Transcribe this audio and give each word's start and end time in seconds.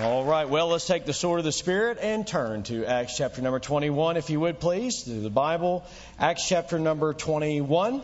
All 0.00 0.24
right, 0.24 0.48
well, 0.48 0.68
let's 0.68 0.86
take 0.86 1.04
the 1.04 1.12
sword 1.12 1.40
of 1.40 1.44
the 1.44 1.52
Spirit 1.52 1.98
and 2.00 2.26
turn 2.26 2.62
to 2.62 2.86
Acts 2.86 3.14
chapter 3.14 3.42
number 3.42 3.60
21, 3.60 4.16
if 4.16 4.30
you 4.30 4.40
would 4.40 4.58
please, 4.58 5.02
to 5.02 5.10
the 5.10 5.28
Bible. 5.28 5.84
Acts 6.18 6.48
chapter 6.48 6.78
number 6.78 7.12
21, 7.12 8.00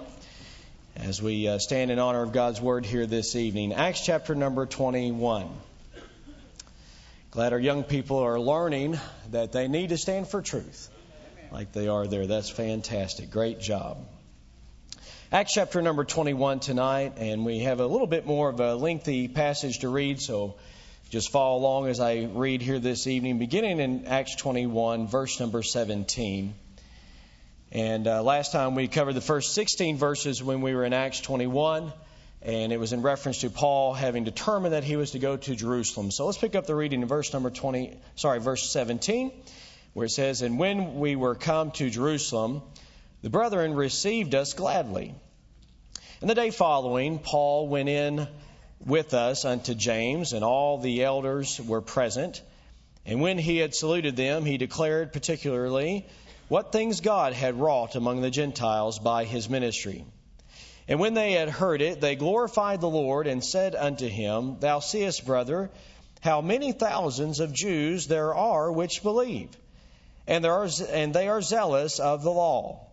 as 0.97 1.23
we 1.23 1.49
uh, 1.49 1.59
stand 1.59 1.91
in 1.91 1.99
honor 1.99 2.23
of 2.23 2.33
God's 2.33 2.61
word 2.61 2.85
here 2.85 3.07
this 3.07 3.35
evening. 3.37 3.73
Acts 3.73 4.05
chapter 4.05 4.35
number 4.35 4.67
21. 4.67 5.49
Glad 7.31 7.55
our 7.55 7.59
young 7.59 7.85
people 7.85 8.19
are 8.19 8.39
learning 8.39 9.01
that 9.31 9.53
they 9.53 9.67
need 9.67 9.89
to 9.89 9.97
stand 9.97 10.29
for 10.29 10.43
truth 10.43 10.91
like 11.51 11.73
they 11.73 11.89
are 11.89 12.07
there. 12.07 12.27
That's 12.27 12.51
fantastic. 12.51 13.31
Great 13.31 13.61
job. 13.61 13.97
Acts 15.33 15.55
chapter 15.55 15.81
number 15.81 16.05
21 16.05 16.61
tonight, 16.61 17.15
and 17.17 17.47
we 17.47 17.61
have 17.61 17.81
a 17.81 17.87
little 17.87 18.07
bit 18.07 18.27
more 18.27 18.51
of 18.51 18.61
a 18.61 18.75
lengthy 18.75 19.27
passage 19.27 19.79
to 19.79 19.89
read, 19.89 20.21
so 20.21 20.57
just 21.11 21.33
follow 21.33 21.57
along 21.57 21.89
as 21.89 22.01
I 22.01 22.29
read 22.31 22.61
here 22.61 22.79
this 22.79 23.07
evening, 23.07 23.39
beginning 23.39 23.81
in 23.81 24.05
Acts 24.05 24.37
21, 24.37 25.07
verse 25.07 25.41
number 25.41 25.63
17. 25.63 26.55
And 27.73 28.07
uh, 28.07 28.23
last 28.23 28.53
time 28.53 28.75
we 28.75 28.89
covered 28.89 29.15
the 29.15 29.23
first 29.23 29.55
16 29.55 29.97
verses 29.97 30.43
when 30.43 30.61
we 30.61 30.75
were 30.75 30.85
in 30.85 30.93
Acts 30.93 31.21
21, 31.21 31.95
and 32.43 32.73
it 32.75 32.79
was 32.79 32.93
in 32.93 33.01
reference 33.01 33.39
to 33.39 33.49
Paul 33.49 33.95
having 33.95 34.25
determined 34.25 34.75
that 34.75 34.85
he 34.85 34.97
was 34.97 35.13
to 35.13 35.19
go 35.19 35.39
to 35.39 35.57
Jerusalem. 35.57 36.11
So 36.11 36.27
let's 36.27 36.37
pick 36.37 36.55
up 36.55 36.67
the 36.67 36.75
reading 36.75 37.01
in 37.01 37.09
verse 37.09 37.33
number 37.33 37.49
20, 37.49 37.99
sorry, 38.17 38.41
verse 38.41 38.71
17, 38.71 39.33
where 39.95 40.05
it 40.05 40.11
says, 40.11 40.43
And 40.43 40.59
when 40.59 40.97
we 40.97 41.17
were 41.17 41.35
come 41.35 41.71
to 41.73 41.89
Jerusalem, 41.89 42.61
the 43.23 43.31
brethren 43.31 43.73
received 43.73 44.35
us 44.35 44.53
gladly. 44.53 45.15
And 46.21 46.29
the 46.29 46.35
day 46.35 46.51
following, 46.51 47.19
Paul 47.19 47.67
went 47.69 47.89
in 47.89 48.29
with 48.85 49.15
us 49.15 49.45
unto 49.45 49.75
James, 49.75 50.33
and 50.33 50.45
all 50.45 50.79
the 50.79 51.05
elders 51.05 51.61
were 51.61 51.81
present. 51.81 52.43
And 53.05 53.21
when 53.21 53.39
he 53.39 53.59
had 53.59 53.75
saluted 53.75 54.17
them, 54.17 54.45
he 54.45 54.59
declared 54.59 55.13
particularly 55.13 56.07
what 56.49 56.73
things 56.73 57.01
God 57.01 57.33
had 57.33 57.61
wrought 57.61 57.95
among 57.95 58.21
the 58.21 58.31
Gentiles 58.31 58.99
by 58.99 59.25
his 59.25 59.49
ministry. 59.49 60.05
And 60.89 60.99
when 60.99 61.13
they 61.13 61.33
had 61.33 61.51
heard 61.51 61.83
it, 61.83 62.01
they 62.01 62.17
glorified 62.17 62.81
the 62.81 62.89
Lord 62.89 63.27
and 63.27 63.45
said 63.45 63.75
unto 63.75 64.09
him, 64.09 64.57
Thou 64.61 64.81
seest, 64.81 65.27
brother, 65.27 65.71
how 66.21 66.41
many 66.41 66.73
thousands 66.73 67.41
of 67.41 67.53
Jews 67.53 68.07
there 68.07 68.35
are 68.35 68.73
which 68.73 69.03
believe, 69.03 69.51
and, 70.27 70.43
there 70.43 70.55
are, 70.55 70.69
and 70.91 71.15
they 71.15 71.29
are 71.29 71.43
zealous 71.43 72.01
of 72.01 72.23
the 72.23 72.31
law. 72.31 72.88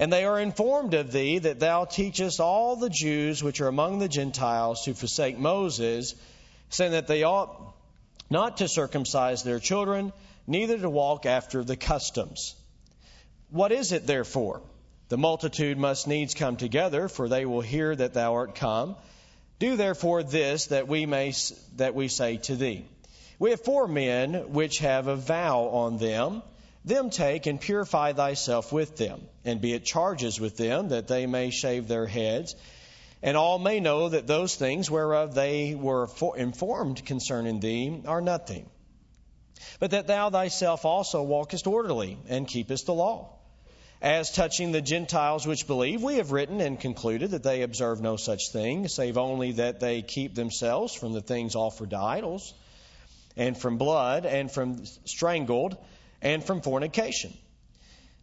And 0.00 0.10
they 0.10 0.24
are 0.24 0.40
informed 0.40 0.94
of 0.94 1.12
thee 1.12 1.40
that 1.40 1.60
thou 1.60 1.84
teachest 1.84 2.40
all 2.40 2.74
the 2.74 2.88
Jews 2.88 3.42
which 3.42 3.60
are 3.60 3.68
among 3.68 3.98
the 3.98 4.08
Gentiles 4.08 4.84
to 4.84 4.94
forsake 4.94 5.38
Moses, 5.38 6.14
saying 6.70 6.92
that 6.92 7.06
they 7.06 7.22
ought 7.22 7.74
not 8.30 8.56
to 8.56 8.68
circumcise 8.68 9.42
their 9.42 9.58
children, 9.58 10.14
neither 10.46 10.78
to 10.78 10.88
walk 10.88 11.26
after 11.26 11.62
the 11.62 11.76
customs. 11.76 12.54
What 13.50 13.72
is 13.72 13.92
it 13.92 14.06
therefore? 14.06 14.62
The 15.10 15.18
multitude 15.18 15.76
must 15.76 16.08
needs 16.08 16.32
come 16.32 16.56
together, 16.56 17.08
for 17.08 17.28
they 17.28 17.44
will 17.44 17.60
hear 17.60 17.94
that 17.94 18.14
thou 18.14 18.36
art 18.36 18.54
come. 18.54 18.96
Do 19.58 19.76
therefore 19.76 20.22
this 20.22 20.68
that 20.68 20.88
we 20.88 21.04
may 21.04 21.34
that 21.76 21.94
we 21.94 22.08
say 22.08 22.38
to 22.38 22.56
thee. 22.56 22.86
We 23.38 23.50
have 23.50 23.60
four 23.60 23.86
men 23.86 24.52
which 24.54 24.78
have 24.78 25.08
a 25.08 25.16
vow 25.16 25.64
on 25.64 25.98
them 25.98 26.42
them 26.84 27.10
take 27.10 27.46
and 27.46 27.60
purify 27.60 28.12
thyself 28.12 28.72
with 28.72 28.96
them, 28.96 29.20
and 29.44 29.60
be 29.60 29.74
at 29.74 29.84
charges 29.84 30.40
with 30.40 30.56
them, 30.56 30.88
that 30.88 31.08
they 31.08 31.26
may 31.26 31.50
shave 31.50 31.88
their 31.88 32.06
heads. 32.06 32.54
And 33.22 33.36
all 33.36 33.58
may 33.58 33.80
know 33.80 34.08
that 34.08 34.26
those 34.26 34.54
things 34.56 34.90
whereof 34.90 35.34
they 35.34 35.74
were 35.74 36.08
informed 36.36 37.04
concerning 37.04 37.60
thee 37.60 38.02
are 38.06 38.22
nothing. 38.22 38.68
But 39.78 39.90
that 39.90 40.06
thou 40.06 40.30
thyself 40.30 40.84
also 40.86 41.22
walkest 41.22 41.66
orderly, 41.66 42.16
and 42.28 42.48
keepest 42.48 42.86
the 42.86 42.94
law. 42.94 43.28
As 44.00 44.32
touching 44.32 44.72
the 44.72 44.80
Gentiles 44.80 45.46
which 45.46 45.66
believe, 45.66 46.02
we 46.02 46.16
have 46.16 46.32
written 46.32 46.62
and 46.62 46.80
concluded 46.80 47.32
that 47.32 47.42
they 47.42 47.60
observe 47.60 48.00
no 48.00 48.16
such 48.16 48.48
thing, 48.50 48.88
save 48.88 49.18
only 49.18 49.52
that 49.52 49.80
they 49.80 50.00
keep 50.00 50.34
themselves 50.34 50.94
from 50.94 51.12
the 51.12 51.20
things 51.20 51.54
offered 51.54 51.90
to 51.90 51.98
idols, 51.98 52.54
and 53.36 53.58
from 53.58 53.76
blood, 53.76 54.24
and 54.24 54.50
from 54.50 54.86
strangled, 55.04 55.76
and 56.22 56.44
from 56.44 56.60
fornication. 56.60 57.32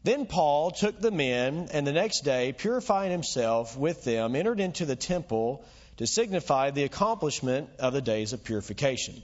Then 0.04 0.26
Paul 0.26 0.72
took 0.72 1.00
the 1.00 1.12
men, 1.12 1.70
and 1.74 1.86
the 1.86 1.92
next 1.92 2.22
day, 2.22 2.54
purifying 2.54 3.12
himself 3.12 3.76
with 3.78 4.04
them, 4.04 4.36
entered 4.36 4.60
into 4.60 4.86
the 4.86 4.96
temple 4.96 5.66
to 5.98 6.08
signify 6.08 6.72
the 6.72 6.84
accomplishment 6.84 7.70
of 7.80 7.94
the 7.94 8.02
days 8.02 8.32
of 8.32 8.44
purification, 8.44 9.22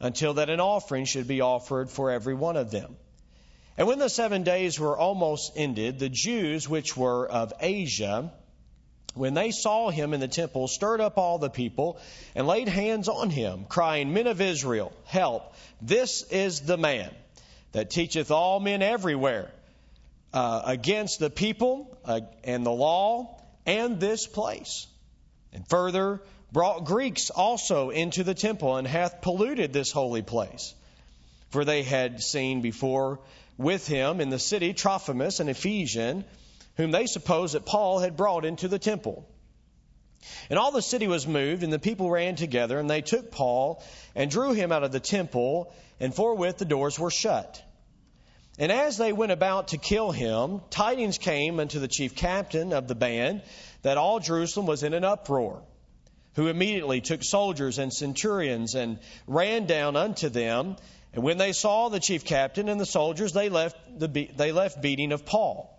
until 0.00 0.34
that 0.34 0.50
an 0.50 0.60
offering 0.60 1.04
should 1.04 1.28
be 1.28 1.42
offered 1.42 1.90
for 1.90 2.10
every 2.10 2.34
one 2.34 2.56
of 2.56 2.70
them. 2.70 2.96
And 3.78 3.86
when 3.86 3.98
the 3.98 4.08
seven 4.08 4.42
days 4.42 4.80
were 4.80 4.96
almost 4.96 5.52
ended, 5.54 5.98
the 5.98 6.08
Jews 6.08 6.68
which 6.68 6.96
were 6.96 7.28
of 7.28 7.52
Asia, 7.60 8.32
when 9.14 9.34
they 9.34 9.50
saw 9.50 9.90
him 9.90 10.14
in 10.14 10.20
the 10.20 10.28
temple, 10.28 10.66
stirred 10.66 11.00
up 11.00 11.18
all 11.18 11.38
the 11.38 11.50
people 11.50 12.00
and 12.34 12.46
laid 12.46 12.68
hands 12.68 13.08
on 13.08 13.28
him, 13.28 13.66
crying, 13.68 14.12
Men 14.12 14.26
of 14.26 14.40
Israel, 14.40 14.92
help! 15.04 15.54
This 15.82 16.22
is 16.22 16.60
the 16.62 16.78
man 16.78 17.14
that 17.72 17.90
teacheth 17.90 18.30
all 18.30 18.60
men 18.60 18.82
everywhere 18.82 19.50
uh, 20.32 20.62
against 20.64 21.18
the 21.18 21.30
people 21.30 21.98
uh, 22.04 22.20
and 22.44 22.64
the 22.64 22.70
law 22.70 23.40
and 23.64 24.00
this 24.00 24.26
place. 24.26 24.86
And 25.52 25.66
further, 25.68 26.20
brought 26.52 26.84
Greeks 26.84 27.30
also 27.30 27.90
into 27.90 28.24
the 28.24 28.34
temple 28.34 28.76
and 28.76 28.86
hath 28.86 29.20
polluted 29.20 29.72
this 29.72 29.90
holy 29.90 30.22
place. 30.22 30.74
For 31.50 31.64
they 31.64 31.82
had 31.82 32.22
seen 32.22 32.60
before 32.60 33.20
with 33.56 33.86
him 33.86 34.20
in 34.20 34.30
the 34.30 34.38
city 34.38 34.74
Trophimus, 34.74 35.40
an 35.40 35.48
Ephesian, 35.48 36.24
whom 36.76 36.90
they 36.90 37.06
supposed 37.06 37.54
that 37.54 37.66
Paul 37.66 37.98
had 37.98 38.16
brought 38.16 38.44
into 38.44 38.68
the 38.68 38.78
temple. 38.78 39.26
And 40.50 40.58
all 40.58 40.72
the 40.72 40.82
city 40.82 41.06
was 41.06 41.26
moved, 41.26 41.62
and 41.62 41.72
the 41.72 41.78
people 41.78 42.10
ran 42.10 42.36
together, 42.36 42.78
and 42.78 42.88
they 42.88 43.02
took 43.02 43.30
Paul 43.30 43.82
and 44.14 44.30
drew 44.30 44.52
him 44.52 44.72
out 44.72 44.84
of 44.84 44.92
the 44.92 45.00
temple, 45.00 45.72
and 46.00 46.14
forthwith 46.14 46.58
the 46.58 46.64
doors 46.64 46.98
were 46.98 47.10
shut. 47.10 47.62
And 48.58 48.72
as 48.72 48.96
they 48.96 49.12
went 49.12 49.32
about 49.32 49.68
to 49.68 49.78
kill 49.78 50.12
him, 50.12 50.62
tidings 50.70 51.18
came 51.18 51.60
unto 51.60 51.78
the 51.78 51.88
chief 51.88 52.14
captain 52.14 52.72
of 52.72 52.88
the 52.88 52.94
band 52.94 53.42
that 53.82 53.98
all 53.98 54.18
Jerusalem 54.18 54.66
was 54.66 54.82
in 54.82 54.94
an 54.94 55.04
uproar, 55.04 55.62
who 56.34 56.48
immediately 56.48 57.00
took 57.00 57.22
soldiers 57.22 57.78
and 57.78 57.92
centurions 57.92 58.74
and 58.74 58.98
ran 59.26 59.66
down 59.66 59.96
unto 59.96 60.28
them. 60.28 60.76
And 61.12 61.22
when 61.22 61.38
they 61.38 61.52
saw 61.52 61.88
the 61.88 62.00
chief 62.00 62.24
captain 62.24 62.68
and 62.68 62.80
the 62.80 62.86
soldiers, 62.86 63.32
they 63.32 63.48
left, 63.48 63.76
the, 63.98 64.08
they 64.08 64.52
left 64.52 64.80
beating 64.80 65.12
of 65.12 65.26
Paul. 65.26 65.75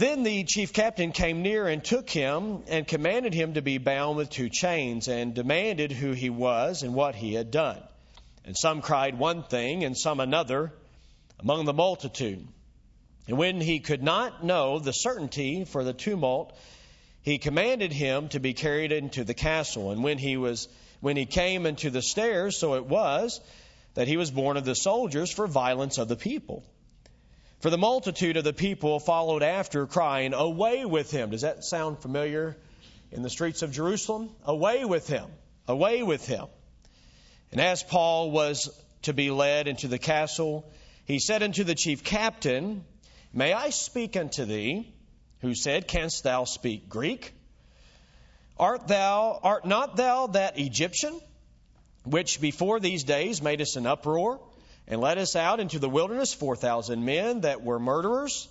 Then 0.00 0.22
the 0.22 0.44
chief 0.44 0.72
captain 0.72 1.12
came 1.12 1.42
near 1.42 1.68
and 1.68 1.84
took 1.84 2.08
him 2.08 2.62
and 2.68 2.88
commanded 2.88 3.34
him 3.34 3.52
to 3.52 3.60
be 3.60 3.76
bound 3.76 4.16
with 4.16 4.30
two 4.30 4.48
chains 4.48 5.08
and 5.08 5.34
demanded 5.34 5.92
who 5.92 6.12
he 6.12 6.30
was 6.30 6.82
and 6.82 6.94
what 6.94 7.14
he 7.14 7.34
had 7.34 7.50
done. 7.50 7.82
And 8.46 8.56
some 8.56 8.80
cried 8.80 9.18
one 9.18 9.42
thing 9.42 9.84
and 9.84 9.94
some 9.94 10.18
another 10.18 10.72
among 11.38 11.66
the 11.66 11.74
multitude. 11.74 12.48
And 13.28 13.36
when 13.36 13.60
he 13.60 13.80
could 13.80 14.02
not 14.02 14.42
know 14.42 14.78
the 14.78 14.94
certainty 14.94 15.66
for 15.66 15.84
the 15.84 15.92
tumult, 15.92 16.56
he 17.20 17.36
commanded 17.36 17.92
him 17.92 18.30
to 18.30 18.40
be 18.40 18.54
carried 18.54 18.92
into 18.92 19.22
the 19.22 19.34
castle. 19.34 19.90
And 19.90 20.02
when 20.02 20.16
he 20.16 20.38
was 20.38 20.66
when 21.00 21.18
he 21.18 21.26
came 21.26 21.66
into 21.66 21.90
the 21.90 22.00
stairs, 22.00 22.56
so 22.56 22.76
it 22.76 22.86
was 22.86 23.38
that 23.92 24.08
he 24.08 24.16
was 24.16 24.30
borne 24.30 24.56
of 24.56 24.64
the 24.64 24.74
soldiers 24.74 25.30
for 25.30 25.46
violence 25.46 25.98
of 25.98 26.08
the 26.08 26.16
people. 26.16 26.64
For 27.60 27.68
the 27.68 27.76
multitude 27.76 28.38
of 28.38 28.44
the 28.44 28.54
people 28.54 28.98
followed 29.00 29.42
after, 29.42 29.86
crying, 29.86 30.32
Away 30.32 30.86
with 30.86 31.10
him. 31.10 31.30
Does 31.30 31.42
that 31.42 31.62
sound 31.62 31.98
familiar 31.98 32.56
in 33.12 33.22
the 33.22 33.28
streets 33.28 33.60
of 33.60 33.70
Jerusalem? 33.70 34.30
Away 34.44 34.86
with 34.86 35.06
him. 35.06 35.26
Away 35.68 36.02
with 36.02 36.26
him. 36.26 36.46
And 37.52 37.60
as 37.60 37.82
Paul 37.82 38.30
was 38.30 38.70
to 39.02 39.12
be 39.12 39.30
led 39.30 39.68
into 39.68 39.88
the 39.88 39.98
castle, 39.98 40.72
he 41.04 41.18
said 41.18 41.42
unto 41.42 41.62
the 41.62 41.74
chief 41.74 42.02
captain, 42.02 42.82
May 43.32 43.52
I 43.52 43.70
speak 43.70 44.16
unto 44.16 44.46
thee? 44.46 44.94
Who 45.40 45.54
said, 45.54 45.86
Canst 45.86 46.22
thou 46.24 46.44
speak 46.44 46.88
Greek? 46.88 47.34
Art 48.58 48.88
thou, 48.88 49.38
art 49.42 49.66
not 49.66 49.96
thou 49.96 50.28
that 50.28 50.58
Egyptian, 50.58 51.20
which 52.04 52.40
before 52.40 52.80
these 52.80 53.04
days 53.04 53.42
made 53.42 53.60
us 53.60 53.76
an 53.76 53.86
uproar, 53.86 54.40
and 54.86 55.00
led 55.00 55.18
us 55.18 55.36
out 55.36 55.60
into 55.60 55.78
the 55.78 55.88
wilderness 55.88 56.32
four 56.32 56.56
thousand 56.56 57.04
men 57.04 57.42
that 57.42 57.62
were 57.62 57.78
murderers? 57.78 58.48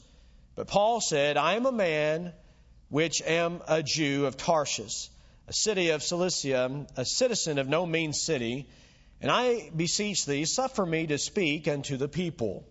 But 0.55 0.67
Paul 0.67 1.01
said, 1.01 1.37
I 1.37 1.53
am 1.53 1.65
a 1.65 1.71
man 1.71 2.33
which 2.89 3.21
am 3.21 3.61
a 3.67 3.83
Jew 3.83 4.25
of 4.25 4.35
Tarshish, 4.35 5.09
a 5.47 5.53
city 5.53 5.89
of 5.89 6.03
Cilicia, 6.03 6.85
a 6.97 7.05
citizen 7.05 7.59
of 7.59 7.67
no 7.67 7.85
mean 7.85 8.13
city, 8.13 8.67
and 9.21 9.31
I 9.31 9.69
beseech 9.75 10.25
thee, 10.25 10.45
suffer 10.45 10.85
me 10.85 11.07
to 11.07 11.17
speak 11.17 11.67
unto 11.67 11.97
the 11.97 12.07
people. 12.07 12.65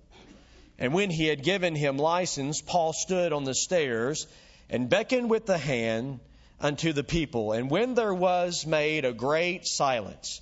And 0.79 0.95
when 0.95 1.11
he 1.11 1.27
had 1.27 1.43
given 1.43 1.75
him 1.75 1.99
license, 1.99 2.61
Paul 2.61 2.93
stood 2.93 3.33
on 3.33 3.45
the 3.45 3.55
stairs 3.55 4.27
and 4.71 4.89
beckoned 4.89 5.29
with 5.29 5.47
the 5.47 5.59
hand 5.59 6.21
unto 6.61 6.93
the 6.93 7.05
people. 7.05 7.53
And 7.53 7.71
when 7.71 7.95
there 7.95 8.15
was 8.15 8.67
made 8.67 9.05
a 9.05 9.13
great 9.13 9.67
silence, 9.67 10.41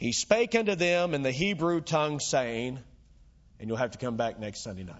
He 0.00 0.12
spake 0.12 0.54
unto 0.54 0.76
them 0.76 1.12
in 1.12 1.22
the 1.22 1.30
Hebrew 1.30 1.82
tongue, 1.82 2.20
saying, 2.20 2.78
and 3.58 3.68
you'll 3.68 3.76
have 3.76 3.90
to 3.90 3.98
come 3.98 4.16
back 4.16 4.40
next 4.40 4.62
Sunday 4.62 4.82
night. 4.82 4.96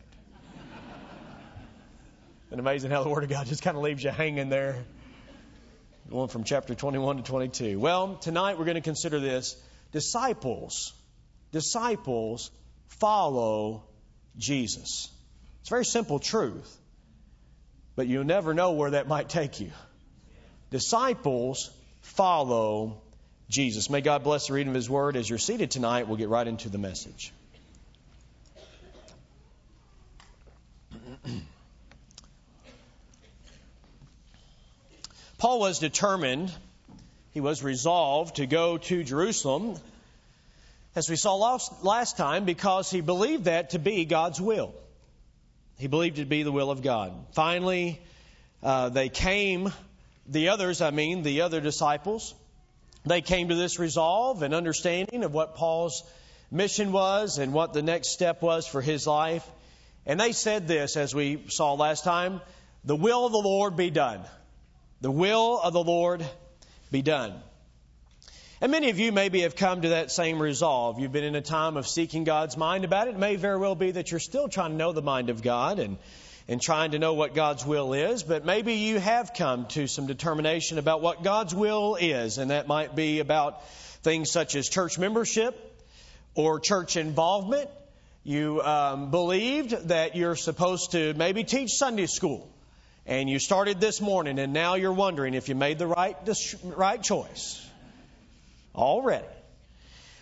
and 2.50 2.60
amazing 2.60 2.90
how 2.90 3.02
the 3.02 3.08
Word 3.08 3.24
of 3.24 3.30
God 3.30 3.46
just 3.46 3.62
kind 3.62 3.78
of 3.78 3.82
leaves 3.82 4.04
you 4.04 4.10
hanging 4.10 4.50
there, 4.50 4.84
going 6.10 6.28
from 6.28 6.44
chapter 6.44 6.74
21 6.74 7.16
to 7.16 7.22
22. 7.22 7.80
Well, 7.80 8.16
tonight 8.16 8.58
we're 8.58 8.66
going 8.66 8.74
to 8.74 8.82
consider 8.82 9.20
this 9.20 9.56
disciples. 9.90 10.92
Disciples 11.50 12.50
follow 12.88 13.84
Jesus. 14.36 15.08
It's 15.62 15.70
a 15.70 15.72
very 15.72 15.86
simple 15.86 16.18
truth, 16.18 16.76
but 17.96 18.06
you'll 18.06 18.24
never 18.24 18.52
know 18.52 18.72
where 18.72 18.90
that 18.90 19.08
might 19.08 19.30
take 19.30 19.60
you. 19.60 19.70
Disciples 20.70 21.70
follow 22.02 23.00
Jesus. 23.50 23.90
May 23.90 24.00
God 24.00 24.22
bless 24.22 24.46
the 24.46 24.52
reading 24.52 24.68
of 24.68 24.76
His 24.76 24.88
Word. 24.88 25.16
As 25.16 25.28
you're 25.28 25.40
seated 25.40 25.72
tonight, 25.72 26.06
we'll 26.06 26.16
get 26.16 26.28
right 26.28 26.46
into 26.46 26.68
the 26.68 26.78
message. 26.78 27.32
Paul 35.38 35.58
was 35.58 35.80
determined, 35.80 36.52
he 37.32 37.40
was 37.40 37.64
resolved 37.64 38.36
to 38.36 38.46
go 38.46 38.78
to 38.78 39.02
Jerusalem, 39.02 39.74
as 40.94 41.10
we 41.10 41.16
saw 41.16 41.34
last, 41.82 42.16
time, 42.16 42.44
because 42.44 42.88
he 42.88 43.00
believed 43.00 43.46
that 43.46 43.70
to 43.70 43.80
be 43.80 44.04
God's 44.04 44.40
will. 44.40 44.72
He 45.76 45.88
believed 45.88 46.18
it 46.18 46.22
to 46.22 46.28
be 46.28 46.44
the 46.44 46.52
will 46.52 46.70
of 46.70 46.82
God. 46.82 47.12
Finally, 47.32 48.00
uh, 48.62 48.90
they 48.90 49.08
came, 49.08 49.72
the 50.28 50.50
others, 50.50 50.80
I 50.80 50.92
mean, 50.92 51.24
the 51.24 51.40
other 51.40 51.60
disciples, 51.60 52.32
they 53.04 53.20
came 53.22 53.48
to 53.48 53.54
this 53.54 53.78
resolve 53.78 54.42
and 54.42 54.54
understanding 54.54 55.24
of 55.24 55.32
what 55.32 55.54
Paul's 55.54 56.02
mission 56.50 56.92
was 56.92 57.38
and 57.38 57.52
what 57.52 57.72
the 57.72 57.82
next 57.82 58.08
step 58.08 58.42
was 58.42 58.66
for 58.66 58.82
his 58.82 59.06
life. 59.06 59.48
And 60.06 60.18
they 60.18 60.32
said 60.32 60.66
this, 60.66 60.96
as 60.96 61.14
we 61.14 61.44
saw 61.48 61.74
last 61.74 62.04
time 62.04 62.40
the 62.84 62.96
will 62.96 63.26
of 63.26 63.32
the 63.32 63.38
Lord 63.38 63.76
be 63.76 63.90
done. 63.90 64.22
The 65.00 65.10
will 65.10 65.60
of 65.60 65.72
the 65.72 65.82
Lord 65.82 66.24
be 66.90 67.02
done. 67.02 67.34
And 68.62 68.72
many 68.72 68.90
of 68.90 68.98
you 68.98 69.12
maybe 69.12 69.40
have 69.40 69.56
come 69.56 69.82
to 69.82 69.90
that 69.90 70.10
same 70.10 70.40
resolve. 70.40 70.98
You've 70.98 71.12
been 71.12 71.24
in 71.24 71.34
a 71.34 71.40
time 71.40 71.78
of 71.78 71.88
seeking 71.88 72.24
God's 72.24 72.58
mind 72.58 72.84
about 72.84 73.08
it. 73.08 73.12
It 73.12 73.18
may 73.18 73.36
very 73.36 73.58
well 73.58 73.74
be 73.74 73.92
that 73.92 74.10
you're 74.10 74.20
still 74.20 74.48
trying 74.48 74.72
to 74.72 74.76
know 74.76 74.92
the 74.92 75.00
mind 75.00 75.30
of 75.30 75.42
God 75.42 75.78
and 75.78 75.96
and 76.48 76.60
trying 76.60 76.92
to 76.92 76.98
know 76.98 77.14
what 77.14 77.34
God's 77.34 77.64
will 77.64 77.92
is, 77.92 78.22
but 78.22 78.44
maybe 78.44 78.74
you 78.74 78.98
have 78.98 79.32
come 79.34 79.66
to 79.66 79.86
some 79.86 80.06
determination 80.06 80.78
about 80.78 81.00
what 81.00 81.22
God's 81.22 81.54
will 81.54 81.96
is, 81.96 82.38
and 82.38 82.50
that 82.50 82.66
might 82.66 82.96
be 82.96 83.20
about 83.20 83.64
things 84.02 84.30
such 84.30 84.54
as 84.56 84.68
church 84.68 84.98
membership 84.98 85.56
or 86.34 86.60
church 86.60 86.96
involvement. 86.96 87.70
You 88.24 88.60
um, 88.62 89.10
believed 89.10 89.88
that 89.88 90.16
you're 90.16 90.36
supposed 90.36 90.92
to 90.92 91.14
maybe 91.14 91.44
teach 91.44 91.70
Sunday 91.70 92.06
school, 92.06 92.48
and 93.06 93.28
you 93.30 93.38
started 93.38 93.80
this 93.80 94.00
morning, 94.00 94.38
and 94.38 94.52
now 94.52 94.74
you're 94.74 94.92
wondering 94.92 95.34
if 95.34 95.48
you 95.48 95.54
made 95.54 95.78
the 95.78 95.86
right 95.86 96.16
right 96.64 97.02
choice 97.02 97.66
already. 98.74 99.26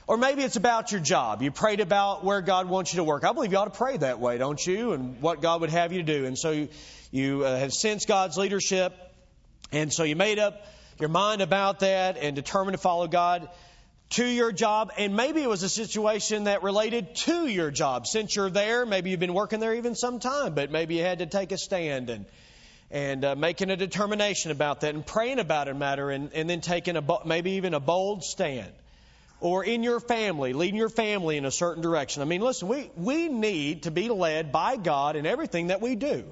Or 0.09 0.17
maybe 0.17 0.43
it's 0.43 0.57
about 0.57 0.91
your 0.91 1.03
job. 1.03 1.43
You 1.43 1.51
prayed 1.51 1.81
about 1.81 2.25
where 2.25 2.41
God 2.41 2.67
wants 2.67 2.95
you 2.95 2.97
to 2.97 3.05
work. 3.05 3.25
I 3.25 3.33
believe 3.35 3.53
you 3.53 3.59
ought 3.59 3.67
to 3.67 3.79
pray 3.79 3.99
that 3.99 4.19
way, 4.19 4.39
don't 4.39 4.67
you? 4.67 4.95
And 4.95 5.21
what 5.21 5.43
God 5.43 5.61
would 5.61 5.69
have 5.69 5.93
you 5.93 5.99
to 6.03 6.19
do. 6.21 6.25
And 6.25 6.39
so 6.39 6.51
you, 6.51 6.69
you 7.11 7.45
uh, 7.45 7.59
have 7.59 7.75
sensed 7.75 8.09
God's 8.09 8.39
leadership. 8.39 8.95
And 9.71 9.93
so 9.93 10.05
you 10.05 10.17
made 10.17 10.39
up 10.39 10.67
your 10.99 11.11
mind 11.11 11.43
about 11.43 11.81
that 11.81 12.17
and 12.17 12.35
determined 12.35 12.73
to 12.73 12.81
follow 12.81 13.07
God 13.07 13.51
to 14.11 14.25
your 14.25 14.51
job. 14.51 14.93
And 14.97 15.15
maybe 15.15 15.43
it 15.43 15.49
was 15.49 15.63
a 15.63 15.69
situation 15.69 16.45
that 16.45 16.63
related 16.63 17.15
to 17.27 17.47
your 17.47 17.71
job. 17.71 18.07
Since 18.07 18.35
you're 18.35 18.49
there, 18.49 18.87
maybe 18.87 19.11
you've 19.11 19.21
been 19.21 19.35
working 19.35 19.61
there 19.61 19.75
even 19.75 19.95
some 19.95 20.21
time, 20.21 20.55
but 20.55 20.71
maybe 20.71 20.95
you 20.95 21.03
had 21.03 21.19
to 21.19 21.27
take 21.27 21.53
a 21.53 21.59
stand 21.59 22.09
and 22.09 22.25
and 22.91 23.23
uh, 23.23 23.37
making 23.37 23.69
a 23.69 23.77
determination 23.77 24.51
about 24.53 24.81
that 24.81 24.95
and 24.95 25.05
praying 25.05 25.39
about 25.39 25.69
a 25.69 25.75
matter 25.75 26.09
and, 26.09 26.33
and 26.33 26.49
then 26.49 26.63
taking 26.63 26.97
a 26.97 27.05
maybe 27.27 27.51
even 27.53 27.75
a 27.75 27.81
bold 27.81 28.25
stand 28.25 28.73
or 29.41 29.65
in 29.65 29.83
your 29.83 30.01
family, 30.01 30.53
leading 30.53 30.77
your 30.77 30.89
family 30.89 31.37
in 31.37 31.45
a 31.45 31.51
certain 31.51 31.83
direction. 31.83 32.23
I 32.23 32.25
mean, 32.25 32.41
listen, 32.41 32.69
we, 32.69 32.91
we 32.97 33.29
need 33.29 33.85
to 33.85 33.91
be 33.91 34.09
led 34.09 34.51
by 34.53 34.77
God 34.77 35.17
in 35.17 35.27
everything 35.27 35.69
that 35.69 35.81
we 35.81 35.95
do. 35.95 36.25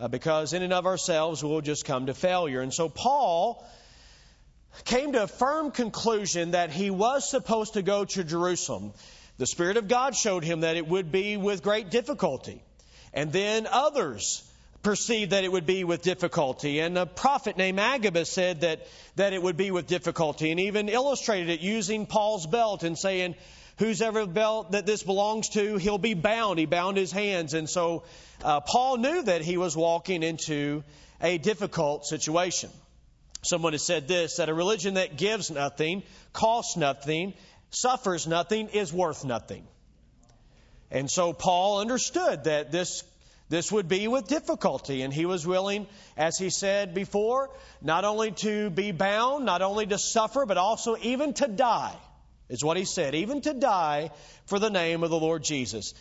Uh, 0.00 0.08
because 0.08 0.52
in 0.52 0.62
and 0.62 0.72
of 0.72 0.86
ourselves, 0.86 1.42
we'll 1.42 1.60
just 1.60 1.84
come 1.84 2.06
to 2.06 2.14
failure. 2.14 2.60
And 2.60 2.72
so 2.72 2.88
Paul 2.88 3.66
came 4.84 5.12
to 5.12 5.24
a 5.24 5.26
firm 5.26 5.70
conclusion 5.70 6.52
that 6.52 6.70
he 6.70 6.90
was 6.90 7.28
supposed 7.28 7.74
to 7.74 7.82
go 7.82 8.04
to 8.04 8.24
Jerusalem. 8.24 8.92
The 9.38 9.46
Spirit 9.46 9.76
of 9.76 9.88
God 9.88 10.14
showed 10.14 10.44
him 10.44 10.60
that 10.60 10.76
it 10.76 10.86
would 10.86 11.10
be 11.10 11.36
with 11.36 11.62
great 11.62 11.90
difficulty. 11.90 12.62
And 13.12 13.32
then 13.32 13.66
others 13.70 14.44
perceived 14.82 15.32
that 15.32 15.44
it 15.44 15.52
would 15.52 15.66
be 15.66 15.84
with 15.84 16.02
difficulty. 16.02 16.80
And 16.80 16.96
a 16.96 17.06
prophet 17.06 17.56
named 17.56 17.80
Agabus 17.80 18.30
said 18.30 18.60
that, 18.60 18.86
that 19.16 19.32
it 19.32 19.42
would 19.42 19.56
be 19.56 19.70
with 19.70 19.86
difficulty 19.86 20.50
and 20.50 20.60
even 20.60 20.88
illustrated 20.88 21.50
it 21.50 21.60
using 21.60 22.06
Paul's 22.06 22.46
belt 22.46 22.82
and 22.82 22.96
saying, 22.96 23.34
Whose 23.78 24.02
ever 24.02 24.26
belt 24.26 24.72
that 24.72 24.86
this 24.86 25.04
belongs 25.04 25.50
to, 25.50 25.76
he'll 25.76 25.98
be 25.98 26.14
bound. 26.14 26.58
He 26.58 26.66
bound 26.66 26.96
his 26.96 27.12
hands. 27.12 27.54
And 27.54 27.70
so 27.70 28.02
uh, 28.42 28.58
Paul 28.60 28.96
knew 28.96 29.22
that 29.22 29.40
he 29.40 29.56
was 29.56 29.76
walking 29.76 30.24
into 30.24 30.82
a 31.20 31.38
difficult 31.38 32.04
situation. 32.04 32.70
Someone 33.42 33.72
has 33.72 33.84
said 33.84 34.08
this 34.08 34.36
that 34.36 34.48
a 34.48 34.54
religion 34.54 34.94
that 34.94 35.16
gives 35.16 35.48
nothing, 35.48 36.02
costs 36.32 36.76
nothing, 36.76 37.34
suffers 37.70 38.26
nothing, 38.26 38.68
is 38.70 38.92
worth 38.92 39.24
nothing. 39.24 39.64
And 40.90 41.08
so 41.08 41.32
Paul 41.32 41.80
understood 41.80 42.44
that 42.44 42.72
this 42.72 43.04
this 43.48 43.72
would 43.72 43.88
be 43.88 44.08
with 44.08 44.28
difficulty, 44.28 45.02
and 45.02 45.12
he 45.12 45.24
was 45.24 45.46
willing, 45.46 45.86
as 46.16 46.36
he 46.36 46.50
said 46.50 46.94
before, 46.94 47.50
not 47.80 48.04
only 48.04 48.32
to 48.32 48.68
be 48.68 48.92
bound, 48.92 49.46
not 49.46 49.62
only 49.62 49.86
to 49.86 49.96
suffer, 49.96 50.44
but 50.44 50.58
also 50.58 50.96
even 51.00 51.32
to 51.34 51.48
die, 51.48 51.96
is 52.50 52.62
what 52.62 52.76
he 52.76 52.84
said, 52.84 53.14
even 53.14 53.40
to 53.40 53.54
die 53.54 54.10
for 54.46 54.58
the 54.58 54.68
name 54.68 55.02
of 55.02 55.10
the 55.10 55.18
Lord 55.18 55.42
Jesus. 55.44 55.94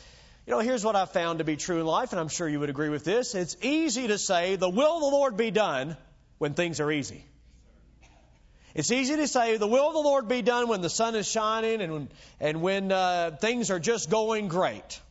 You 0.46 0.52
know, 0.52 0.60
here's 0.60 0.84
what 0.84 0.96
I've 0.96 1.12
found 1.12 1.40
to 1.40 1.46
be 1.46 1.56
true 1.56 1.80
in 1.80 1.86
life, 1.86 2.12
and 2.12 2.20
I'm 2.20 2.28
sure 2.28 2.50
you 2.50 2.60
would 2.60 2.70
agree 2.70 2.90
with 2.90 3.06
this. 3.06 3.34
It's 3.34 3.56
easy 3.62 4.08
to 4.08 4.18
say, 4.18 4.58
the 4.58 4.70
will 4.70 4.96
of 4.96 5.02
the 5.02 5.08
Lord 5.08 5.38
be 5.38 5.52
done 5.52 5.96
when 6.38 6.54
things 6.54 6.82
are 6.82 6.92
easy. 6.92 7.26
It's 8.76 8.92
easy 8.92 9.16
to 9.16 9.28
say, 9.28 9.58
the 9.58 9.68
will 9.68 9.88
of 9.88 9.94
the 9.94 10.00
Lord 10.00 10.28
be 10.28 10.42
done 10.42 10.68
when 10.68 10.82
the 10.82 10.90
sun 10.90 11.16
is 11.16 11.28
shining 11.28 11.82
and 11.82 11.94
when, 11.94 12.10
and 12.40 12.62
when 12.62 12.92
uh, 12.92 13.32
things 13.40 13.72
are 13.72 13.80
just 13.80 14.10
going 14.10 14.50
great. 14.50 15.02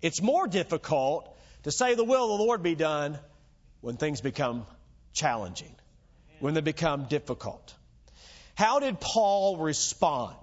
It's 0.00 0.22
more 0.22 0.46
difficult 0.46 1.33
to 1.64 1.72
say 1.72 1.94
the 1.94 2.04
will 2.04 2.32
of 2.32 2.38
the 2.38 2.44
Lord 2.44 2.62
be 2.62 2.74
done 2.74 3.18
when 3.80 3.96
things 3.96 4.20
become 4.20 4.66
challenging, 5.12 5.74
when 6.38 6.54
they 6.54 6.60
become 6.60 7.04
difficult. 7.04 7.74
How 8.54 8.80
did 8.80 9.00
Paul 9.00 9.56
respond? 9.56 10.36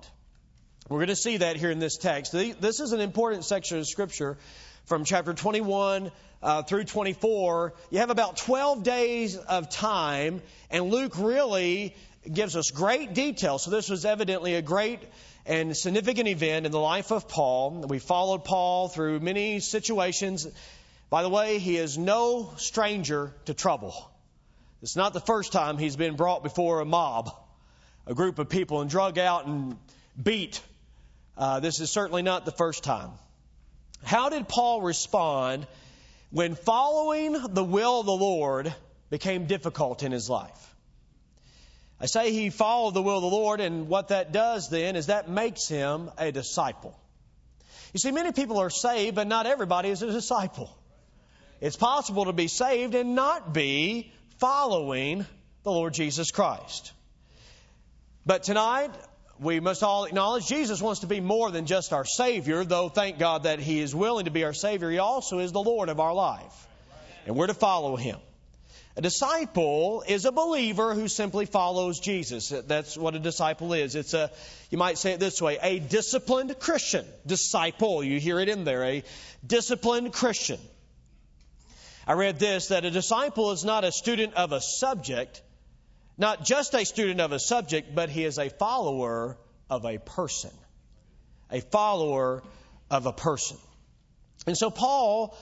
We're 0.89 0.97
going 0.97 1.07
to 1.07 1.15
see 1.15 1.37
that 1.37 1.55
here 1.55 1.71
in 1.71 1.79
this 1.79 1.97
text. 1.97 2.33
This 2.33 2.79
is 2.79 2.91
an 2.91 2.99
important 2.99 3.45
section 3.45 3.77
of 3.77 3.87
Scripture 3.87 4.37
from 4.85 5.05
chapter 5.05 5.33
21 5.33 6.11
uh, 6.43 6.63
through 6.63 6.83
24. 6.83 7.73
You 7.91 7.99
have 7.99 8.09
about 8.09 8.37
12 8.37 8.83
days 8.83 9.37
of 9.37 9.69
time, 9.69 10.41
and 10.69 10.91
Luke 10.91 11.13
really 11.17 11.95
gives 12.29 12.55
us 12.55 12.71
great 12.71 13.13
detail. 13.13 13.57
So 13.57 13.71
this 13.71 13.89
was 13.89 14.05
evidently 14.05 14.55
a 14.55 14.61
great 14.61 14.99
and 15.45 15.75
significant 15.77 16.27
event 16.27 16.65
in 16.65 16.71
the 16.71 16.79
life 16.79 17.11
of 17.11 17.27
Paul. 17.27 17.85
We 17.87 17.99
followed 17.99 18.43
Paul 18.43 18.89
through 18.89 19.19
many 19.19 19.59
situations 19.59 20.47
by 21.12 21.24
the 21.24 21.30
way, 21.30 21.60
he 21.60 21.75
is 21.75 21.98
no 21.98 22.53
stranger 22.56 23.36
to 23.44 23.53
trouble. 23.53 23.94
It's 24.82 24.96
not 24.96 25.12
the 25.12 25.20
first 25.20 25.51
time 25.51 25.77
he's 25.77 25.98
been 25.98 26.15
brought 26.15 26.41
before 26.41 26.80
a 26.80 26.86
mob, 26.86 27.36
a 28.08 28.15
group 28.15 28.39
of 28.39 28.48
people, 28.48 28.80
and 28.80 28.89
drug 28.89 29.20
out 29.20 29.46
and 29.46 29.77
beat. 30.22 30.62
Uh, 31.38 31.60
this 31.60 31.82
is 31.82 31.89
certainly 31.89 32.22
not 32.22 32.46
the 32.46 32.51
first 32.53 32.86
time. 32.86 33.10
How 34.03 34.30
did 34.30 34.48
Paul 34.48 34.82
respond 34.82 35.68
when 36.30 36.56
following 36.56 37.34
the 37.50 37.63
will 37.63 38.00
of 38.00 38.06
the 38.06 38.13
Lord 38.13 38.74
became 39.10 39.48
difficult 39.48 40.03
in 40.03 40.13
his 40.13 40.30
life? 40.30 40.75
I 42.00 42.06
say 42.06 42.32
he 42.32 42.50
followed 42.50 42.94
the 42.94 43.01
will 43.01 43.18
of 43.18 43.22
the 43.22 43.27
Lord, 43.27 43.60
and 43.60 43.89
what 43.89 44.08
that 44.08 44.32
does 44.32 44.70
then 44.70 44.96
is 44.96 45.08
that 45.08 45.30
makes 45.30 45.68
him 45.68 46.10
a 46.18 46.32
disciple. 46.32 46.98
You 47.91 48.00
see, 48.00 48.12
many 48.12 48.32
people 48.32 48.60
are 48.60 48.70
saved, 48.70 49.18
but 49.18 49.27
not 49.27 49.46
everybody 49.46 49.89
is 49.89 50.01
a 50.01 50.10
disciple. 50.10 50.74
It's 51.62 51.77
possible 51.77 52.25
to 52.25 52.34
be 52.34 52.48
saved 52.48 52.96
and 52.96 53.13
not 53.13 53.53
be 53.53 54.12
following 54.39 55.27
the 55.63 55.72
Lord 55.72 55.94
Jesus 55.94 56.32
Christ. 56.32 56.91
But 58.25 58.41
tonight, 58.41 58.89
we 59.39 59.60
must 59.60 59.84
all 59.84 60.06
acknowledge 60.06 60.48
Jesus 60.48 60.82
wants 60.82 61.01
to 61.01 61.08
be 61.08 61.20
more 61.20 61.51
than 61.51 61.68
just 61.68 61.94
our 61.94 62.03
Savior, 62.03 62.63
though 62.63 62.89
thank 62.89 63.20
God 63.20 63.44
that 63.44 63.60
He 63.60 63.80
is 63.80 63.94
willing 63.94 64.25
to 64.25 64.32
be 64.32 64.44
our 64.44 64.53
Savior. 64.53 64.89
He 64.89 64.98
also 64.98 65.38
is 65.38 65.51
the 65.51 65.62
Lord 65.62 65.89
of 65.89 66.00
our 66.00 66.13
life. 66.13 66.68
And 67.27 67.36
we're 67.36 67.48
to 67.48 67.53
follow 67.53 67.96
Him. 67.96 68.18
A 68.98 69.01
disciple 69.01 70.03
is 70.06 70.25
a 70.25 70.32
believer 70.32 70.96
who 70.96 71.08
simply 71.08 71.46
follows 71.46 72.00
Jesus. 72.00 72.50
That's 72.50 72.98
what 72.98 73.15
a 73.15 73.20
disciple 73.20 73.74
is. 73.74 73.96
It's 73.96 74.15
a, 74.15 74.32
you 74.72 74.80
might 74.80 74.98
say 74.98 75.13
it 75.13 75.20
this 75.20 75.39
way, 75.39 75.60
a 75.62 75.77
disciplined 75.77 76.60
Christian. 76.60 77.06
Disciple, 77.25 78.03
you 78.03 78.20
hear 78.20 78.39
it 78.39 78.50
in 78.50 78.63
there, 78.63 78.84
a 78.84 79.03
disciplined 79.46 80.12
Christian. 80.12 80.60
I 82.12 82.13
read 82.13 82.39
this 82.39 82.68
that 82.68 82.84
a 82.84 82.91
disciple 82.91 83.53
is 83.53 83.63
not 83.63 83.86
a 83.86 83.91
student 83.94 84.34
of 84.34 84.51
a 84.51 84.60
subject, 84.60 85.41
not 86.18 86.44
just 86.44 86.74
a 86.74 86.84
student 86.84 87.22
of 87.22 87.32
a 87.32 87.39
subject, 87.39 87.96
but 87.96 88.10
he 88.10 88.25
is 88.25 88.38
a 88.38 88.50
follower 88.50 89.38
of 89.70 89.86
a 89.86 89.98
person. 89.98 90.51
A 91.50 91.62
follower 91.62 92.44
of 92.89 93.06
a 93.06 93.13
person. 93.13 93.56
And 94.46 94.58
so 94.58 94.70
Paul 94.70 95.38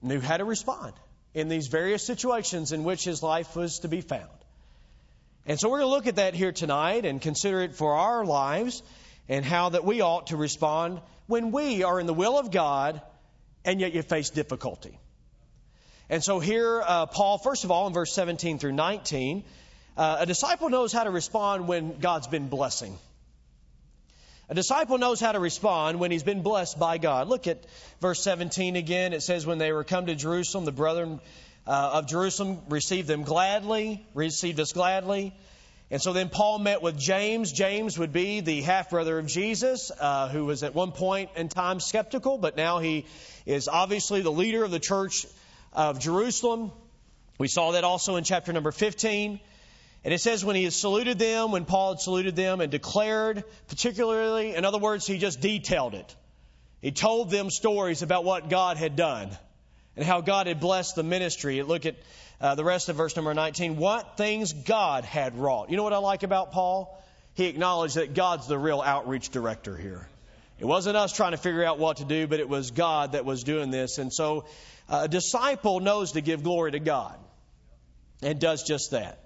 knew 0.00 0.18
how 0.18 0.38
to 0.38 0.46
respond 0.46 0.94
in 1.34 1.48
these 1.48 1.66
various 1.66 2.02
situations 2.02 2.72
in 2.72 2.82
which 2.82 3.04
his 3.04 3.22
life 3.22 3.54
was 3.54 3.80
to 3.80 3.88
be 3.88 4.00
found. 4.00 4.40
And 5.44 5.60
so 5.60 5.68
we're 5.68 5.80
going 5.80 5.90
to 5.90 5.94
look 5.94 6.06
at 6.06 6.16
that 6.16 6.32
here 6.32 6.52
tonight 6.52 7.04
and 7.04 7.20
consider 7.20 7.60
it 7.60 7.74
for 7.74 7.92
our 7.96 8.24
lives 8.24 8.82
and 9.28 9.44
how 9.44 9.68
that 9.68 9.84
we 9.84 10.00
ought 10.00 10.28
to 10.28 10.38
respond 10.38 11.02
when 11.26 11.52
we 11.52 11.82
are 11.82 12.00
in 12.00 12.06
the 12.06 12.14
will 12.14 12.38
of 12.38 12.50
God 12.50 13.02
and 13.62 13.78
yet 13.78 13.92
you 13.92 14.00
face 14.00 14.30
difficulty. 14.30 14.98
And 16.08 16.22
so 16.22 16.38
here, 16.38 16.82
uh, 16.86 17.06
Paul, 17.06 17.38
first 17.38 17.64
of 17.64 17.70
all, 17.70 17.88
in 17.88 17.92
verse 17.92 18.12
17 18.12 18.58
through 18.58 18.72
19, 18.72 19.42
uh, 19.96 20.18
a 20.20 20.26
disciple 20.26 20.68
knows 20.68 20.92
how 20.92 21.04
to 21.04 21.10
respond 21.10 21.66
when 21.66 21.98
God's 21.98 22.28
been 22.28 22.48
blessing. 22.48 22.96
A 24.48 24.54
disciple 24.54 24.98
knows 24.98 25.18
how 25.18 25.32
to 25.32 25.40
respond 25.40 25.98
when 25.98 26.12
he's 26.12 26.22
been 26.22 26.42
blessed 26.42 26.78
by 26.78 26.98
God. 26.98 27.26
Look 27.26 27.48
at 27.48 27.64
verse 28.00 28.22
17 28.22 28.76
again. 28.76 29.12
It 29.12 29.22
says, 29.22 29.44
When 29.44 29.58
they 29.58 29.72
were 29.72 29.82
come 29.82 30.06
to 30.06 30.14
Jerusalem, 30.14 30.64
the 30.64 30.70
brethren 30.70 31.18
uh, 31.66 31.90
of 31.94 32.06
Jerusalem 32.06 32.60
received 32.68 33.08
them 33.08 33.24
gladly, 33.24 34.06
received 34.14 34.60
us 34.60 34.72
gladly. 34.72 35.34
And 35.90 36.00
so 36.00 36.12
then 36.12 36.28
Paul 36.28 36.60
met 36.60 36.82
with 36.82 36.96
James. 36.96 37.50
James 37.50 37.98
would 37.98 38.12
be 38.12 38.40
the 38.40 38.62
half 38.62 38.90
brother 38.90 39.18
of 39.18 39.26
Jesus, 39.26 39.90
uh, 39.98 40.28
who 40.28 40.44
was 40.44 40.62
at 40.62 40.74
one 40.74 40.92
point 40.92 41.30
in 41.34 41.48
time 41.48 41.80
skeptical, 41.80 42.38
but 42.38 42.56
now 42.56 42.78
he 42.78 43.06
is 43.46 43.66
obviously 43.66 44.20
the 44.20 44.32
leader 44.32 44.62
of 44.62 44.70
the 44.70 44.80
church 44.80 45.26
of 45.76 46.00
Jerusalem. 46.00 46.72
We 47.38 47.48
saw 47.48 47.72
that 47.72 47.84
also 47.84 48.16
in 48.16 48.24
chapter 48.24 48.52
number 48.52 48.72
15. 48.72 49.38
And 50.04 50.14
it 50.14 50.20
says 50.20 50.44
when 50.44 50.56
he 50.56 50.64
had 50.64 50.72
saluted 50.72 51.18
them, 51.18 51.52
when 51.52 51.64
Paul 51.64 51.92
had 51.92 52.00
saluted 52.00 52.34
them 52.34 52.60
and 52.60 52.70
declared, 52.70 53.44
particularly, 53.68 54.54
in 54.54 54.64
other 54.64 54.78
words, 54.78 55.06
he 55.06 55.18
just 55.18 55.40
detailed 55.40 55.94
it. 55.94 56.16
He 56.80 56.92
told 56.92 57.30
them 57.30 57.50
stories 57.50 58.02
about 58.02 58.24
what 58.24 58.48
God 58.48 58.76
had 58.76 58.96
done 58.96 59.30
and 59.96 60.04
how 60.04 60.20
God 60.20 60.46
had 60.46 60.60
blessed 60.60 60.94
the 60.94 61.02
ministry. 61.02 61.62
Look 61.62 61.84
at 61.86 61.96
uh, 62.40 62.54
the 62.54 62.64
rest 62.64 62.88
of 62.88 62.96
verse 62.96 63.16
number 63.16 63.34
19. 63.34 63.76
What 63.76 64.16
things 64.16 64.52
God 64.52 65.04
had 65.04 65.36
wrought. 65.36 65.70
You 65.70 65.76
know 65.76 65.82
what 65.82 65.92
I 65.92 65.98
like 65.98 66.22
about 66.22 66.52
Paul? 66.52 67.02
He 67.34 67.46
acknowledged 67.46 67.96
that 67.96 68.14
God's 68.14 68.46
the 68.46 68.58
real 68.58 68.80
outreach 68.80 69.30
director 69.30 69.76
here. 69.76 70.08
It 70.58 70.64
wasn't 70.64 70.96
us 70.96 71.12
trying 71.12 71.32
to 71.32 71.36
figure 71.36 71.64
out 71.64 71.78
what 71.78 71.98
to 71.98 72.04
do, 72.04 72.26
but 72.26 72.40
it 72.40 72.48
was 72.48 72.70
God 72.70 73.12
that 73.12 73.26
was 73.26 73.44
doing 73.44 73.70
this. 73.70 73.98
And 73.98 74.10
so 74.10 74.46
a 74.88 75.08
disciple 75.08 75.80
knows 75.80 76.12
to 76.12 76.20
give 76.20 76.42
glory 76.42 76.72
to 76.72 76.78
God 76.78 77.18
and 78.22 78.38
does 78.38 78.62
just 78.62 78.92
that. 78.92 79.18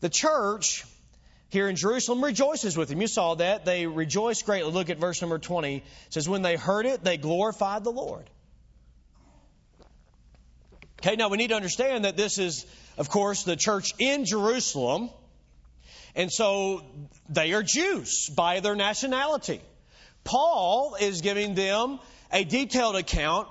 The 0.00 0.08
church 0.08 0.84
here 1.50 1.68
in 1.68 1.76
Jerusalem 1.76 2.22
rejoices 2.22 2.76
with 2.76 2.90
him. 2.90 3.00
You 3.00 3.06
saw 3.06 3.34
that. 3.34 3.64
They 3.64 3.86
rejoiced 3.86 4.46
greatly. 4.46 4.72
Look 4.72 4.88
at 4.88 4.98
verse 4.98 5.20
number 5.20 5.38
20. 5.38 5.76
It 5.76 5.84
says, 6.10 6.28
When 6.28 6.42
they 6.42 6.56
heard 6.56 6.86
it, 6.86 7.04
they 7.04 7.16
glorified 7.16 7.84
the 7.84 7.90
Lord. 7.90 8.28
Okay, 11.00 11.16
now 11.16 11.28
we 11.28 11.38
need 11.38 11.48
to 11.48 11.56
understand 11.56 12.04
that 12.04 12.16
this 12.16 12.38
is, 12.38 12.66
of 12.98 13.08
course, 13.08 13.42
the 13.42 13.56
church 13.56 13.92
in 13.98 14.24
Jerusalem. 14.24 15.10
And 16.14 16.30
so 16.30 16.82
they 17.28 17.52
are 17.52 17.62
Jews 17.62 18.28
by 18.28 18.60
their 18.60 18.74
nationality. 18.74 19.60
Paul 20.24 20.96
is 21.00 21.20
giving 21.20 21.54
them 21.54 22.00
a 22.32 22.44
detailed 22.44 22.96
account 22.96 23.48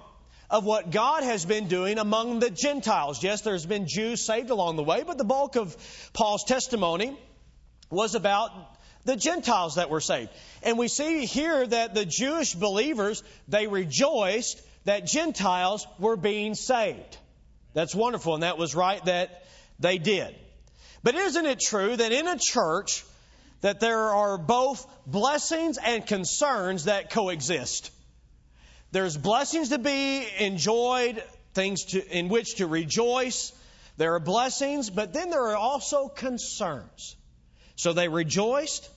of 0.49 0.65
what 0.65 0.91
God 0.91 1.23
has 1.23 1.45
been 1.45 1.67
doing 1.67 1.99
among 1.99 2.39
the 2.39 2.49
Gentiles. 2.49 3.23
Yes, 3.23 3.41
there's 3.41 3.65
been 3.65 3.87
Jews 3.87 4.25
saved 4.25 4.49
along 4.49 4.75
the 4.75 4.83
way, 4.83 5.03
but 5.05 5.17
the 5.17 5.23
bulk 5.23 5.55
of 5.55 5.75
Paul's 6.13 6.43
testimony 6.43 7.17
was 7.91 8.15
about 8.15 8.51
the 9.05 9.15
Gentiles 9.15 9.75
that 9.75 9.89
were 9.89 10.01
saved. 10.01 10.29
And 10.63 10.77
we 10.77 10.87
see 10.87 11.25
here 11.25 11.65
that 11.65 11.93
the 11.93 12.05
Jewish 12.05 12.53
believers, 12.53 13.23
they 13.47 13.67
rejoiced 13.67 14.61
that 14.85 15.05
Gentiles 15.05 15.85
were 15.99 16.15
being 16.15 16.55
saved. 16.55 17.17
That's 17.73 17.93
wonderful, 17.93 18.33
and 18.33 18.43
that 18.43 18.57
was 18.57 18.75
right 18.75 19.03
that 19.05 19.45
they 19.79 19.97
did. 19.97 20.35
But 21.03 21.15
isn't 21.15 21.45
it 21.45 21.59
true 21.59 21.95
that 21.95 22.11
in 22.11 22.27
a 22.27 22.37
church 22.37 23.05
that 23.61 23.79
there 23.79 24.09
are 24.09 24.37
both 24.37 24.85
blessings 25.05 25.77
and 25.77 26.05
concerns 26.05 26.85
that 26.85 27.11
coexist? 27.11 27.91
There's 28.91 29.17
blessings 29.17 29.69
to 29.69 29.77
be 29.77 30.27
enjoyed, 30.39 31.24
things 31.53 31.86
to, 31.86 32.17
in 32.17 32.29
which 32.29 32.55
to 32.55 32.67
rejoice. 32.67 33.53
There 33.98 34.15
are 34.15 34.19
blessings, 34.19 34.89
but 34.89 35.13
then 35.13 35.29
there 35.29 35.50
are 35.50 35.58
also 35.58 36.08
concerns. 36.08 37.15
So 37.75 37.93
they 37.93 38.08
rejoiced, 38.08 38.89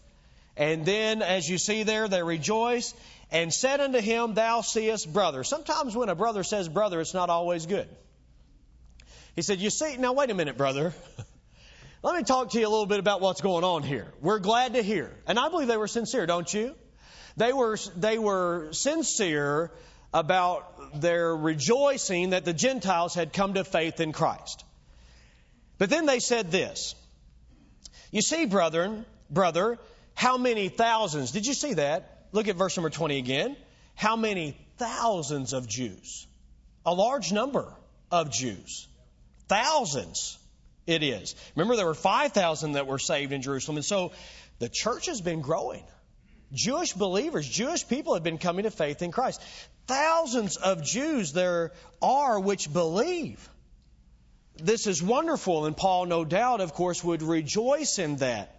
and 0.57 0.85
then, 0.87 1.23
as 1.23 1.49
you 1.49 1.59
see 1.59 1.83
there, 1.83 2.09
they 2.09 2.23
rejoiced 2.23 2.97
and 3.31 3.53
said 3.53 3.81
unto 3.81 4.01
him, 4.01 4.35
Thou 4.35 4.61
seest 4.61 5.13
brother. 5.13 5.45
Sometimes 5.45 5.97
when 5.97 6.09
a 6.09 6.15
brother 6.15 6.43
says 6.43 6.69
brother, 6.69 7.01
it's 7.01 7.15
not 7.15 7.31
always 7.31 7.67
good. 7.67 7.89
He 9.35 9.43
said, 9.43 9.59
You 9.59 9.71
see, 9.71 9.97
now 9.97 10.13
wait 10.13 10.31
a 10.31 10.35
minute, 10.35 10.57
brother. 10.57 10.93
Let 12.03 12.17
me 12.17 12.25
talk 12.25 12.51
to 12.51 12.61
you 12.61 12.67
a 12.67 12.69
little 12.69 12.87
bit 12.87 12.99
about 12.99 13.21
what's 13.21 13.41
going 13.41 13.65
on 13.65 13.83
here. 13.83 14.13
We're 14.21 14.41
glad 14.41 14.75
to 14.75 14.83
hear. 14.83 15.17
And 15.27 15.39
I 15.39 15.49
believe 15.49 15.69
they 15.69 15.77
were 15.77 15.89
sincere, 15.89 16.27
don't 16.27 16.53
you? 16.53 16.75
They 17.37 17.53
were, 17.53 17.77
they 17.97 18.19
were 18.19 18.69
sincere 18.73 19.71
about 20.13 21.01
their 21.01 21.35
rejoicing 21.35 22.31
that 22.31 22.45
the 22.45 22.53
Gentiles 22.53 23.15
had 23.15 23.33
come 23.33 23.55
to 23.55 23.65
faith 23.65 24.01
in 24.01 24.13
Christ. 24.13 24.65
But 25.79 25.91
then 25.91 26.07
they 26.07 26.19
said 26.19 26.51
this. 26.51 26.95
You 28.11 28.21
see, 28.21 28.45
brethren, 28.45 29.07
brother, 29.31 29.79
how 30.15 30.37
many 30.37 30.69
thousands? 30.69 31.33
Did 31.33 31.47
you 31.47 31.55
see 31.55 31.75
that? 31.75 32.27
Look 32.33 32.49
at 32.49 32.57
verse 32.57 32.77
number 32.77 32.91
20 32.91 33.19
again. 33.19 33.57
How 33.95 34.17
many 34.17 34.57
thousands 34.77 35.53
of 35.53 35.67
Jews? 35.67 36.27
A 36.85 36.93
large 36.93 37.33
number 37.33 37.73
of 38.11 38.31
Jews. 38.31 38.87
Thousands 39.49 40.39
it 40.87 41.03
is. 41.03 41.35
Remember, 41.55 41.77
there 41.77 41.87
were 41.87 41.95
5,000 41.95 42.73
that 42.73 42.87
were 42.87 42.99
saved 42.99 43.33
in 43.33 43.43
Jerusalem. 43.43 43.77
And 43.77 43.85
so 43.85 44.13
the 44.59 44.69
church 44.69 45.07
has 45.07 45.21
been 45.21 45.41
growing. 45.41 45.85
Jewish 46.53 46.93
believers, 46.93 47.49
Jewish 47.49 47.87
people 47.89 48.15
have 48.15 48.23
been 48.23 48.39
coming 48.39 48.65
to 48.65 48.71
faith 48.71 49.03
in 49.03 49.11
Christ. 49.11 49.41
Thousands 49.87 50.57
of 50.57 50.85
Jews 50.85 51.33
there 51.33 51.73
are 52.01 52.39
which 52.39 52.73
believe. 52.73 53.49
This 54.57 54.87
is 54.87 55.03
wonderful, 55.03 55.65
and 55.65 55.77
Paul, 55.77 56.07
no 56.07 56.25
doubt, 56.25 56.61
of 56.61 56.75
course, 56.75 57.03
would 57.03 57.23
rejoice 57.23 57.99
in 57.99 58.17
that. 58.17 58.55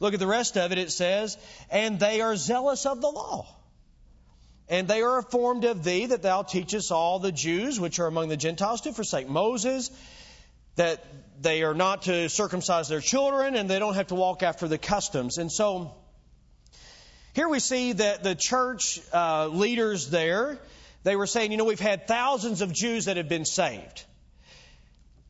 Look 0.00 0.14
at 0.14 0.20
the 0.20 0.26
rest 0.26 0.56
of 0.56 0.72
it. 0.72 0.78
It 0.78 0.90
says, 0.90 1.38
And 1.70 2.00
they 2.00 2.20
are 2.20 2.34
zealous 2.34 2.84
of 2.86 3.00
the 3.00 3.10
law. 3.10 3.46
And 4.68 4.88
they 4.88 5.02
are 5.02 5.18
informed 5.18 5.64
of 5.64 5.84
thee 5.84 6.06
that 6.06 6.22
thou 6.22 6.42
teachest 6.42 6.90
all 6.90 7.18
the 7.18 7.32
Jews 7.32 7.78
which 7.78 7.98
are 7.98 8.06
among 8.06 8.28
the 8.28 8.36
Gentiles 8.36 8.82
to 8.82 8.92
forsake 8.92 9.28
Moses, 9.28 9.90
that 10.76 11.04
they 11.40 11.62
are 11.62 11.74
not 11.74 12.02
to 12.02 12.28
circumcise 12.28 12.88
their 12.88 13.00
children, 13.00 13.56
and 13.56 13.68
they 13.68 13.78
don't 13.78 13.94
have 13.94 14.08
to 14.08 14.14
walk 14.14 14.42
after 14.42 14.68
the 14.68 14.78
customs. 14.78 15.38
And 15.38 15.50
so, 15.50 15.94
here 17.32 17.48
we 17.48 17.60
see 17.60 17.92
that 17.92 18.22
the 18.22 18.34
church 18.34 19.00
uh, 19.12 19.46
leaders 19.46 20.10
there, 20.10 20.58
they 21.04 21.16
were 21.16 21.26
saying, 21.26 21.52
you 21.52 21.58
know, 21.58 21.64
we've 21.64 21.78
had 21.78 22.08
thousands 22.08 22.60
of 22.60 22.72
Jews 22.72 23.04
that 23.04 23.16
have 23.16 23.28
been 23.28 23.44
saved. 23.44 24.04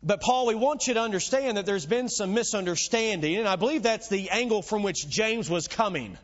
But 0.02 0.22
Paul, 0.22 0.46
we 0.46 0.54
want 0.54 0.86
you 0.86 0.94
to 0.94 1.00
understand 1.00 1.58
that 1.58 1.66
there's 1.66 1.84
been 1.84 2.08
some 2.08 2.32
misunderstanding, 2.32 3.36
and 3.36 3.46
I 3.46 3.56
believe 3.56 3.82
that's 3.82 4.08
the 4.08 4.30
angle 4.30 4.62
from 4.62 4.82
which 4.82 5.06
James 5.08 5.50
was 5.50 5.68
coming. 5.68 6.16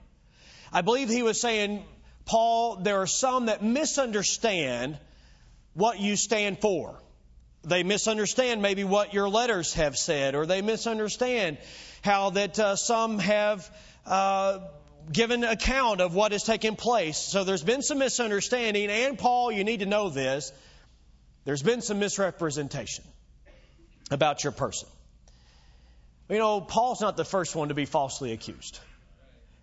I 0.73 0.81
believe 0.81 1.11
he 1.11 1.23
was 1.23 1.39
saying, 1.39 1.85
Paul, 2.25 2.77
there 2.77 3.03
are 3.03 3.07
some 3.07 3.47
that 3.47 3.63
misunderstand 3.63 4.99
what 5.75 6.01
you 6.01 6.17
stand 6.17 6.61
for. 6.61 6.99
They 7.65 7.83
misunderstand 7.83 8.63
maybe 8.63 8.85
what 8.85 9.13
your 9.13 9.29
letters 9.29 9.75
have 9.75 9.97
said, 9.97 10.35
or 10.35 10.47
they 10.47 10.63
misunderstand 10.63 11.59
how 12.03 12.31
that 12.31 12.59
uh, 12.59 12.77
some 12.77 13.19
have 13.19 13.71
uh, 14.07 14.61
given 15.13 15.45
account 15.45 16.01
of 16.01 16.15
what 16.15 16.33
has 16.33 16.43
taken 16.43 16.77
place. 16.77 17.17
So 17.17 17.45
there's 17.45 17.63
been 17.63 17.83
some 17.83 17.99
misunderstanding, 17.99 18.91
and 18.91 19.19
Paul, 19.19 19.53
you 19.53 19.65
need 19.65 19.81
to 19.81 19.87
know 19.87 20.09
this. 20.09 20.53
There's 21.45 21.63
been 21.63 21.81
some 21.81 21.99
misrepresentation 21.99 23.05
about 24.11 24.43
your 24.43 24.53
person. 24.53 24.89
You 26.29 26.39
know, 26.39 26.61
Paul's 26.61 27.01
not 27.01 27.17
the 27.17 27.25
first 27.25 27.55
one 27.55 27.69
to 27.69 27.75
be 27.75 27.85
falsely 27.85 28.33
accused. 28.33 28.81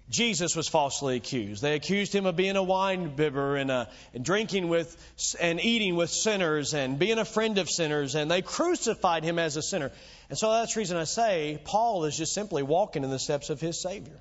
Jesus 0.09 0.55
was 0.55 0.67
falsely 0.67 1.15
accused. 1.15 1.61
They 1.61 1.75
accused 1.75 2.13
him 2.13 2.25
of 2.25 2.35
being 2.35 2.55
a 2.55 2.63
wine 2.63 3.15
bibber 3.15 3.55
and, 3.55 3.71
uh, 3.71 3.85
and 4.13 4.23
drinking 4.23 4.67
with 4.67 4.95
and 5.39 5.59
eating 5.59 5.95
with 5.95 6.09
sinners 6.09 6.73
and 6.73 6.99
being 6.99 7.19
a 7.19 7.25
friend 7.25 7.57
of 7.57 7.69
sinners, 7.69 8.15
and 8.15 8.29
they 8.29 8.41
crucified 8.41 9.23
him 9.23 9.39
as 9.39 9.55
a 9.55 9.61
sinner. 9.61 9.91
And 10.29 10.37
so 10.37 10.51
that's 10.51 10.73
the 10.73 10.81
reason 10.81 10.97
I 10.97 11.05
say 11.05 11.59
Paul 11.63 12.03
is 12.05 12.17
just 12.17 12.33
simply 12.33 12.63
walking 12.63 13.03
in 13.03 13.09
the 13.09 13.19
steps 13.19 13.49
of 13.49 13.61
his 13.61 13.81
Savior, 13.81 14.19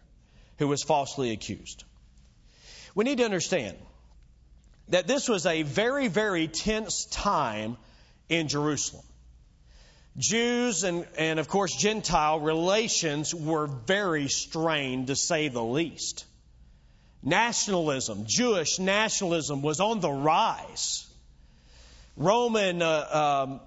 who 0.58 0.68
was 0.68 0.82
falsely 0.82 1.32
accused. 1.32 1.84
We 2.94 3.04
need 3.04 3.18
to 3.18 3.24
understand 3.24 3.76
that 4.88 5.06
this 5.06 5.28
was 5.28 5.46
a 5.46 5.62
very, 5.62 6.08
very 6.08 6.48
tense 6.48 7.06
time 7.06 7.76
in 8.28 8.48
Jerusalem. 8.48 9.04
Jews 10.18 10.84
and, 10.84 11.06
and 11.16 11.40
of 11.40 11.48
course 11.48 11.74
Gentile 11.74 12.40
relations 12.40 13.34
were 13.34 13.66
very 13.66 14.28
strained 14.28 15.06
to 15.06 15.16
say 15.16 15.48
the 15.48 15.62
least. 15.62 16.26
Nationalism, 17.22 18.24
Jewish 18.26 18.78
nationalism 18.78 19.62
was 19.62 19.80
on 19.80 20.00
the 20.00 20.10
rise. 20.10 21.06
Roman 22.16 22.82
uh, 22.82 23.46
um, 23.48 23.60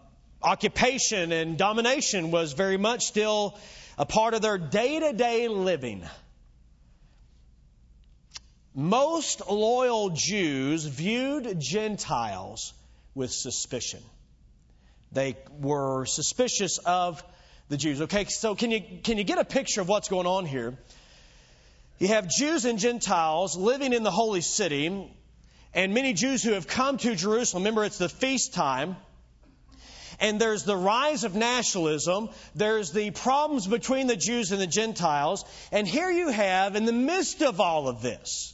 occupation 0.43 1.31
and 1.31 1.57
domination 1.57 2.29
was 2.29 2.53
very 2.53 2.77
much 2.77 3.05
still 3.05 3.57
a 3.97 4.05
part 4.05 4.33
of 4.33 4.41
their 4.41 4.57
day 4.57 4.99
to 4.99 5.13
day 5.13 5.47
living. 5.47 6.07
Most 8.75 9.49
loyal 9.49 10.09
Jews 10.09 10.83
viewed 10.83 11.61
Gentiles 11.61 12.73
with 13.15 13.31
suspicion. 13.31 14.01
They 15.13 15.37
were 15.61 16.05
suspicious 16.05 16.77
of 16.79 17.23
the 17.69 17.77
Jews. 17.77 18.01
Okay, 18.01 18.25
so 18.25 18.53
can 18.53 18.71
you, 18.71 18.81
can 19.01 19.17
you 19.17 19.23
get 19.23 19.37
a 19.37 19.45
picture 19.45 19.79
of 19.79 19.87
what's 19.87 20.09
going 20.09 20.27
on 20.27 20.45
here? 20.45 20.77
You 21.99 22.09
have 22.09 22.27
Jews 22.27 22.65
and 22.65 22.77
Gentiles 22.77 23.55
living 23.55 23.93
in 23.93 24.03
the 24.03 24.11
holy 24.11 24.41
city, 24.41 25.09
and 25.73 25.93
many 25.93 26.11
Jews 26.11 26.43
who 26.43 26.51
have 26.51 26.67
come 26.67 26.97
to 26.97 27.15
Jerusalem. 27.15 27.63
Remember, 27.63 27.85
it's 27.85 27.97
the 27.97 28.09
feast 28.09 28.53
time. 28.53 28.97
And 30.19 30.39
there's 30.39 30.63
the 30.63 30.75
rise 30.75 31.23
of 31.23 31.33
nationalism. 31.33 32.29
There's 32.55 32.91
the 32.91 33.11
problems 33.11 33.67
between 33.67 34.07
the 34.07 34.17
Jews 34.17 34.51
and 34.51 34.59
the 34.59 34.67
Gentiles. 34.67 35.45
And 35.71 35.87
here 35.87 36.11
you 36.11 36.27
have, 36.27 36.75
in 36.75 36.83
the 36.83 36.93
midst 36.93 37.41
of 37.41 37.61
all 37.61 37.87
of 37.87 38.01
this, 38.01 38.53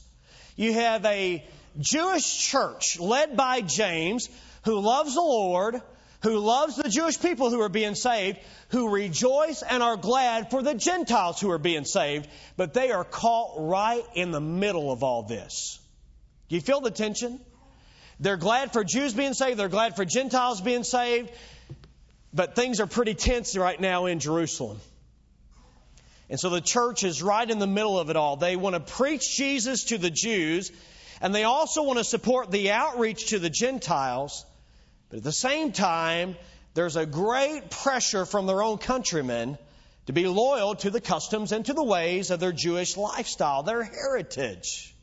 you 0.62 0.72
have 0.74 1.04
a 1.04 1.44
Jewish 1.78 2.48
church 2.48 2.98
led 2.98 3.36
by 3.36 3.60
James 3.60 4.28
who 4.64 4.78
loves 4.80 5.14
the 5.14 5.20
Lord, 5.20 5.80
who 6.22 6.38
loves 6.38 6.76
the 6.76 6.88
Jewish 6.88 7.20
people 7.20 7.50
who 7.50 7.60
are 7.60 7.68
being 7.68 7.94
saved, 7.94 8.38
who 8.68 8.90
rejoice 8.90 9.62
and 9.62 9.82
are 9.82 9.96
glad 9.96 10.50
for 10.50 10.62
the 10.62 10.74
Gentiles 10.74 11.40
who 11.40 11.50
are 11.50 11.58
being 11.58 11.84
saved, 11.84 12.28
but 12.56 12.74
they 12.74 12.92
are 12.92 13.04
caught 13.04 13.54
right 13.58 14.04
in 14.14 14.30
the 14.30 14.40
middle 14.40 14.92
of 14.92 15.02
all 15.02 15.24
this. 15.24 15.80
Do 16.48 16.54
you 16.54 16.60
feel 16.60 16.80
the 16.80 16.90
tension? 16.90 17.40
They're 18.20 18.36
glad 18.36 18.72
for 18.72 18.84
Jews 18.84 19.14
being 19.14 19.34
saved, 19.34 19.58
they're 19.58 19.68
glad 19.68 19.96
for 19.96 20.04
Gentiles 20.04 20.60
being 20.60 20.84
saved, 20.84 21.30
but 22.32 22.54
things 22.54 22.78
are 22.78 22.86
pretty 22.86 23.14
tense 23.14 23.56
right 23.56 23.80
now 23.80 24.06
in 24.06 24.20
Jerusalem. 24.20 24.78
And 26.32 26.40
so 26.40 26.48
the 26.48 26.62
church 26.62 27.04
is 27.04 27.22
right 27.22 27.48
in 27.48 27.58
the 27.58 27.66
middle 27.66 27.98
of 27.98 28.08
it 28.08 28.16
all. 28.16 28.36
They 28.36 28.56
want 28.56 28.74
to 28.74 28.80
preach 28.80 29.36
Jesus 29.36 29.84
to 29.84 29.98
the 29.98 30.08
Jews, 30.08 30.72
and 31.20 31.34
they 31.34 31.44
also 31.44 31.82
want 31.82 31.98
to 31.98 32.04
support 32.04 32.50
the 32.50 32.70
outreach 32.70 33.26
to 33.28 33.38
the 33.38 33.50
Gentiles. 33.50 34.46
But 35.10 35.18
at 35.18 35.24
the 35.24 35.30
same 35.30 35.72
time, 35.72 36.36
there's 36.72 36.96
a 36.96 37.04
great 37.04 37.68
pressure 37.68 38.24
from 38.24 38.46
their 38.46 38.62
own 38.62 38.78
countrymen 38.78 39.58
to 40.06 40.14
be 40.14 40.26
loyal 40.26 40.74
to 40.76 40.88
the 40.88 41.02
customs 41.02 41.52
and 41.52 41.66
to 41.66 41.74
the 41.74 41.84
ways 41.84 42.30
of 42.30 42.40
their 42.40 42.50
Jewish 42.50 42.96
lifestyle, 42.96 43.62
their 43.62 43.82
heritage. 43.82 44.94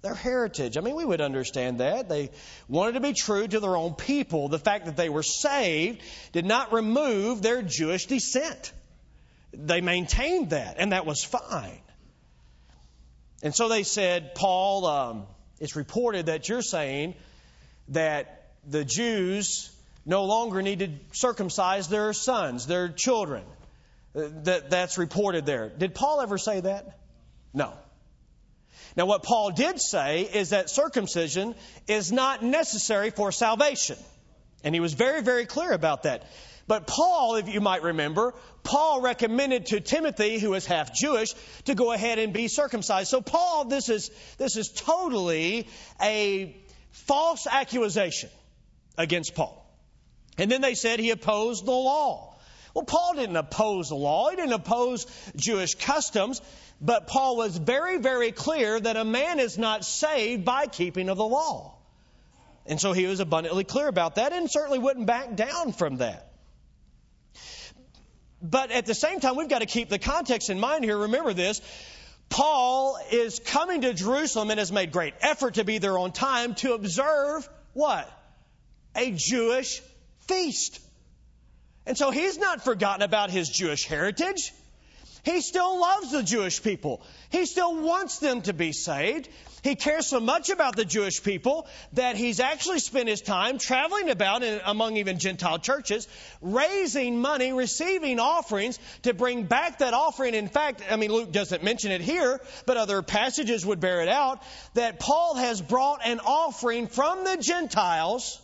Their 0.00 0.14
heritage. 0.14 0.78
I 0.78 0.80
mean, 0.80 0.94
we 0.94 1.04
would 1.04 1.20
understand 1.20 1.80
that. 1.80 2.08
They 2.08 2.30
wanted 2.66 2.92
to 2.92 3.00
be 3.00 3.12
true 3.12 3.46
to 3.46 3.60
their 3.60 3.76
own 3.76 3.92
people. 3.92 4.48
The 4.48 4.58
fact 4.58 4.86
that 4.86 4.96
they 4.96 5.10
were 5.10 5.22
saved 5.22 6.00
did 6.32 6.46
not 6.46 6.72
remove 6.72 7.42
their 7.42 7.60
Jewish 7.60 8.06
descent. 8.06 8.72
They 9.52 9.80
maintained 9.80 10.50
that, 10.50 10.76
and 10.78 10.92
that 10.92 11.06
was 11.06 11.24
fine. 11.24 11.80
And 13.42 13.54
so 13.54 13.68
they 13.68 13.82
said, 13.82 14.34
Paul, 14.34 14.86
um, 14.86 15.26
it's 15.58 15.76
reported 15.76 16.26
that 16.26 16.48
you're 16.48 16.62
saying 16.62 17.14
that 17.88 18.52
the 18.68 18.84
Jews 18.84 19.70
no 20.04 20.24
longer 20.24 20.62
need 20.62 20.78
to 20.80 20.90
circumcise 21.12 21.88
their 21.88 22.12
sons, 22.12 22.66
their 22.66 22.88
children. 22.88 23.44
Uh, 24.14 24.28
that, 24.44 24.70
that's 24.70 24.96
reported 24.98 25.44
there. 25.44 25.68
Did 25.68 25.94
Paul 25.94 26.20
ever 26.20 26.38
say 26.38 26.60
that? 26.60 26.98
No. 27.52 27.74
Now, 28.96 29.06
what 29.06 29.22
Paul 29.22 29.50
did 29.50 29.80
say 29.80 30.22
is 30.22 30.50
that 30.50 30.70
circumcision 30.70 31.54
is 31.86 32.10
not 32.10 32.42
necessary 32.42 33.10
for 33.10 33.32
salvation. 33.32 33.98
And 34.64 34.74
he 34.74 34.80
was 34.80 34.94
very, 34.94 35.22
very 35.22 35.46
clear 35.46 35.72
about 35.72 36.04
that. 36.04 36.24
But 36.68 36.86
Paul, 36.86 37.36
if 37.36 37.48
you 37.48 37.62
might 37.62 37.82
remember, 37.82 38.34
Paul 38.62 39.00
recommended 39.00 39.66
to 39.66 39.80
Timothy, 39.80 40.38
who 40.38 40.50
was 40.50 40.66
half 40.66 40.94
Jewish, 40.94 41.30
to 41.64 41.74
go 41.74 41.92
ahead 41.92 42.18
and 42.18 42.34
be 42.34 42.46
circumcised. 42.46 43.08
So 43.08 43.22
Paul, 43.22 43.64
this 43.64 43.88
is, 43.88 44.10
this 44.36 44.56
is 44.56 44.68
totally 44.68 45.66
a 46.00 46.54
false 46.90 47.46
accusation 47.50 48.28
against 48.98 49.34
Paul. 49.34 49.64
And 50.36 50.52
then 50.52 50.60
they 50.60 50.74
said 50.74 51.00
he 51.00 51.10
opposed 51.10 51.64
the 51.64 51.72
law. 51.72 52.36
Well, 52.74 52.84
Paul 52.84 53.14
didn't 53.14 53.36
oppose 53.36 53.88
the 53.88 53.96
law. 53.96 54.28
He 54.28 54.36
didn't 54.36 54.52
oppose 54.52 55.06
Jewish 55.36 55.74
customs. 55.74 56.42
But 56.82 57.06
Paul 57.06 57.36
was 57.36 57.56
very, 57.56 57.96
very 57.96 58.30
clear 58.30 58.78
that 58.78 58.96
a 58.96 59.04
man 59.04 59.40
is 59.40 59.56
not 59.56 59.86
saved 59.86 60.44
by 60.44 60.66
keeping 60.66 61.08
of 61.08 61.16
the 61.16 61.26
law. 61.26 61.76
And 62.66 62.78
so 62.78 62.92
he 62.92 63.06
was 63.06 63.20
abundantly 63.20 63.64
clear 63.64 63.88
about 63.88 64.16
that 64.16 64.34
and 64.34 64.50
certainly 64.50 64.78
wouldn't 64.78 65.06
back 65.06 65.34
down 65.34 65.72
from 65.72 65.96
that. 65.96 66.27
But 68.40 68.70
at 68.70 68.86
the 68.86 68.94
same 68.94 69.20
time, 69.20 69.36
we've 69.36 69.48
got 69.48 69.60
to 69.60 69.66
keep 69.66 69.88
the 69.88 69.98
context 69.98 70.50
in 70.50 70.60
mind 70.60 70.84
here. 70.84 70.98
Remember 70.98 71.32
this. 71.32 71.60
Paul 72.28 72.98
is 73.10 73.38
coming 73.38 73.80
to 73.80 73.94
Jerusalem 73.94 74.50
and 74.50 74.58
has 74.58 74.70
made 74.70 74.92
great 74.92 75.14
effort 75.20 75.54
to 75.54 75.64
be 75.64 75.78
there 75.78 75.98
on 75.98 76.12
time 76.12 76.54
to 76.56 76.74
observe 76.74 77.48
what? 77.72 78.12
a 78.98 79.12
Jewish 79.12 79.80
feast. 80.26 80.80
And 81.86 81.96
so 81.96 82.10
he's 82.10 82.38
not 82.38 82.64
forgotten 82.64 83.02
about 83.02 83.30
his 83.30 83.48
Jewish 83.48 83.86
heritage. 83.86 84.52
He 85.24 85.40
still 85.40 85.80
loves 85.80 86.12
the 86.12 86.22
Jewish 86.22 86.62
people. 86.62 87.02
He 87.30 87.46
still 87.46 87.76
wants 87.82 88.18
them 88.18 88.42
to 88.42 88.52
be 88.52 88.72
saved. 88.72 89.28
He 89.62 89.74
cares 89.74 90.06
so 90.06 90.20
much 90.20 90.50
about 90.50 90.76
the 90.76 90.84
Jewish 90.84 91.22
people 91.22 91.66
that 91.94 92.16
he's 92.16 92.40
actually 92.40 92.78
spent 92.78 93.08
his 93.08 93.20
time 93.20 93.58
traveling 93.58 94.08
about 94.08 94.42
in, 94.42 94.60
among 94.64 94.96
even 94.96 95.18
Gentile 95.18 95.58
churches, 95.58 96.06
raising 96.40 97.20
money, 97.20 97.52
receiving 97.52 98.20
offerings 98.20 98.78
to 99.02 99.14
bring 99.14 99.44
back 99.44 99.78
that 99.78 99.94
offering. 99.94 100.34
In 100.34 100.48
fact, 100.48 100.82
I 100.88 100.96
mean, 100.96 101.12
Luke 101.12 101.32
doesn't 101.32 101.64
mention 101.64 101.90
it 101.90 102.00
here, 102.00 102.40
but 102.66 102.76
other 102.76 103.02
passages 103.02 103.66
would 103.66 103.80
bear 103.80 104.00
it 104.02 104.08
out 104.08 104.42
that 104.74 105.00
Paul 105.00 105.34
has 105.34 105.60
brought 105.60 106.06
an 106.06 106.20
offering 106.20 106.86
from 106.86 107.24
the 107.24 107.36
Gentiles 107.36 108.40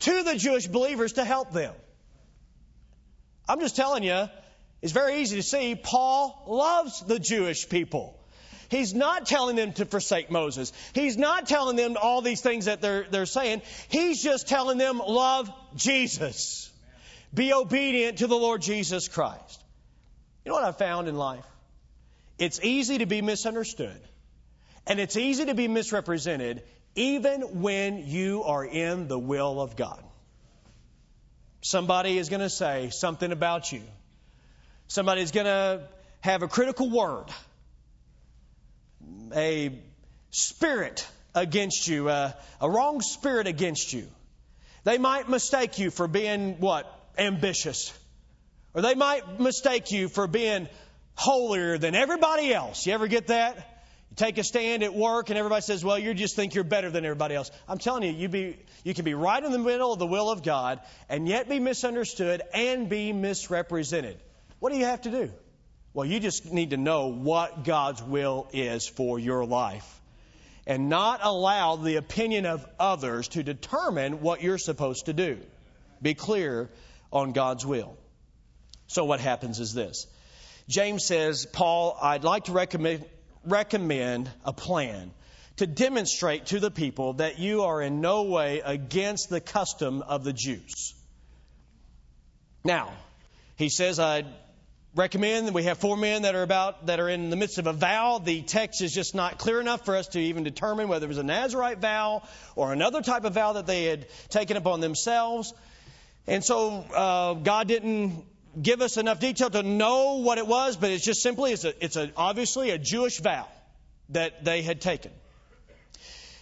to 0.00 0.22
the 0.22 0.36
Jewish 0.36 0.66
believers 0.66 1.14
to 1.14 1.24
help 1.24 1.52
them. 1.52 1.74
I'm 3.48 3.60
just 3.60 3.76
telling 3.76 4.04
you, 4.04 4.28
it's 4.80 4.92
very 4.92 5.18
easy 5.20 5.36
to 5.36 5.42
see 5.42 5.74
Paul 5.74 6.44
loves 6.46 7.00
the 7.04 7.18
Jewish 7.18 7.68
people. 7.68 8.14
He's 8.70 8.94
not 8.94 9.26
telling 9.26 9.56
them 9.56 9.72
to 9.74 9.86
forsake 9.86 10.30
Moses. 10.30 10.72
He's 10.92 11.16
not 11.16 11.46
telling 11.46 11.76
them 11.76 11.96
all 12.00 12.20
these 12.20 12.42
things 12.42 12.66
that 12.66 12.82
they're, 12.82 13.06
they're 13.10 13.26
saying. 13.26 13.62
He's 13.88 14.22
just 14.22 14.46
telling 14.46 14.76
them, 14.76 14.98
love 14.98 15.50
Jesus. 15.74 16.70
Be 17.32 17.52
obedient 17.52 18.18
to 18.18 18.26
the 18.26 18.36
Lord 18.36 18.60
Jesus 18.60 19.08
Christ. 19.08 19.64
You 20.44 20.50
know 20.50 20.56
what 20.56 20.64
I've 20.64 20.78
found 20.78 21.08
in 21.08 21.16
life? 21.16 21.44
It's 22.38 22.60
easy 22.62 22.98
to 22.98 23.06
be 23.06 23.22
misunderstood. 23.22 24.00
And 24.86 25.00
it's 25.00 25.16
easy 25.16 25.46
to 25.46 25.54
be 25.54 25.66
misrepresented 25.66 26.62
even 26.94 27.62
when 27.62 28.06
you 28.06 28.42
are 28.44 28.64
in 28.64 29.08
the 29.08 29.18
will 29.18 29.60
of 29.60 29.76
God. 29.76 30.02
Somebody 31.60 32.18
is 32.18 32.28
going 32.28 32.40
to 32.40 32.50
say 32.50 32.90
something 32.90 33.32
about 33.32 33.72
you. 33.72 33.82
Somebody 34.88 35.20
is 35.20 35.30
going 35.30 35.46
to 35.46 35.86
have 36.20 36.42
a 36.42 36.48
critical 36.48 36.90
word, 36.90 37.26
a 39.34 39.78
spirit 40.30 41.06
against 41.34 41.86
you, 41.86 42.08
a, 42.08 42.34
a 42.60 42.70
wrong 42.70 43.02
spirit 43.02 43.46
against 43.46 43.92
you. 43.92 44.06
They 44.84 44.96
might 44.96 45.28
mistake 45.28 45.78
you 45.78 45.90
for 45.90 46.08
being 46.08 46.58
what? 46.60 46.90
Ambitious. 47.18 47.92
Or 48.72 48.80
they 48.80 48.94
might 48.94 49.38
mistake 49.38 49.92
you 49.92 50.08
for 50.08 50.26
being 50.26 50.68
holier 51.14 51.76
than 51.76 51.94
everybody 51.94 52.54
else. 52.54 52.86
You 52.86 52.94
ever 52.94 53.08
get 53.08 53.26
that? 53.26 53.56
You 54.10 54.16
take 54.16 54.38
a 54.38 54.44
stand 54.44 54.82
at 54.82 54.94
work 54.94 55.28
and 55.28 55.38
everybody 55.38 55.60
says, 55.60 55.84
well, 55.84 55.98
you 55.98 56.14
just 56.14 56.34
think 56.34 56.54
you're 56.54 56.64
better 56.64 56.90
than 56.90 57.04
everybody 57.04 57.34
else. 57.34 57.50
I'm 57.68 57.78
telling 57.78 58.04
you, 58.04 58.12
you, 58.12 58.28
be, 58.28 58.56
you 58.84 58.94
can 58.94 59.04
be 59.04 59.12
right 59.14 59.42
in 59.42 59.52
the 59.52 59.58
middle 59.58 59.92
of 59.92 59.98
the 59.98 60.06
will 60.06 60.30
of 60.30 60.42
God 60.42 60.80
and 61.10 61.28
yet 61.28 61.46
be 61.46 61.58
misunderstood 61.58 62.40
and 62.54 62.88
be 62.88 63.12
misrepresented. 63.12 64.18
What 64.60 64.72
do 64.72 64.78
you 64.78 64.86
have 64.86 65.02
to 65.02 65.10
do? 65.10 65.30
Well, 65.94 66.06
you 66.06 66.20
just 66.20 66.52
need 66.52 66.70
to 66.70 66.76
know 66.76 67.08
what 67.08 67.64
God's 67.64 68.02
will 68.02 68.48
is 68.52 68.86
for 68.86 69.18
your 69.18 69.44
life 69.44 70.00
and 70.66 70.88
not 70.88 71.20
allow 71.22 71.76
the 71.76 71.96
opinion 71.96 72.44
of 72.44 72.66
others 72.78 73.28
to 73.28 73.42
determine 73.42 74.20
what 74.20 74.42
you're 74.42 74.58
supposed 74.58 75.06
to 75.06 75.12
do. 75.12 75.38
Be 76.02 76.14
clear 76.14 76.70
on 77.10 77.32
God's 77.32 77.64
will. 77.64 77.96
So, 78.86 79.04
what 79.04 79.20
happens 79.20 79.60
is 79.60 79.72
this 79.72 80.06
James 80.68 81.04
says, 81.04 81.46
Paul, 81.46 81.96
I'd 82.00 82.24
like 82.24 82.44
to 82.44 82.52
recommend, 82.52 83.04
recommend 83.44 84.30
a 84.44 84.52
plan 84.52 85.10
to 85.56 85.66
demonstrate 85.66 86.46
to 86.46 86.60
the 86.60 86.70
people 86.70 87.14
that 87.14 87.38
you 87.38 87.62
are 87.62 87.82
in 87.82 88.00
no 88.00 88.24
way 88.24 88.60
against 88.64 89.30
the 89.30 89.40
custom 89.40 90.02
of 90.02 90.22
the 90.22 90.32
Jews. 90.32 90.94
Now, 92.62 92.92
he 93.56 93.68
says, 93.70 93.98
I 93.98 94.24
recommend 94.94 95.46
that 95.46 95.54
we 95.54 95.64
have 95.64 95.78
four 95.78 95.96
men 95.96 96.22
that 96.22 96.34
are 96.34 96.42
about 96.42 96.86
that 96.86 97.00
are 97.00 97.08
in 97.08 97.30
the 97.30 97.36
midst 97.36 97.58
of 97.58 97.66
a 97.66 97.72
vow. 97.72 98.18
The 98.18 98.42
text 98.42 98.80
is 98.80 98.92
just 98.92 99.14
not 99.14 99.38
clear 99.38 99.60
enough 99.60 99.84
for 99.84 99.96
us 99.96 100.08
to 100.08 100.20
even 100.20 100.44
determine 100.44 100.88
whether 100.88 101.06
it 101.06 101.08
was 101.08 101.18
a 101.18 101.22
Nazarite 101.22 101.78
vow 101.78 102.22
or 102.56 102.72
another 102.72 103.02
type 103.02 103.24
of 103.24 103.34
vow 103.34 103.52
that 103.54 103.66
they 103.66 103.84
had 103.84 104.06
taken 104.28 104.56
upon 104.56 104.80
themselves. 104.80 105.52
And 106.26 106.44
so 106.44 106.84
uh, 106.94 107.34
God 107.34 107.68
didn't 107.68 108.24
give 108.60 108.82
us 108.82 108.96
enough 108.96 109.20
detail 109.20 109.50
to 109.50 109.62
know 109.62 110.14
what 110.16 110.38
it 110.38 110.46
was, 110.46 110.76
but 110.76 110.90
it's 110.90 111.04
just 111.04 111.22
simply 111.22 111.52
it's 111.52 111.64
a, 111.64 111.84
it's 111.84 111.96
a, 111.96 112.10
obviously 112.16 112.70
a 112.70 112.78
Jewish 112.78 113.20
vow 113.20 113.46
that 114.10 114.44
they 114.44 114.62
had 114.62 114.80
taken. 114.80 115.12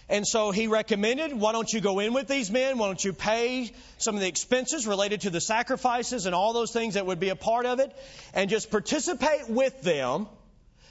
And 0.09 0.25
so 0.25 0.51
he 0.51 0.67
recommended, 0.67 1.33
why 1.33 1.51
don't 1.51 1.71
you 1.71 1.81
go 1.81 1.99
in 1.99 2.13
with 2.13 2.27
these 2.27 2.49
men? 2.49 2.77
Why 2.77 2.87
don't 2.87 3.03
you 3.03 3.11
pay 3.11 3.71
some 3.97 4.15
of 4.15 4.21
the 4.21 4.27
expenses 4.27 4.87
related 4.87 5.21
to 5.21 5.29
the 5.29 5.41
sacrifices 5.41 6.25
and 6.25 6.33
all 6.33 6.53
those 6.53 6.71
things 6.71 6.93
that 6.93 7.05
would 7.05 7.19
be 7.19 7.29
a 7.29 7.35
part 7.35 7.65
of 7.65 7.79
it 7.79 7.93
and 8.33 8.49
just 8.49 8.71
participate 8.71 9.49
with 9.49 9.81
them 9.81 10.27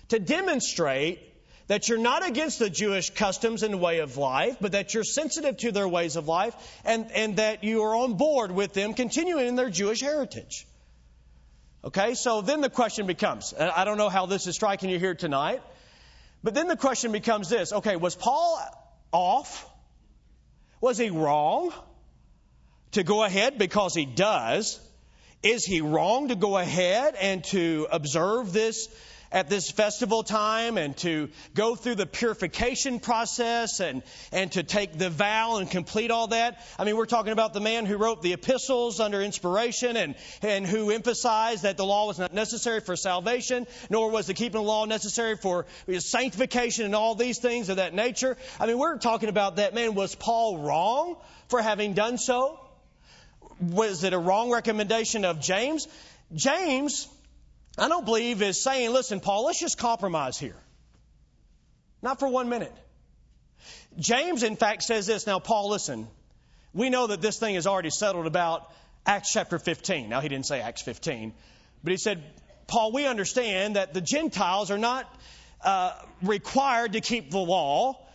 to 0.09 0.19
demonstrate 0.19 1.21
that 1.69 1.89
you're 1.89 1.99
not 1.99 2.27
against 2.27 2.59
the 2.59 2.71
Jewish 2.71 3.11
customs 3.11 3.63
and 3.63 3.81
way 3.81 4.01
of 4.01 4.17
life, 4.19 4.57
but 4.61 4.73
that 4.73 4.95
you're 4.95 5.03
sensitive 5.03 5.57
to 5.59 5.73
their 5.73 5.89
ways 5.89 6.17
of 6.17 6.29
life 6.29 6.55
and, 6.85 7.11
and 7.13 7.37
that 7.37 7.65
you 7.65 7.83
are 7.83 7.97
on 7.97 8.15
board 8.15 8.53
with 8.53 8.73
them 8.75 8.95
continuing 8.95 9.49
in 9.49 9.57
their 9.57 9.71
Jewish 9.71 10.01
heritage. 10.01 10.67
Okay, 11.85 12.15
so 12.15 12.41
then 12.43 12.61
the 12.61 12.71
question 12.71 13.07
becomes 13.07 13.55
I 13.59 13.85
don't 13.85 13.97
know 13.97 14.09
how 14.09 14.27
this 14.27 14.47
is 14.47 14.55
striking 14.55 14.91
you 14.91 14.99
here 14.99 15.15
tonight, 15.15 15.63
but 16.43 16.55
then 16.55 16.69
the 16.69 16.77
question 16.77 17.13
becomes 17.13 17.49
this 17.49 17.73
okay, 17.73 17.97
was 17.97 18.15
Paul 18.15 18.61
off? 19.13 19.69
Was 20.81 20.99
he 20.99 21.11
wrong 21.11 21.73
to 22.93 23.03
go 23.03 23.23
ahead 23.25 23.59
because 23.59 23.95
he 23.95 24.05
does? 24.07 24.81
Is 25.43 25.65
he 25.65 25.81
wrong 25.81 26.29
to 26.29 26.37
go 26.37 26.57
ahead 26.57 27.15
and 27.15 27.45
to 27.45 27.87
observe 27.91 28.53
this 28.53 28.89
at 29.33 29.49
this 29.49 29.71
festival 29.71 30.23
time 30.23 30.79
and 30.79 30.97
to 30.99 31.29
go 31.55 31.75
through 31.75 31.97
the 31.97 32.07
purification 32.07 33.01
process 33.01 33.81
and, 33.81 34.03
and 34.33 34.53
to 34.53 34.63
take 34.63 34.97
the 34.99 35.11
vow 35.11 35.57
and 35.57 35.71
complete 35.71 36.11
all 36.11 36.29
that. 36.29 36.65
I 36.79 36.85
mean, 36.85 36.97
we're 36.97 37.07
talking 37.07 37.33
about 37.33 37.53
the 37.53 37.61
man 37.61 37.87
who 37.87 37.97
wrote 37.97 38.23
the 38.23 38.33
epistles 38.33 39.01
under 39.01 39.21
inspiration 39.21 39.97
and, 39.97 40.15
and 40.43 40.67
who 40.67 40.91
emphasized 40.91 41.63
that 41.65 41.77
the 41.77 41.85
law 41.85 42.07
was 42.07 42.19
not 42.19 42.33
necessary 42.33 42.81
for 42.81 42.97
salvation, 42.97 43.67
nor 43.91 44.11
was 44.11 44.27
the 44.27 44.35
keeping 44.35 44.57
of 44.61 44.65
the 44.65 44.69
law 44.69 44.85
necessary 44.85 45.37
for 45.37 45.67
sanctification 45.99 46.85
and 46.85 46.95
all 46.95 47.15
these 47.15 47.39
things 47.39 47.69
of 47.69 47.77
that 47.77 47.95
nature. 47.95 48.37
I 48.61 48.67
mean, 48.67 48.79
we're 48.79 48.99
talking 48.99 49.29
about 49.29 49.57
that 49.57 49.75
man. 49.75 49.95
Was 49.95 50.15
Paul 50.15 50.59
wrong 50.59 51.17
for 51.49 51.61
having 51.61 51.95
done 51.95 52.19
so? 52.19 52.61
Was 53.61 54.05
it 54.05 54.13
a 54.13 54.19
wrong 54.19 54.51
recommendation 54.51 55.25
of 55.25 55.41
James? 55.41 55.89
James 56.35 57.09
I 57.79 57.89
don't 57.89 58.05
believe 58.05 58.43
is 58.43 58.63
saying, 58.63 58.93
listen, 58.93 59.21
Paul, 59.21 59.45
let's 59.45 59.61
just 59.61 59.79
compromise 59.79 60.39
here. 60.39 60.57
Not 62.03 62.19
for 62.19 62.29
one 62.29 62.49
minute. 62.49 62.75
James, 63.99 64.43
in 64.43 64.57
fact, 64.57 64.83
says 64.83 65.07
this. 65.07 65.27
Now, 65.27 65.39
Paul, 65.39 65.71
listen, 65.71 66.09
we 66.73 66.91
know 66.91 67.09
that 67.09 67.21
this 67.21 67.39
thing 67.39 67.55
is 67.55 67.67
already 67.67 67.91
settled 67.91 68.27
about 68.27 68.71
Acts 69.05 69.33
chapter 69.33 69.59
15. 69.59 70.09
Now, 70.09 70.21
he 70.21 70.29
didn't 70.29 70.47
say 70.47 70.61
Acts 70.61 70.83
15, 70.83 71.35
but 71.83 71.91
he 71.91 71.97
said, 71.97 72.23
Paul, 72.67 72.93
we 72.93 73.07
understand 73.07 73.77
that 73.77 73.95
the 73.95 74.01
Gentiles 74.01 74.71
are 74.71 74.79
not 74.79 75.13
uh, 75.63 75.93
required 76.23 76.95
to 76.95 77.01
keep 77.01 77.31
the 77.31 77.39
law 77.39 78.06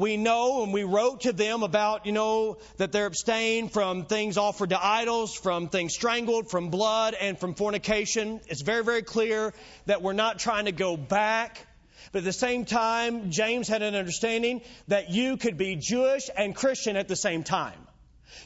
we 0.00 0.16
know 0.16 0.62
and 0.62 0.72
we 0.72 0.82
wrote 0.82 1.20
to 1.20 1.32
them 1.32 1.62
about, 1.62 2.06
you 2.06 2.12
know, 2.12 2.56
that 2.78 2.90
they're 2.90 3.04
abstained 3.04 3.70
from 3.70 4.06
things 4.06 4.38
offered 4.38 4.70
to 4.70 4.82
idols, 4.82 5.34
from 5.34 5.68
things 5.68 5.92
strangled, 5.92 6.50
from 6.50 6.70
blood, 6.70 7.14
and 7.20 7.38
from 7.38 7.54
fornication. 7.54 8.40
It's 8.48 8.62
very, 8.62 8.82
very 8.82 9.02
clear 9.02 9.52
that 9.84 10.00
we're 10.00 10.14
not 10.14 10.38
trying 10.38 10.64
to 10.64 10.72
go 10.72 10.96
back. 10.96 11.66
But 12.12 12.20
at 12.20 12.24
the 12.24 12.32
same 12.32 12.64
time, 12.64 13.30
James 13.30 13.68
had 13.68 13.82
an 13.82 13.94
understanding 13.94 14.62
that 14.88 15.10
you 15.10 15.36
could 15.36 15.58
be 15.58 15.76
Jewish 15.76 16.30
and 16.34 16.56
Christian 16.56 16.96
at 16.96 17.06
the 17.06 17.14
same 17.14 17.44
time. 17.44 17.78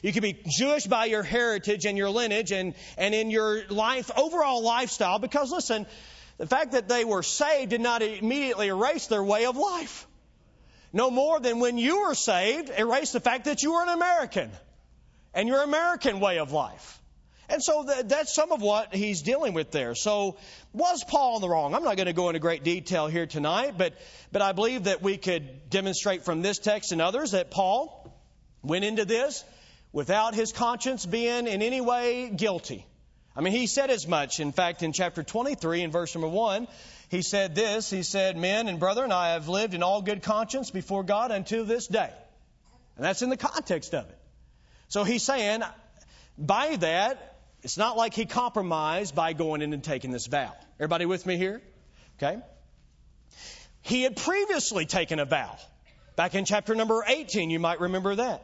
You 0.01 0.11
could 0.11 0.23
be 0.23 0.37
Jewish 0.45 0.85
by 0.87 1.05
your 1.05 1.23
heritage 1.23 1.85
and 1.85 1.97
your 1.97 2.09
lineage 2.09 2.51
and, 2.51 2.73
and 2.97 3.15
in 3.15 3.31
your 3.31 3.65
life, 3.69 4.11
overall 4.17 4.61
lifestyle, 4.61 5.19
because 5.19 5.53
listen, 5.53 5.85
the 6.37 6.47
fact 6.47 6.73
that 6.73 6.89
they 6.89 7.05
were 7.05 7.23
saved 7.23 7.69
did 7.69 7.79
not 7.79 8.01
immediately 8.01 8.67
erase 8.67 9.07
their 9.07 9.23
way 9.23 9.45
of 9.45 9.55
life 9.55 10.05
no 10.95 11.11
more 11.11 11.41
than 11.41 11.59
when 11.59 11.77
you 11.77 12.03
were 12.03 12.15
saved, 12.15 12.71
erase 12.75 13.11
the 13.11 13.19
fact 13.19 13.45
that 13.45 13.61
you 13.61 13.73
were 13.73 13.83
an 13.83 13.89
American 13.89 14.49
and 15.33 15.49
your 15.49 15.61
American 15.61 16.21
way 16.21 16.39
of 16.39 16.53
life. 16.53 17.01
And 17.49 17.61
so 17.61 17.85
that's 18.05 18.33
some 18.33 18.53
of 18.53 18.61
what 18.61 18.95
he's 18.95 19.21
dealing 19.21 19.53
with 19.53 19.71
there. 19.71 19.93
So 19.93 20.37
was 20.71 21.03
Paul 21.03 21.35
in 21.35 21.41
the 21.41 21.49
wrong? 21.49 21.75
I'm 21.75 21.83
not 21.83 21.97
going 21.97 22.07
to 22.07 22.13
go 22.13 22.29
into 22.29 22.39
great 22.39 22.63
detail 22.63 23.07
here 23.07 23.27
tonight, 23.27 23.75
but, 23.77 23.93
but 24.31 24.41
I 24.41 24.53
believe 24.53 24.85
that 24.85 25.01
we 25.01 25.17
could 25.17 25.69
demonstrate 25.69 26.23
from 26.23 26.41
this 26.41 26.59
text 26.59 26.93
and 26.93 27.01
others 27.01 27.31
that 27.31 27.51
Paul 27.51 28.17
went 28.63 28.85
into 28.85 29.03
this 29.03 29.43
without 29.91 30.33
his 30.33 30.53
conscience 30.53 31.05
being 31.05 31.45
in 31.45 31.61
any 31.61 31.81
way 31.81 32.29
guilty. 32.29 32.85
I 33.35 33.41
mean, 33.41 33.51
he 33.51 33.67
said 33.67 33.89
as 33.89 34.07
much. 34.07 34.39
In 34.39 34.53
fact, 34.53 34.81
in 34.81 34.93
chapter 34.93 35.23
23 35.23 35.81
in 35.81 35.91
verse 35.91 36.15
number 36.15 36.29
1, 36.29 36.67
he 37.09 37.21
said 37.21 37.55
this 37.55 37.89
He 37.89 38.03
said, 38.03 38.37
Men 38.37 38.67
and 38.67 38.79
brethren, 38.79 39.11
I 39.11 39.29
have 39.29 39.47
lived 39.47 39.73
in 39.73 39.83
all 39.83 40.01
good 40.01 40.21
conscience 40.23 40.71
before 40.71 41.03
God 41.03 41.31
until 41.31 41.65
this 41.65 41.87
day. 41.87 42.11
And 42.95 43.05
that's 43.05 43.21
in 43.21 43.29
the 43.29 43.37
context 43.37 43.93
of 43.93 44.05
it. 44.05 44.17
So 44.87 45.03
he's 45.03 45.23
saying, 45.23 45.63
by 46.37 46.75
that, 46.77 47.37
it's 47.63 47.77
not 47.77 47.97
like 47.97 48.13
he 48.13 48.25
compromised 48.25 49.15
by 49.15 49.33
going 49.33 49.61
in 49.61 49.73
and 49.73 49.83
taking 49.83 50.11
this 50.11 50.27
vow. 50.27 50.53
Everybody 50.79 51.05
with 51.05 51.25
me 51.25 51.37
here? 51.37 51.61
Okay? 52.17 52.39
He 53.81 54.03
had 54.03 54.15
previously 54.15 54.85
taken 54.85 55.19
a 55.19 55.25
vow. 55.25 55.57
Back 56.15 56.35
in 56.35 56.45
chapter 56.45 56.75
number 56.75 57.03
18, 57.05 57.49
you 57.49 57.59
might 57.59 57.79
remember 57.79 58.15
that. 58.15 58.41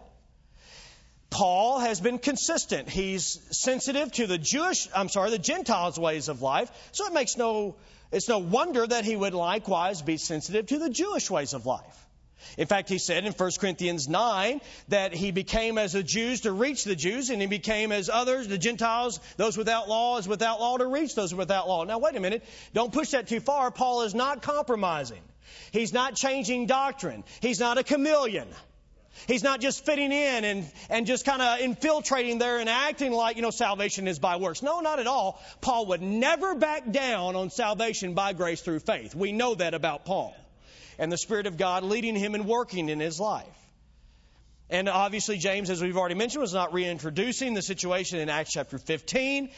Paul 1.30 1.80
has 1.80 2.02
been 2.02 2.20
consistent. 2.20 2.90
He's 2.90 3.40
sensitive 3.52 4.12
to 4.14 4.28
the 4.28 4.38
Jewish, 4.38 4.90
I'm 4.94 5.08
sorry, 5.08 5.32
the 5.32 5.40
Gentiles' 5.40 5.98
ways 5.98 6.28
of 6.28 6.42
life. 6.42 6.70
So 6.92 7.08
it 7.08 7.14
makes 7.14 7.38
no 7.38 7.76
it's 8.12 8.28
no 8.28 8.40
wonder 8.40 8.86
that 8.86 9.06
he 9.06 9.16
would 9.16 9.34
likewise 9.34 10.02
be 10.02 10.18
sensitive 10.18 10.68
to 10.68 10.80
the 10.80 10.90
Jewish 10.90 11.30
ways 11.30 11.54
of 11.54 11.66
life. 11.66 12.08
In 12.58 12.68
fact, 12.68 12.90
he 12.90 12.98
said 12.98 13.26
in 13.26 13.34
1 13.34 13.52
Corinthians 13.60 14.10
9 14.10 14.62
that 14.90 15.14
he 15.14 15.32
became 15.32 15.78
as 15.78 15.94
the 15.94 16.04
Jews 16.04 16.42
to 16.42 16.52
reach 16.52 16.84
the 16.84 16.96
Jews, 16.96 17.30
and 17.30 17.42
he 17.42 17.48
became 17.48 17.92
as 17.92 18.10
others, 18.10 18.48
the 18.48 18.58
Gentiles, 18.58 19.20
those 19.38 19.58
without 19.58 19.88
law, 19.88 20.18
as 20.18 20.28
without 20.28 20.60
law 20.60 20.78
to 20.78 20.86
reach 20.86 21.16
those 21.16 21.34
without 21.34 21.68
law. 21.68 21.84
Now, 21.84 22.00
wait 22.00 22.16
a 22.16 22.20
minute. 22.20 22.44
Don't 22.74 22.92
push 22.92 23.12
that 23.12 23.28
too 23.28 23.40
far. 23.40 23.72
Paul 23.72 24.02
is 24.02 24.16
not 24.16 24.42
compromising. 24.42 25.22
He's 25.72 25.94
not 25.94 26.16
changing 26.16 26.66
doctrine. 26.66 27.24
He's 27.42 27.60
not 27.60 27.78
a 27.78 27.84
chameleon. 27.84 28.48
He's 29.28 29.44
not 29.44 29.60
just 29.60 29.86
fitting 29.86 30.12
in 30.12 30.46
and, 30.46 30.72
and 30.90 31.06
just 31.06 31.26
kind 31.26 31.42
of 31.42 31.60
infiltrating 31.60 32.38
there 32.38 32.60
and 32.60 32.70
acting 32.70 33.12
like, 33.12 33.36
you 33.36 33.42
know, 33.42 33.52
salvation 33.52 34.08
is 34.08 34.20
by 34.20 34.38
works. 34.38 34.64
No, 34.64 34.80
not 34.80 35.00
at 35.00 35.08
all. 35.08 35.42
Paul 35.62 35.88
would 35.88 36.02
never 36.02 36.56
back 36.56 36.92
down 36.92 37.36
on 37.36 37.50
salvation 37.50 38.14
by 38.14 38.34
grace 38.34 38.62
through 38.62 38.80
faith. 38.80 39.14
We 39.14 39.32
know 39.32 39.56
that 39.56 39.74
about 39.74 40.06
Paul. 40.06 40.36
And 40.98 41.12
the 41.12 41.18
Spirit 41.18 41.48
of 41.48 41.58
God 41.58 41.84
leading 41.84 42.16
him 42.16 42.36
and 42.36 42.46
working 42.46 42.90
in 42.90 43.00
his 43.00 43.20
life. 43.20 43.46
And 44.70 44.88
obviously, 44.88 45.38
James, 45.38 45.70
as 45.70 45.82
we've 45.82 45.98
already 45.98 46.16
mentioned, 46.16 46.42
was 46.42 46.54
not 46.54 46.74
reintroducing 46.74 47.54
the 47.54 47.62
situation 47.62 48.20
in 48.20 48.30
Acts 48.30 48.52
chapter 48.54 48.78
15. 48.78 49.50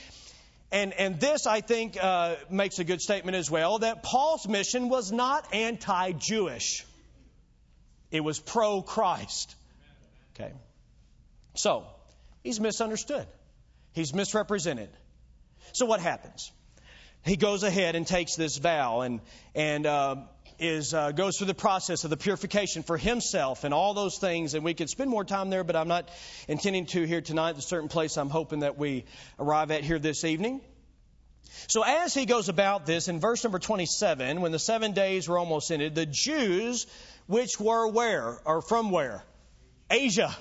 And, 0.72 0.94
and 0.94 1.20
this, 1.20 1.46
I 1.46 1.62
think, 1.62 1.98
uh, 2.02 2.36
makes 2.50 2.80
a 2.80 2.84
good 2.84 3.00
statement 3.00 3.38
as 3.38 3.52
well 3.52 3.80
that 3.80 4.02
Paul's 4.02 4.48
mission 4.48 4.90
was 4.90 5.12
not 5.12 5.54
anti 5.54 6.14
Jewish. 6.14 6.84
It 8.14 8.24
was 8.24 8.40
pro 8.40 8.84
Christ. 8.84 9.56
Okay. 10.36 10.54
So, 11.56 11.84
he's 12.44 12.60
misunderstood. 12.60 13.26
He's 13.94 14.14
misrepresented. 14.14 14.90
So 15.74 15.88
what 15.88 16.00
happens? 16.00 16.52
He 17.26 17.38
goes 17.38 17.64
ahead 17.64 17.96
and 17.96 18.06
takes 18.06 18.36
this 18.36 18.58
vow 18.58 19.02
and 19.02 19.20
and 19.56 19.86
uh, 19.88 20.16
is 20.60 20.94
uh, 20.94 21.12
goes 21.12 21.38
through 21.38 21.48
the 21.48 21.56
process 21.56 22.04
of 22.04 22.12
the 22.12 22.18
purification 22.18 22.84
for 22.84 22.98
himself 22.98 23.64
and 23.64 23.74
all 23.74 23.96
those 23.96 24.20
things. 24.20 24.54
And 24.54 24.64
we 24.64 24.76
could 24.76 24.90
spend 24.90 25.10
more 25.10 25.24
time 25.26 25.50
there, 25.50 25.64
but 25.64 25.76
I'm 25.76 25.88
not 25.88 26.10
intending 26.48 26.86
to 26.88 27.08
here 27.08 27.22
tonight. 27.22 27.58
A 27.58 27.62
certain 27.62 27.90
place 27.90 28.18
I'm 28.18 28.30
hoping 28.30 28.60
that 28.60 28.78
we 28.78 29.06
arrive 29.40 29.72
at 29.72 29.84
here 29.84 29.98
this 29.98 30.24
evening. 30.24 30.62
So 31.68 31.84
as 31.84 32.14
he 32.14 32.26
goes 32.26 32.50
about 32.50 32.86
this, 32.86 33.08
in 33.08 33.20
verse 33.20 33.44
number 33.44 33.60
27, 33.60 34.42
when 34.42 34.52
the 34.52 34.60
seven 34.60 34.94
days 34.94 35.28
were 35.28 35.38
almost 35.38 35.72
ended, 35.72 35.96
the 35.96 36.06
Jews, 36.06 36.88
which 37.28 37.60
were 37.60 37.88
where? 37.88 38.40
Or 38.46 38.62
from 38.62 38.92
where? 38.92 39.24
Asia. 39.90 40.36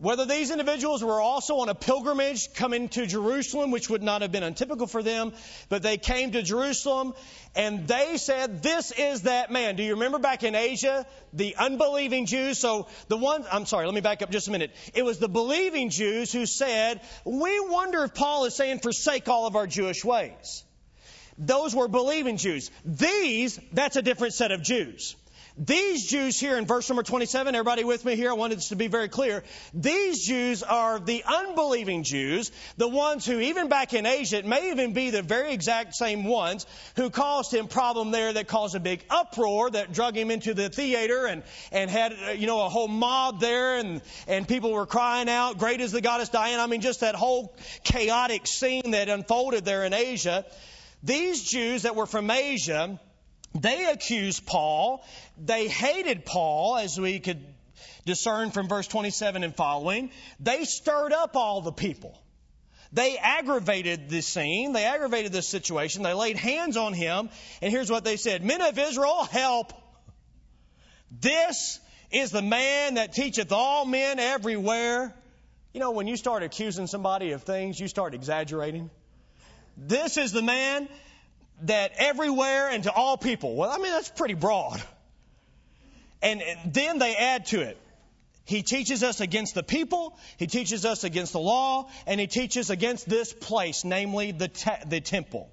Whether 0.00 0.26
these 0.26 0.52
individuals 0.52 1.02
were 1.02 1.20
also 1.20 1.56
on 1.58 1.68
a 1.68 1.74
pilgrimage 1.74 2.54
coming 2.54 2.88
to 2.90 3.04
Jerusalem, 3.04 3.72
which 3.72 3.90
would 3.90 4.02
not 4.02 4.22
have 4.22 4.30
been 4.30 4.44
untypical 4.44 4.86
for 4.86 5.02
them, 5.02 5.32
but 5.68 5.82
they 5.82 5.96
came 5.96 6.30
to 6.32 6.42
Jerusalem 6.42 7.14
and 7.56 7.88
they 7.88 8.16
said, 8.16 8.62
This 8.62 8.92
is 8.92 9.22
that 9.22 9.50
man. 9.50 9.74
Do 9.74 9.82
you 9.82 9.94
remember 9.94 10.20
back 10.20 10.44
in 10.44 10.54
Asia, 10.54 11.04
the 11.32 11.56
unbelieving 11.56 12.26
Jews? 12.26 12.58
So 12.58 12.86
the 13.08 13.16
ones, 13.16 13.46
I'm 13.50 13.66
sorry, 13.66 13.86
let 13.86 13.94
me 13.94 14.00
back 14.00 14.22
up 14.22 14.30
just 14.30 14.46
a 14.46 14.52
minute. 14.52 14.70
It 14.94 15.04
was 15.04 15.18
the 15.18 15.28
believing 15.28 15.90
Jews 15.90 16.32
who 16.32 16.46
said, 16.46 17.00
We 17.24 17.58
wonder 17.58 18.04
if 18.04 18.14
Paul 18.14 18.44
is 18.44 18.54
saying, 18.54 18.78
Forsake 18.78 19.26
all 19.26 19.48
of 19.48 19.56
our 19.56 19.66
Jewish 19.66 20.04
ways. 20.04 20.62
Those 21.38 21.74
were 21.74 21.88
believing 21.88 22.36
Jews. 22.36 22.70
These, 22.84 23.58
that's 23.72 23.96
a 23.96 24.02
different 24.02 24.34
set 24.34 24.52
of 24.52 24.62
Jews. 24.62 25.16
These 25.58 26.06
Jews 26.06 26.38
here 26.38 26.56
in 26.56 26.66
verse 26.66 26.88
number 26.88 27.02
27, 27.02 27.52
everybody 27.52 27.82
with 27.82 28.04
me 28.04 28.14
here? 28.14 28.30
I 28.30 28.34
wanted 28.34 28.58
this 28.58 28.68
to 28.68 28.76
be 28.76 28.86
very 28.86 29.08
clear. 29.08 29.42
These 29.74 30.24
Jews 30.24 30.62
are 30.62 31.00
the 31.00 31.24
unbelieving 31.26 32.04
Jews, 32.04 32.52
the 32.76 32.86
ones 32.86 33.26
who, 33.26 33.40
even 33.40 33.68
back 33.68 33.92
in 33.92 34.06
Asia, 34.06 34.38
it 34.38 34.46
may 34.46 34.70
even 34.70 34.92
be 34.92 35.10
the 35.10 35.22
very 35.22 35.52
exact 35.52 35.96
same 35.96 36.22
ones 36.22 36.64
who 36.94 37.10
caused 37.10 37.52
him 37.52 37.66
problem 37.66 38.12
there 38.12 38.32
that 38.32 38.46
caused 38.46 38.76
a 38.76 38.80
big 38.80 39.04
uproar 39.10 39.68
that 39.70 39.92
drug 39.92 40.16
him 40.16 40.30
into 40.30 40.54
the 40.54 40.68
theater 40.68 41.26
and, 41.26 41.42
and 41.72 41.90
had, 41.90 42.12
uh, 42.12 42.30
you 42.30 42.46
know, 42.46 42.64
a 42.64 42.68
whole 42.68 42.86
mob 42.86 43.40
there 43.40 43.78
and, 43.78 44.00
and 44.28 44.46
people 44.46 44.70
were 44.70 44.86
crying 44.86 45.28
out, 45.28 45.58
great 45.58 45.80
is 45.80 45.90
the 45.90 46.00
goddess 46.00 46.28
Diana. 46.28 46.62
I 46.62 46.68
mean, 46.68 46.82
just 46.82 47.00
that 47.00 47.16
whole 47.16 47.56
chaotic 47.82 48.46
scene 48.46 48.92
that 48.92 49.08
unfolded 49.08 49.64
there 49.64 49.84
in 49.84 49.92
Asia. 49.92 50.46
These 51.02 51.42
Jews 51.50 51.82
that 51.82 51.96
were 51.96 52.06
from 52.06 52.30
Asia, 52.30 53.00
they 53.54 53.86
accused 53.86 54.46
Paul. 54.46 55.04
They 55.42 55.68
hated 55.68 56.24
Paul, 56.24 56.76
as 56.76 56.98
we 56.98 57.18
could 57.20 57.44
discern 58.04 58.50
from 58.50 58.68
verse 58.68 58.86
27 58.86 59.44
and 59.44 59.54
following. 59.54 60.10
They 60.40 60.64
stirred 60.64 61.12
up 61.12 61.36
all 61.36 61.60
the 61.60 61.72
people. 61.72 62.18
They 62.92 63.18
aggravated 63.18 64.08
the 64.08 64.22
scene. 64.22 64.72
They 64.72 64.84
aggravated 64.84 65.32
the 65.32 65.42
situation. 65.42 66.02
They 66.02 66.14
laid 66.14 66.36
hands 66.36 66.76
on 66.76 66.94
him. 66.94 67.28
And 67.60 67.70
here's 67.70 67.90
what 67.90 68.04
they 68.04 68.16
said 68.16 68.42
Men 68.42 68.62
of 68.62 68.78
Israel, 68.78 69.24
help! 69.24 69.72
This 71.10 71.80
is 72.10 72.30
the 72.30 72.42
man 72.42 72.94
that 72.94 73.12
teacheth 73.12 73.52
all 73.52 73.84
men 73.84 74.18
everywhere. 74.18 75.14
You 75.74 75.80
know, 75.80 75.90
when 75.90 76.06
you 76.06 76.16
start 76.16 76.42
accusing 76.42 76.86
somebody 76.86 77.32
of 77.32 77.42
things, 77.42 77.78
you 77.78 77.88
start 77.88 78.14
exaggerating. 78.14 78.90
This 79.76 80.16
is 80.16 80.32
the 80.32 80.42
man 80.42 80.88
that 81.62 81.92
everywhere 81.98 82.68
and 82.70 82.84
to 82.84 82.92
all 82.92 83.16
people. 83.16 83.56
Well, 83.56 83.70
I 83.70 83.78
mean, 83.78 83.92
that's 83.92 84.10
pretty 84.10 84.34
broad. 84.34 84.82
And 86.22 86.42
then 86.66 86.98
they 86.98 87.14
add 87.14 87.46
to 87.46 87.60
it. 87.60 87.78
He 88.44 88.62
teaches 88.62 89.02
us 89.02 89.20
against 89.20 89.54
the 89.54 89.62
people, 89.62 90.18
he 90.38 90.46
teaches 90.46 90.86
us 90.86 91.04
against 91.04 91.34
the 91.34 91.38
law, 91.38 91.90
and 92.06 92.18
he 92.18 92.26
teaches 92.26 92.70
against 92.70 93.06
this 93.06 93.30
place, 93.30 93.84
namely 93.84 94.32
the, 94.32 94.48
te- 94.48 94.84
the 94.86 95.02
temple. 95.02 95.50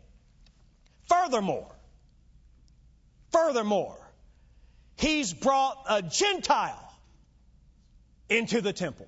Furthermore, 1.10 1.70
furthermore, 3.32 3.98
he's 4.96 5.34
brought 5.34 5.78
a 5.90 6.02
Gentile 6.04 6.82
into 8.30 8.62
the 8.62 8.72
temple. 8.72 9.08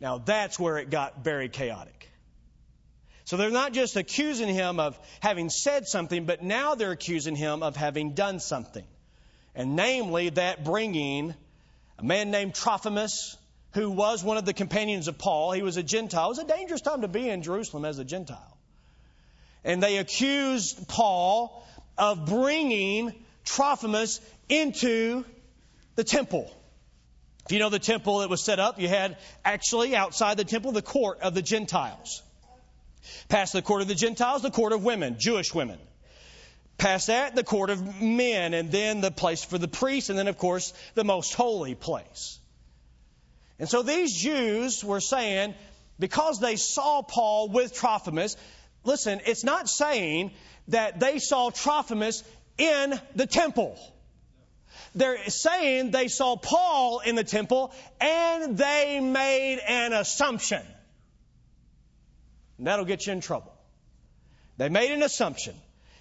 Now 0.00 0.18
that's 0.18 0.56
where 0.56 0.78
it 0.78 0.88
got 0.88 1.24
very 1.24 1.48
chaotic. 1.48 2.11
So 3.24 3.36
they're 3.36 3.50
not 3.50 3.72
just 3.72 3.96
accusing 3.96 4.48
him 4.48 4.80
of 4.80 4.98
having 5.20 5.48
said 5.48 5.86
something, 5.86 6.24
but 6.24 6.42
now 6.42 6.74
they're 6.74 6.92
accusing 6.92 7.36
him 7.36 7.62
of 7.62 7.76
having 7.76 8.14
done 8.14 8.40
something. 8.40 8.84
And 9.54 9.76
namely, 9.76 10.30
that 10.30 10.64
bringing 10.64 11.34
a 11.98 12.04
man 12.04 12.30
named 12.30 12.54
Trophimus, 12.54 13.36
who 13.74 13.90
was 13.90 14.24
one 14.24 14.36
of 14.36 14.44
the 14.44 14.52
companions 14.52 15.08
of 15.08 15.18
Paul, 15.18 15.52
he 15.52 15.62
was 15.62 15.76
a 15.76 15.82
Gentile. 15.82 16.26
It 16.26 16.28
was 16.28 16.38
a 16.38 16.44
dangerous 16.44 16.80
time 16.80 17.02
to 17.02 17.08
be 17.08 17.28
in 17.28 17.42
Jerusalem 17.42 17.84
as 17.84 17.98
a 17.98 18.04
Gentile. 18.04 18.56
And 19.64 19.82
they 19.82 19.98
accused 19.98 20.88
Paul 20.88 21.64
of 21.96 22.26
bringing 22.26 23.14
Trophimus 23.44 24.20
into 24.48 25.24
the 25.94 26.04
temple. 26.04 26.50
If 27.46 27.52
you 27.52 27.58
know 27.58 27.70
the 27.70 27.78
temple 27.78 28.18
that 28.18 28.30
was 28.30 28.42
set 28.42 28.58
up, 28.58 28.80
you 28.80 28.88
had 28.88 29.18
actually 29.44 29.94
outside 29.94 30.36
the 30.36 30.44
temple 30.44 30.72
the 30.72 30.82
court 30.82 31.20
of 31.20 31.34
the 31.34 31.42
Gentiles. 31.42 32.22
Past 33.28 33.52
the 33.52 33.62
court 33.62 33.82
of 33.82 33.88
the 33.88 33.94
Gentiles, 33.94 34.42
the 34.42 34.50
court 34.50 34.72
of 34.72 34.84
women, 34.84 35.16
Jewish 35.18 35.54
women. 35.54 35.78
Past 36.78 37.08
that, 37.08 37.34
the 37.34 37.44
court 37.44 37.70
of 37.70 38.00
men, 38.00 38.54
and 38.54 38.70
then 38.70 39.00
the 39.00 39.10
place 39.10 39.44
for 39.44 39.58
the 39.58 39.68
priests, 39.68 40.10
and 40.10 40.18
then, 40.18 40.28
of 40.28 40.38
course, 40.38 40.72
the 40.94 41.04
most 41.04 41.34
holy 41.34 41.74
place. 41.74 42.38
And 43.58 43.68
so 43.68 43.82
these 43.82 44.12
Jews 44.12 44.82
were 44.82 45.00
saying, 45.00 45.54
because 45.98 46.40
they 46.40 46.56
saw 46.56 47.02
Paul 47.02 47.48
with 47.48 47.74
Trophimus, 47.74 48.36
listen, 48.84 49.20
it's 49.26 49.44
not 49.44 49.68
saying 49.68 50.32
that 50.68 50.98
they 50.98 51.18
saw 51.18 51.50
Trophimus 51.50 52.24
in 52.58 53.00
the 53.14 53.26
temple. 53.26 53.78
They're 54.94 55.28
saying 55.28 55.90
they 55.90 56.08
saw 56.08 56.36
Paul 56.36 57.00
in 57.00 57.14
the 57.14 57.24
temple 57.24 57.72
and 58.00 58.56
they 58.58 59.00
made 59.00 59.60
an 59.66 59.92
assumption. 59.92 60.62
And 62.62 62.68
that'll 62.68 62.84
get 62.84 63.08
you 63.08 63.12
in 63.12 63.20
trouble. 63.20 63.52
They 64.56 64.68
made 64.68 64.92
an 64.92 65.02
assumption 65.02 65.56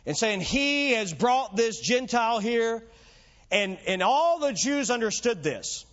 and 0.05 0.15
saying 0.15 0.41
he 0.41 0.91
has 0.91 1.11
brought 1.11 1.55
this 1.55 1.79
Gentile 1.79 2.37
here, 2.37 2.83
and, 3.49 3.79
and 3.87 4.03
all 4.03 4.37
the 4.37 4.53
Jews 4.53 4.91
understood 4.91 5.41
this. 5.41 5.87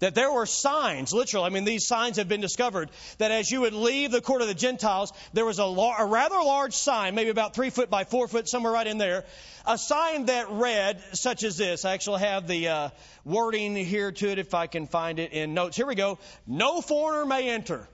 That 0.00 0.14
there 0.14 0.30
were 0.30 0.44
signs, 0.44 1.14
literally, 1.14 1.46
I 1.46 1.48
mean, 1.48 1.64
these 1.64 1.86
signs 1.86 2.18
have 2.18 2.28
been 2.28 2.42
discovered, 2.42 2.90
that 3.16 3.30
as 3.30 3.50
you 3.50 3.62
would 3.62 3.72
leave 3.72 4.10
the 4.10 4.20
court 4.20 4.42
of 4.42 4.48
the 4.48 4.52
Gentiles, 4.52 5.10
there 5.32 5.46
was 5.46 5.58
a, 5.58 5.62
a 5.62 6.04
rather 6.04 6.36
large 6.36 6.74
sign, 6.74 7.14
maybe 7.14 7.30
about 7.30 7.54
three 7.54 7.70
foot 7.70 7.88
by 7.88 8.04
four 8.04 8.28
foot, 8.28 8.50
somewhere 8.50 8.74
right 8.74 8.86
in 8.86 8.98
there, 8.98 9.24
a 9.66 9.78
sign 9.78 10.26
that 10.26 10.50
read, 10.50 11.02
such 11.14 11.44
as 11.44 11.56
this. 11.56 11.86
I 11.86 11.94
actually 11.94 12.20
have 12.20 12.46
the 12.46 12.68
uh, 12.68 12.88
wording 13.24 13.74
here 13.74 14.12
to 14.12 14.28
it 14.28 14.38
if 14.38 14.52
I 14.52 14.66
can 14.66 14.86
find 14.86 15.18
it 15.18 15.32
in 15.32 15.54
notes. 15.54 15.78
Here 15.78 15.86
we 15.86 15.94
go. 15.94 16.18
No 16.46 16.82
foreigner 16.82 17.24
may 17.24 17.48
enter. 17.48 17.88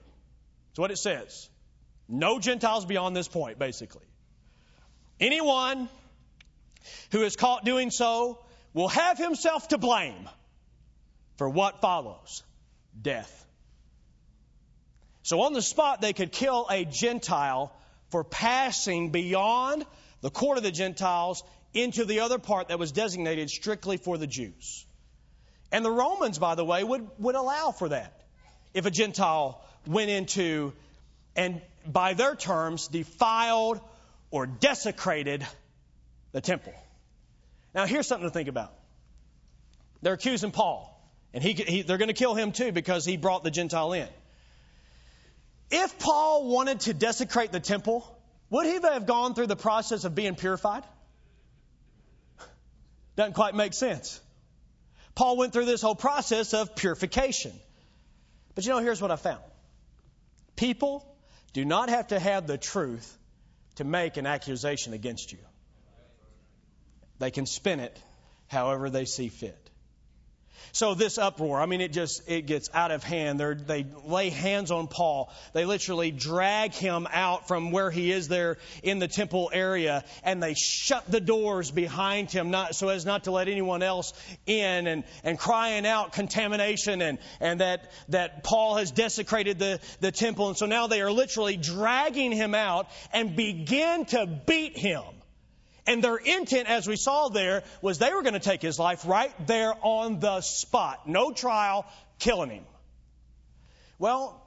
That's 0.71 0.79
what 0.79 0.91
it 0.91 0.97
says. 0.97 1.48
No 2.09 2.39
Gentiles 2.39 2.85
beyond 2.85 3.15
this 3.15 3.27
point, 3.27 3.59
basically. 3.59 4.05
Anyone 5.19 5.87
who 7.11 7.21
is 7.21 7.35
caught 7.35 7.63
doing 7.63 7.91
so 7.91 8.39
will 8.73 8.87
have 8.87 9.17
himself 9.17 9.67
to 9.67 9.77
blame 9.77 10.27
for 11.37 11.47
what 11.47 11.81
follows 11.81 12.43
death. 12.99 13.45
So 15.21 15.41
on 15.41 15.53
the 15.53 15.61
spot, 15.61 16.01
they 16.01 16.13
could 16.13 16.31
kill 16.31 16.65
a 16.71 16.85
Gentile 16.85 17.71
for 18.09 18.23
passing 18.23 19.11
beyond 19.11 19.85
the 20.21 20.31
court 20.31 20.57
of 20.57 20.63
the 20.63 20.71
Gentiles 20.71 21.43
into 21.73 22.05
the 22.05 22.21
other 22.21 22.39
part 22.39 22.69
that 22.69 22.79
was 22.79 22.91
designated 22.91 23.51
strictly 23.51 23.97
for 23.97 24.17
the 24.17 24.25
Jews. 24.25 24.85
And 25.71 25.85
the 25.85 25.91
Romans, 25.91 26.39
by 26.39 26.55
the 26.55 26.65
way, 26.65 26.83
would, 26.83 27.07
would 27.19 27.35
allow 27.35 27.71
for 27.71 27.89
that. 27.89 28.21
If 28.73 28.87
a 28.87 28.91
Gentile 28.91 29.63
went 29.85 30.09
into 30.09 30.73
and 31.35 31.61
by 31.91 32.13
their 32.13 32.35
terms, 32.35 32.87
defiled 32.87 33.81
or 34.31 34.45
desecrated 34.45 35.45
the 36.31 36.41
temple. 36.41 36.73
Now, 37.73 37.85
here's 37.85 38.07
something 38.07 38.27
to 38.27 38.33
think 38.33 38.49
about. 38.49 38.73
They're 40.01 40.13
accusing 40.13 40.51
Paul, 40.51 40.95
and 41.33 41.43
he, 41.43 41.53
he, 41.53 41.81
they're 41.81 41.97
going 41.97 42.09
to 42.09 42.13
kill 42.13 42.35
him 42.35 42.51
too 42.51 42.71
because 42.71 43.05
he 43.05 43.17
brought 43.17 43.43
the 43.43 43.51
Gentile 43.51 43.93
in. 43.93 44.07
If 45.71 45.99
Paul 45.99 46.47
wanted 46.47 46.81
to 46.81 46.93
desecrate 46.93 47.51
the 47.51 47.59
temple, 47.59 48.05
would 48.49 48.65
he 48.65 48.79
have 48.81 49.05
gone 49.05 49.35
through 49.35 49.47
the 49.47 49.55
process 49.55 50.03
of 50.03 50.15
being 50.15 50.35
purified? 50.35 50.83
Doesn't 53.15 53.33
quite 53.33 53.53
make 53.53 53.73
sense. 53.73 54.19
Paul 55.13 55.37
went 55.37 55.53
through 55.53 55.65
this 55.65 55.81
whole 55.81 55.95
process 55.95 56.53
of 56.53 56.75
purification. 56.75 57.51
But 58.55 58.65
you 58.65 58.71
know, 58.71 58.79
here's 58.79 59.01
what 59.01 59.11
I 59.11 59.15
found 59.15 59.41
people 60.55 61.05
do 61.53 61.65
not 61.65 61.89
have 61.89 62.07
to 62.07 62.19
have 62.19 62.47
the 62.47 62.57
truth 62.57 63.17
to 63.75 63.83
make 63.83 64.17
an 64.17 64.25
accusation 64.25 64.93
against 64.93 65.31
you. 65.31 65.39
They 67.19 67.31
can 67.31 67.45
spin 67.45 67.79
it 67.79 67.97
however 68.47 68.89
they 68.89 69.05
see 69.05 69.29
fit. 69.29 69.68
So 70.71 70.93
this 70.93 71.17
uproar, 71.17 71.59
I 71.61 71.65
mean, 71.65 71.81
it 71.81 71.91
just, 71.91 72.29
it 72.29 72.45
gets 72.45 72.69
out 72.73 72.91
of 72.91 73.03
hand. 73.03 73.39
They're, 73.39 73.55
they 73.55 73.85
lay 74.05 74.29
hands 74.29 74.71
on 74.71 74.87
Paul. 74.87 75.31
They 75.53 75.65
literally 75.65 76.11
drag 76.11 76.73
him 76.73 77.07
out 77.11 77.47
from 77.47 77.71
where 77.71 77.91
he 77.91 78.11
is 78.11 78.27
there 78.27 78.57
in 78.83 78.99
the 78.99 79.07
temple 79.07 79.49
area 79.53 80.03
and 80.23 80.41
they 80.41 80.53
shut 80.53 81.09
the 81.09 81.19
doors 81.19 81.71
behind 81.71 82.31
him 82.31 82.51
not, 82.51 82.75
so 82.75 82.89
as 82.89 83.05
not 83.05 83.25
to 83.25 83.31
let 83.31 83.47
anyone 83.47 83.83
else 83.83 84.13
in 84.45 84.87
and, 84.87 85.03
and 85.23 85.37
crying 85.37 85.85
out 85.85 86.13
contamination 86.13 87.01
and, 87.01 87.19
and 87.39 87.61
that, 87.61 87.91
that 88.09 88.43
Paul 88.43 88.75
has 88.75 88.91
desecrated 88.91 89.59
the, 89.59 89.79
the 89.99 90.11
temple. 90.11 90.49
And 90.49 90.57
so 90.57 90.65
now 90.65 90.87
they 90.87 91.01
are 91.01 91.11
literally 91.11 91.57
dragging 91.57 92.31
him 92.31 92.55
out 92.55 92.87
and 93.13 93.35
begin 93.35 94.05
to 94.05 94.25
beat 94.25 94.77
him. 94.77 95.03
And 95.89 96.03
their 96.03 96.17
intent, 96.17 96.69
as 96.69 96.87
we 96.87 96.97
saw 96.97 97.29
there, 97.29 97.63
was 97.81 97.97
they 97.97 98.13
were 98.13 98.21
going 98.21 98.35
to 98.35 98.39
take 98.39 98.61
his 98.61 98.77
life 98.77 99.07
right 99.07 99.33
there 99.47 99.73
on 99.81 100.19
the 100.19 100.41
spot. 100.41 101.09
No 101.09 101.31
trial, 101.31 101.83
killing 102.19 102.51
him. 102.51 102.63
Well, 103.97 104.39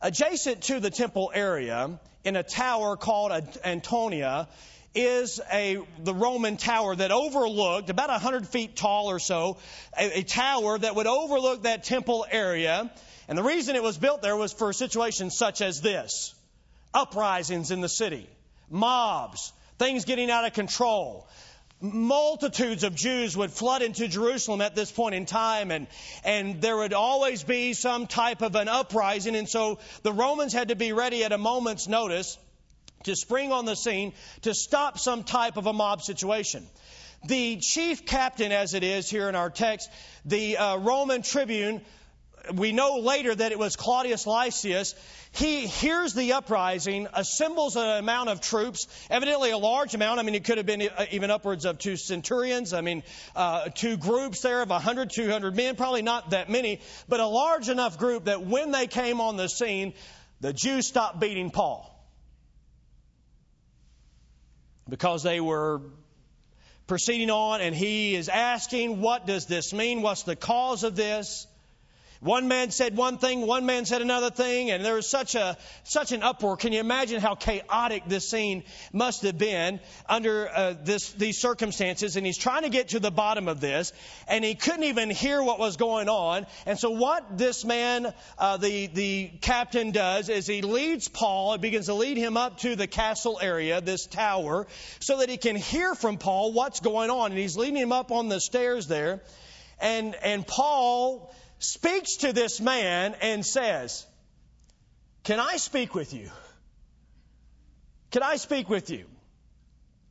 adjacent 0.00 0.62
to 0.62 0.78
the 0.78 0.90
temple 0.90 1.32
area, 1.34 1.98
in 2.22 2.36
a 2.36 2.44
tower 2.44 2.96
called 2.96 3.32
Antonia, 3.64 4.46
is 4.94 5.40
a 5.52 5.80
the 6.04 6.14
Roman 6.14 6.56
tower 6.56 6.94
that 6.94 7.10
overlooked 7.10 7.90
about 7.90 8.10
a 8.10 8.18
hundred 8.20 8.46
feet 8.46 8.76
tall 8.76 9.10
or 9.10 9.18
so, 9.18 9.56
a, 9.98 10.20
a, 10.20 10.22
tower 10.22 10.78
that 10.78 10.94
would 10.94 11.08
overlook 11.08 11.64
that 11.64 11.82
temple 11.82 12.24
area. 12.30 12.88
And 13.26 13.36
the 13.36 13.42
reason 13.42 13.74
it 13.74 13.82
was 13.82 13.98
built 13.98 14.22
there 14.22 14.36
was 14.36 14.52
for 14.52 14.72
situations 14.72 15.36
such 15.36 15.60
as 15.60 15.80
this: 15.80 16.32
uprisings 16.94 17.72
in 17.72 17.80
the 17.80 17.88
city, 17.88 18.28
mobs, 18.70 19.52
things 19.84 20.06
getting 20.06 20.30
out 20.30 20.46
of 20.46 20.54
control. 20.54 21.26
Multitudes 21.80 22.84
of 22.84 22.94
Jews 22.94 23.36
would 23.36 23.50
flood 23.50 23.82
into 23.82 24.08
Jerusalem 24.08 24.62
at 24.62 24.74
this 24.74 24.90
point 24.90 25.14
in 25.14 25.26
time, 25.26 25.70
and, 25.70 25.86
and 26.24 26.62
there 26.62 26.78
would 26.78 26.94
always 26.94 27.44
be 27.44 27.74
some 27.74 28.06
type 28.06 28.40
of 28.40 28.54
an 28.54 28.68
uprising. 28.68 29.36
And 29.36 29.46
so 29.46 29.78
the 30.02 30.12
Romans 30.12 30.54
had 30.54 30.68
to 30.68 30.76
be 30.76 30.92
ready 30.92 31.22
at 31.24 31.32
a 31.32 31.38
moment's 31.38 31.86
notice 31.86 32.38
to 33.02 33.14
spring 33.14 33.52
on 33.52 33.66
the 33.66 33.76
scene 33.76 34.14
to 34.42 34.54
stop 34.54 34.98
some 34.98 35.22
type 35.22 35.58
of 35.58 35.66
a 35.66 35.74
mob 35.74 36.00
situation. 36.00 36.66
The 37.26 37.58
chief 37.58 38.06
captain, 38.06 38.52
as 38.52 38.72
it 38.72 38.84
is 38.84 39.10
here 39.10 39.28
in 39.28 39.34
our 39.34 39.50
text, 39.50 39.90
the 40.24 40.56
uh, 40.56 40.76
Roman 40.78 41.20
tribune, 41.20 41.82
we 42.52 42.72
know 42.72 42.98
later 42.98 43.34
that 43.34 43.52
it 43.52 43.58
was 43.58 43.76
Claudius 43.76 44.26
Lysias. 44.26 44.94
He 45.32 45.66
hears 45.66 46.14
the 46.14 46.34
uprising, 46.34 47.08
assembles 47.12 47.76
an 47.76 47.98
amount 47.98 48.28
of 48.28 48.40
troops, 48.40 48.86
evidently 49.10 49.50
a 49.50 49.58
large 49.58 49.94
amount. 49.94 50.20
I 50.20 50.22
mean, 50.22 50.34
it 50.34 50.44
could 50.44 50.58
have 50.58 50.66
been 50.66 50.88
even 51.10 51.30
upwards 51.30 51.64
of 51.64 51.78
two 51.78 51.96
centurions. 51.96 52.72
I 52.72 52.80
mean, 52.80 53.02
uh, 53.34 53.68
two 53.70 53.96
groups 53.96 54.42
there 54.42 54.62
of 54.62 54.70
100, 54.70 55.10
200 55.10 55.56
men, 55.56 55.76
probably 55.76 56.02
not 56.02 56.30
that 56.30 56.50
many, 56.50 56.80
but 57.08 57.20
a 57.20 57.26
large 57.26 57.68
enough 57.68 57.98
group 57.98 58.26
that 58.26 58.44
when 58.44 58.70
they 58.70 58.86
came 58.86 59.20
on 59.20 59.36
the 59.36 59.48
scene, 59.48 59.94
the 60.40 60.52
Jews 60.52 60.86
stopped 60.86 61.20
beating 61.20 61.50
Paul. 61.50 61.90
Because 64.88 65.22
they 65.22 65.40
were 65.40 65.80
proceeding 66.86 67.30
on, 67.30 67.60
and 67.60 67.74
he 67.74 68.14
is 68.14 68.28
asking, 68.28 69.00
What 69.00 69.26
does 69.26 69.46
this 69.46 69.72
mean? 69.72 70.02
What's 70.02 70.24
the 70.24 70.36
cause 70.36 70.84
of 70.84 70.94
this? 70.94 71.46
One 72.24 72.48
man 72.48 72.70
said 72.70 72.96
one 72.96 73.18
thing, 73.18 73.46
one 73.46 73.66
man 73.66 73.84
said 73.84 74.00
another 74.00 74.30
thing, 74.30 74.70
and 74.70 74.82
there 74.82 74.94
was 74.94 75.06
such 75.06 75.34
a 75.34 75.58
such 75.82 76.10
an 76.12 76.22
uproar. 76.22 76.56
Can 76.56 76.72
you 76.72 76.80
imagine 76.80 77.20
how 77.20 77.34
chaotic 77.34 78.04
this 78.06 78.26
scene 78.26 78.64
must 78.94 79.24
have 79.24 79.36
been 79.36 79.78
under 80.08 80.48
uh, 80.48 80.74
this 80.82 81.12
these 81.12 81.36
circumstances? 81.36 82.16
And 82.16 82.24
he's 82.24 82.38
trying 82.38 82.62
to 82.62 82.70
get 82.70 82.88
to 82.88 82.98
the 82.98 83.10
bottom 83.10 83.46
of 83.46 83.60
this, 83.60 83.92
and 84.26 84.42
he 84.42 84.54
couldn't 84.54 84.84
even 84.84 85.10
hear 85.10 85.42
what 85.42 85.58
was 85.58 85.76
going 85.76 86.08
on. 86.08 86.46
And 86.64 86.78
so, 86.78 86.92
what 86.92 87.36
this 87.36 87.62
man, 87.62 88.14
uh, 88.38 88.56
the 88.56 88.86
the 88.86 89.30
captain, 89.42 89.90
does 89.90 90.30
is 90.30 90.46
he 90.46 90.62
leads 90.62 91.08
Paul 91.08 91.52
and 91.52 91.60
begins 91.60 91.86
to 91.86 91.94
lead 91.94 92.16
him 92.16 92.38
up 92.38 92.56
to 92.60 92.74
the 92.74 92.86
castle 92.86 93.38
area, 93.42 93.82
this 93.82 94.06
tower, 94.06 94.66
so 94.98 95.18
that 95.18 95.28
he 95.28 95.36
can 95.36 95.56
hear 95.56 95.94
from 95.94 96.16
Paul 96.16 96.54
what's 96.54 96.80
going 96.80 97.10
on. 97.10 97.32
And 97.32 97.38
he's 97.38 97.58
leading 97.58 97.76
him 97.76 97.92
up 97.92 98.12
on 98.12 98.30
the 98.30 98.40
stairs 98.40 98.86
there, 98.86 99.20
and 99.78 100.14
and 100.14 100.46
Paul 100.46 101.30
speaks 101.58 102.16
to 102.18 102.32
this 102.32 102.60
man 102.60 103.14
and 103.20 103.44
says, 103.44 104.06
Can 105.22 105.40
I 105.40 105.56
speak 105.56 105.94
with 105.94 106.12
you? 106.12 106.30
Can 108.10 108.22
I 108.22 108.36
speak 108.36 108.68
with 108.68 108.90
you? 108.90 109.06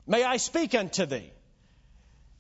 May 0.06 0.24
I 0.24 0.38
speak 0.38 0.76
unto 0.76 1.06
thee? 1.06 1.32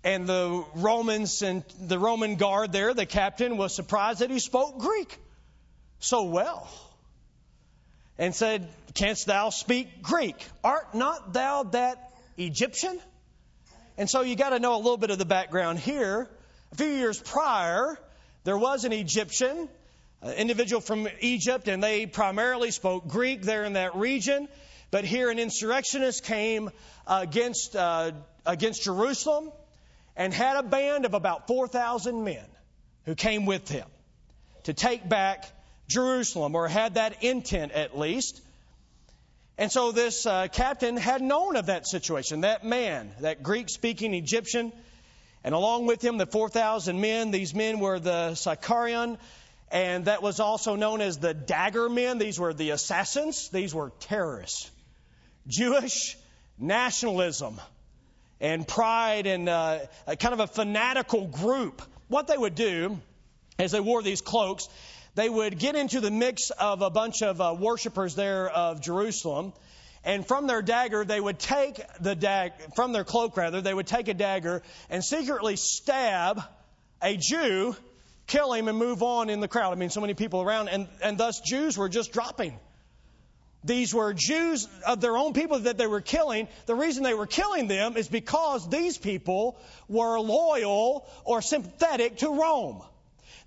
And 0.03 0.27
the 0.27 0.65
Romans 0.75 1.41
and 1.41 1.63
the 1.79 1.97
Roman 1.97 2.35
guard 2.35 2.73
there, 2.73 2.93
the 2.93 3.05
captain, 3.05 3.55
was 3.55 3.73
surprised 3.73 4.19
that 4.19 4.29
he 4.29 4.39
spoke 4.39 4.79
Greek 4.79 5.17
so 5.99 6.23
well. 6.23 6.67
And 8.17 8.35
said, 8.35 8.67
Canst 8.93 9.25
thou 9.25 9.49
speak 9.49 10.03
Greek? 10.03 10.35
Art 10.63 10.93
not 10.93 11.33
thou 11.33 11.63
that 11.63 12.11
Egyptian? 12.37 12.99
And 13.97 14.09
so 14.09 14.21
you 14.21 14.35
got 14.35 14.49
to 14.49 14.59
know 14.59 14.75
a 14.75 14.77
little 14.77 14.97
bit 14.97 15.09
of 15.09 15.17
the 15.17 15.25
background 15.25 15.79
here. 15.79 16.29
A 16.73 16.75
few 16.75 16.87
years 16.87 17.19
prior, 17.19 17.97
there 18.43 18.57
was 18.57 18.85
an 18.85 18.93
Egyptian, 18.93 19.69
an 20.21 20.33
individual 20.33 20.81
from 20.81 21.07
Egypt, 21.21 21.67
and 21.67 21.81
they 21.83 22.05
primarily 22.05 22.71
spoke 22.71 23.07
Greek 23.07 23.41
there 23.41 23.63
in 23.63 23.73
that 23.73 23.95
region. 23.95 24.47
But 24.91 25.05
here 25.05 25.29
an 25.29 25.39
insurrectionist 25.39 26.23
came 26.23 26.69
against, 27.07 27.75
uh, 27.75 28.11
against 28.45 28.83
Jerusalem 28.83 29.51
and 30.15 30.33
had 30.33 30.57
a 30.57 30.63
band 30.63 31.05
of 31.05 31.13
about 31.13 31.47
4,000 31.47 32.23
men 32.23 32.45
who 33.05 33.15
came 33.15 33.45
with 33.45 33.67
him 33.69 33.87
to 34.63 34.73
take 34.73 35.07
back 35.07 35.45
Jerusalem, 35.87 36.55
or 36.55 36.67
had 36.67 36.95
that 36.95 37.23
intent 37.23 37.71
at 37.71 37.97
least. 37.97 38.41
And 39.57 39.71
so 39.71 39.91
this 39.91 40.25
uh, 40.25 40.47
captain 40.47 40.97
had 40.97 41.21
known 41.21 41.55
of 41.55 41.67
that 41.67 41.85
situation. 41.85 42.41
That 42.41 42.63
man, 42.65 43.11
that 43.19 43.43
Greek 43.43 43.69
speaking 43.69 44.13
Egyptian, 44.13 44.71
and 45.43 45.53
along 45.53 45.85
with 45.85 46.03
him, 46.03 46.17
the 46.17 46.25
4,000 46.25 46.99
men. 46.99 47.31
These 47.31 47.53
men 47.53 47.79
were 47.79 47.99
the 47.99 48.31
Sicarion, 48.31 49.17
and 49.71 50.05
that 50.05 50.21
was 50.21 50.39
also 50.39 50.75
known 50.75 51.01
as 51.01 51.17
the 51.17 51.33
dagger 51.33 51.89
men. 51.89 52.17
These 52.17 52.39
were 52.39 52.53
the 52.53 52.69
assassins. 52.69 53.49
These 53.49 53.73
were 53.73 53.91
terrorists. 53.99 54.71
Jewish 55.47 56.17
nationalism 56.57 57.59
and 58.39 58.67
pride 58.67 59.27
and 59.27 59.49
uh, 59.49 59.79
kind 60.19 60.33
of 60.33 60.39
a 60.39 60.47
fanatical 60.47 61.27
group. 61.27 61.81
What 62.07 62.27
they 62.27 62.37
would 62.37 62.55
do 62.55 62.99
as 63.59 63.71
they 63.71 63.79
wore 63.79 64.01
these 64.01 64.21
cloaks, 64.21 64.69
they 65.15 65.29
would 65.29 65.59
get 65.59 65.75
into 65.75 65.99
the 65.99 66.11
mix 66.11 66.51
of 66.51 66.81
a 66.81 66.89
bunch 66.89 67.21
of 67.21 67.41
uh, 67.41 67.55
worshipers 67.59 68.15
there 68.15 68.49
of 68.49 68.81
Jerusalem 68.81 69.53
and 70.03 70.27
from 70.27 70.47
their 70.47 70.61
dagger 70.61 71.05
they 71.05 71.19
would 71.19 71.39
take 71.39 71.81
the 71.99 72.15
dag 72.15 72.53
from 72.75 72.93
their 72.93 73.03
cloak 73.03 73.37
rather 73.37 73.61
they 73.61 73.73
would 73.73 73.87
take 73.87 74.07
a 74.07 74.13
dagger 74.13 74.61
and 74.89 75.03
secretly 75.03 75.55
stab 75.55 76.41
a 77.01 77.17
Jew, 77.17 77.75
kill 78.27 78.53
him 78.53 78.67
and 78.67 78.77
move 78.77 79.03
on 79.03 79.29
in 79.29 79.41
the 79.41 79.47
crowd. 79.47 79.73
I 79.73 79.75
mean, 79.75 79.89
so 79.89 80.01
many 80.01 80.13
people 80.13 80.41
around, 80.41 80.69
and 80.69 80.87
and 81.01 81.17
thus 81.17 81.41
Jews 81.41 81.77
were 81.77 81.89
just 81.89 82.13
dropping. 82.13 82.57
These 83.65 83.93
were 83.93 84.13
Jews 84.13 84.67
of 84.85 84.99
their 84.99 85.15
own 85.15 85.33
people 85.33 85.59
that 85.59 85.77
they 85.77 85.87
were 85.87 86.01
killing. 86.01 86.49
The 86.65 86.75
reason 86.75 87.03
they 87.03 87.13
were 87.13 87.27
killing 87.27 87.67
them 87.67 87.95
is 87.95 88.09
because 88.09 88.69
these 88.69 88.97
people 88.97 89.57
were 89.87 90.19
loyal 90.19 91.07
or 91.23 91.41
sympathetic 91.41 92.17
to 92.17 92.29
Rome. 92.29 92.81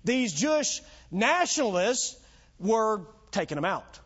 These 0.03 0.33
Jewish 0.33 0.81
nationalists 1.11 2.17
were 2.59 3.01
taking 3.31 3.55
them 3.55 3.65
out. 3.65 3.99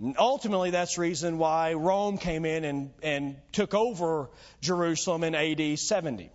And 0.00 0.16
ultimately, 0.18 0.70
that's 0.70 0.96
the 0.96 1.02
reason 1.02 1.38
why 1.38 1.74
Rome 1.74 2.18
came 2.18 2.44
in 2.44 2.64
and, 2.64 2.90
and 3.02 3.36
took 3.52 3.74
over 3.74 4.30
Jerusalem 4.60 5.22
in 5.22 5.34
AD 5.34 5.78
70. 5.78 6.30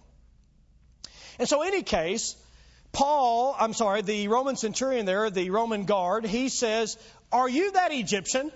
And 1.39 1.47
so, 1.47 1.61
in 1.61 1.69
any 1.69 1.83
case, 1.83 2.35
Paul, 2.91 3.55
I'm 3.59 3.73
sorry, 3.73 4.01
the 4.01 4.27
Roman 4.29 4.55
centurion 4.55 5.05
there, 5.05 5.29
the 5.29 5.49
Roman 5.49 5.85
guard, 5.85 6.25
he 6.25 6.49
says, 6.49 6.97
Are 7.31 7.49
you 7.49 7.71
that 7.73 7.91
Egyptian? 7.91 8.51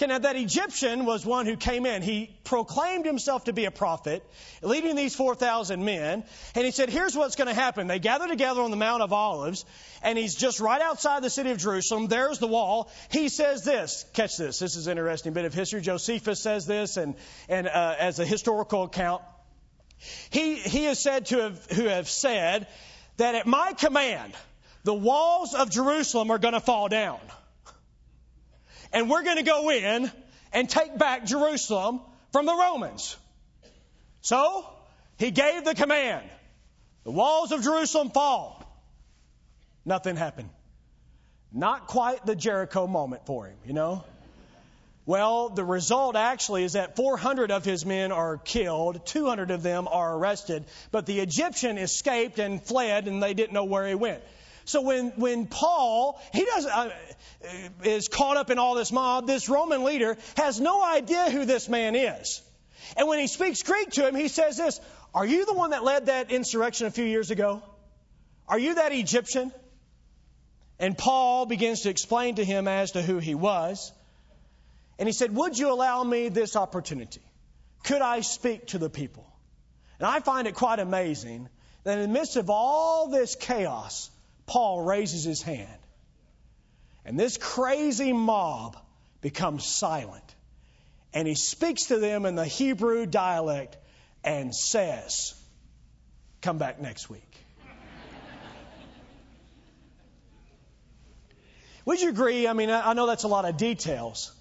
Okay, 0.00 0.06
now 0.06 0.18
that 0.18 0.34
Egyptian 0.34 1.04
was 1.04 1.26
one 1.26 1.44
who 1.44 1.58
came 1.58 1.84
in. 1.84 2.00
He 2.00 2.34
proclaimed 2.44 3.04
himself 3.04 3.44
to 3.44 3.52
be 3.52 3.66
a 3.66 3.70
prophet, 3.70 4.24
leading 4.62 4.96
these 4.96 5.14
4,000 5.14 5.84
men. 5.84 6.24
And 6.54 6.64
he 6.64 6.70
said, 6.70 6.88
here's 6.88 7.14
what's 7.14 7.36
going 7.36 7.48
to 7.48 7.54
happen. 7.54 7.86
They 7.86 7.98
gather 7.98 8.26
together 8.26 8.62
on 8.62 8.70
the 8.70 8.78
Mount 8.78 9.02
of 9.02 9.12
Olives, 9.12 9.66
and 10.02 10.16
he's 10.16 10.34
just 10.34 10.58
right 10.58 10.80
outside 10.80 11.22
the 11.22 11.28
city 11.28 11.50
of 11.50 11.58
Jerusalem. 11.58 12.06
There's 12.06 12.38
the 12.38 12.46
wall. 12.46 12.90
He 13.10 13.28
says 13.28 13.62
this. 13.62 14.06
Catch 14.14 14.38
this. 14.38 14.58
This 14.58 14.74
is 14.74 14.86
an 14.86 14.92
interesting 14.92 15.34
bit 15.34 15.44
of 15.44 15.52
history. 15.52 15.82
Josephus 15.82 16.40
says 16.40 16.64
this, 16.64 16.96
and, 16.96 17.14
and 17.50 17.68
uh, 17.68 17.96
as 17.98 18.18
a 18.20 18.24
historical 18.24 18.84
account. 18.84 19.20
He, 20.30 20.54
he 20.54 20.86
is 20.86 20.98
said 20.98 21.26
to 21.26 21.42
have, 21.42 21.66
who 21.72 21.84
have 21.84 22.08
said 22.08 22.68
that 23.18 23.34
at 23.34 23.46
my 23.46 23.74
command, 23.74 24.32
the 24.82 24.94
walls 24.94 25.52
of 25.52 25.68
Jerusalem 25.68 26.30
are 26.30 26.38
going 26.38 26.54
to 26.54 26.60
fall 26.60 26.88
down 26.88 27.20
and 28.92 29.08
we're 29.10 29.22
going 29.22 29.36
to 29.36 29.42
go 29.42 29.70
in 29.70 30.10
and 30.52 30.68
take 30.68 30.98
back 30.98 31.24
Jerusalem 31.26 32.00
from 32.32 32.46
the 32.46 32.54
Romans. 32.54 33.16
So, 34.22 34.66
he 35.18 35.30
gave 35.30 35.64
the 35.64 35.74
command. 35.74 36.28
The 37.04 37.10
walls 37.10 37.52
of 37.52 37.62
Jerusalem 37.62 38.10
fall. 38.10 38.62
Nothing 39.84 40.16
happened. 40.16 40.50
Not 41.52 41.86
quite 41.86 42.24
the 42.26 42.36
Jericho 42.36 42.86
moment 42.86 43.26
for 43.26 43.46
him, 43.46 43.56
you 43.66 43.72
know? 43.72 44.04
Well, 45.06 45.48
the 45.48 45.64
result 45.64 46.14
actually 46.14 46.62
is 46.62 46.74
that 46.74 46.94
400 46.94 47.50
of 47.50 47.64
his 47.64 47.84
men 47.84 48.12
are 48.12 48.36
killed, 48.36 49.04
200 49.06 49.50
of 49.50 49.62
them 49.62 49.88
are 49.88 50.16
arrested, 50.16 50.64
but 50.92 51.06
the 51.06 51.20
Egyptian 51.20 51.78
escaped 51.78 52.38
and 52.38 52.62
fled, 52.62 53.08
and 53.08 53.22
they 53.22 53.34
didn't 53.34 53.52
know 53.52 53.64
where 53.64 53.88
he 53.88 53.94
went. 53.94 54.22
So 54.64 54.82
when, 54.82 55.10
when 55.16 55.46
Paul, 55.46 56.20
he 56.32 56.44
does, 56.44 56.66
uh, 56.66 56.90
is 57.84 58.08
caught 58.08 58.36
up 58.36 58.50
in 58.50 58.58
all 58.58 58.74
this 58.74 58.92
mob, 58.92 59.26
this 59.26 59.48
Roman 59.48 59.84
leader 59.84 60.16
has 60.36 60.60
no 60.60 60.84
idea 60.84 61.30
who 61.30 61.44
this 61.44 61.68
man 61.68 61.94
is. 61.94 62.42
And 62.96 63.08
when 63.08 63.18
he 63.18 63.26
speaks 63.26 63.62
Greek 63.62 63.90
to 63.92 64.06
him, 64.06 64.14
he 64.14 64.28
says 64.28 64.56
this, 64.56 64.80
are 65.14 65.26
you 65.26 65.44
the 65.44 65.54
one 65.54 65.70
that 65.70 65.82
led 65.82 66.06
that 66.06 66.30
insurrection 66.30 66.86
a 66.86 66.90
few 66.90 67.04
years 67.04 67.30
ago? 67.30 67.62
Are 68.48 68.58
you 68.58 68.74
that 68.76 68.92
Egyptian? 68.92 69.52
And 70.78 70.96
Paul 70.96 71.46
begins 71.46 71.82
to 71.82 71.90
explain 71.90 72.36
to 72.36 72.44
him 72.44 72.68
as 72.68 72.92
to 72.92 73.02
who 73.02 73.18
he 73.18 73.34
was. 73.34 73.92
And 74.98 75.08
he 75.08 75.12
said, 75.12 75.34
Would 75.34 75.58
you 75.58 75.72
allow 75.72 76.02
me 76.04 76.28
this 76.28 76.56
opportunity? 76.56 77.22
Could 77.84 78.02
I 78.02 78.20
speak 78.20 78.68
to 78.68 78.78
the 78.78 78.90
people? 78.90 79.26
And 79.98 80.06
I 80.06 80.20
find 80.20 80.46
it 80.46 80.54
quite 80.54 80.78
amazing 80.78 81.48
that 81.84 81.98
in 81.98 82.12
the 82.12 82.18
midst 82.18 82.36
of 82.36 82.50
all 82.50 83.08
this 83.08 83.34
chaos, 83.34 84.10
Paul 84.50 84.82
raises 84.82 85.22
his 85.22 85.40
hand. 85.42 85.78
And 87.04 87.18
this 87.18 87.38
crazy 87.38 88.12
mob 88.12 88.76
becomes 89.20 89.64
silent. 89.64 90.34
And 91.14 91.28
he 91.28 91.36
speaks 91.36 91.86
to 91.86 91.98
them 91.98 92.26
in 92.26 92.34
the 92.34 92.44
Hebrew 92.44 93.06
dialect 93.06 93.76
and 94.24 94.52
says, 94.52 95.34
Come 96.42 96.58
back 96.58 96.80
next 96.80 97.08
week. 97.08 97.22
Would 101.84 102.00
you 102.00 102.08
agree? 102.08 102.48
I 102.48 102.52
mean, 102.52 102.70
I 102.70 102.92
know 102.94 103.06
that's 103.06 103.22
a 103.22 103.28
lot 103.28 103.44
of 103.44 103.56
details. 103.56 104.32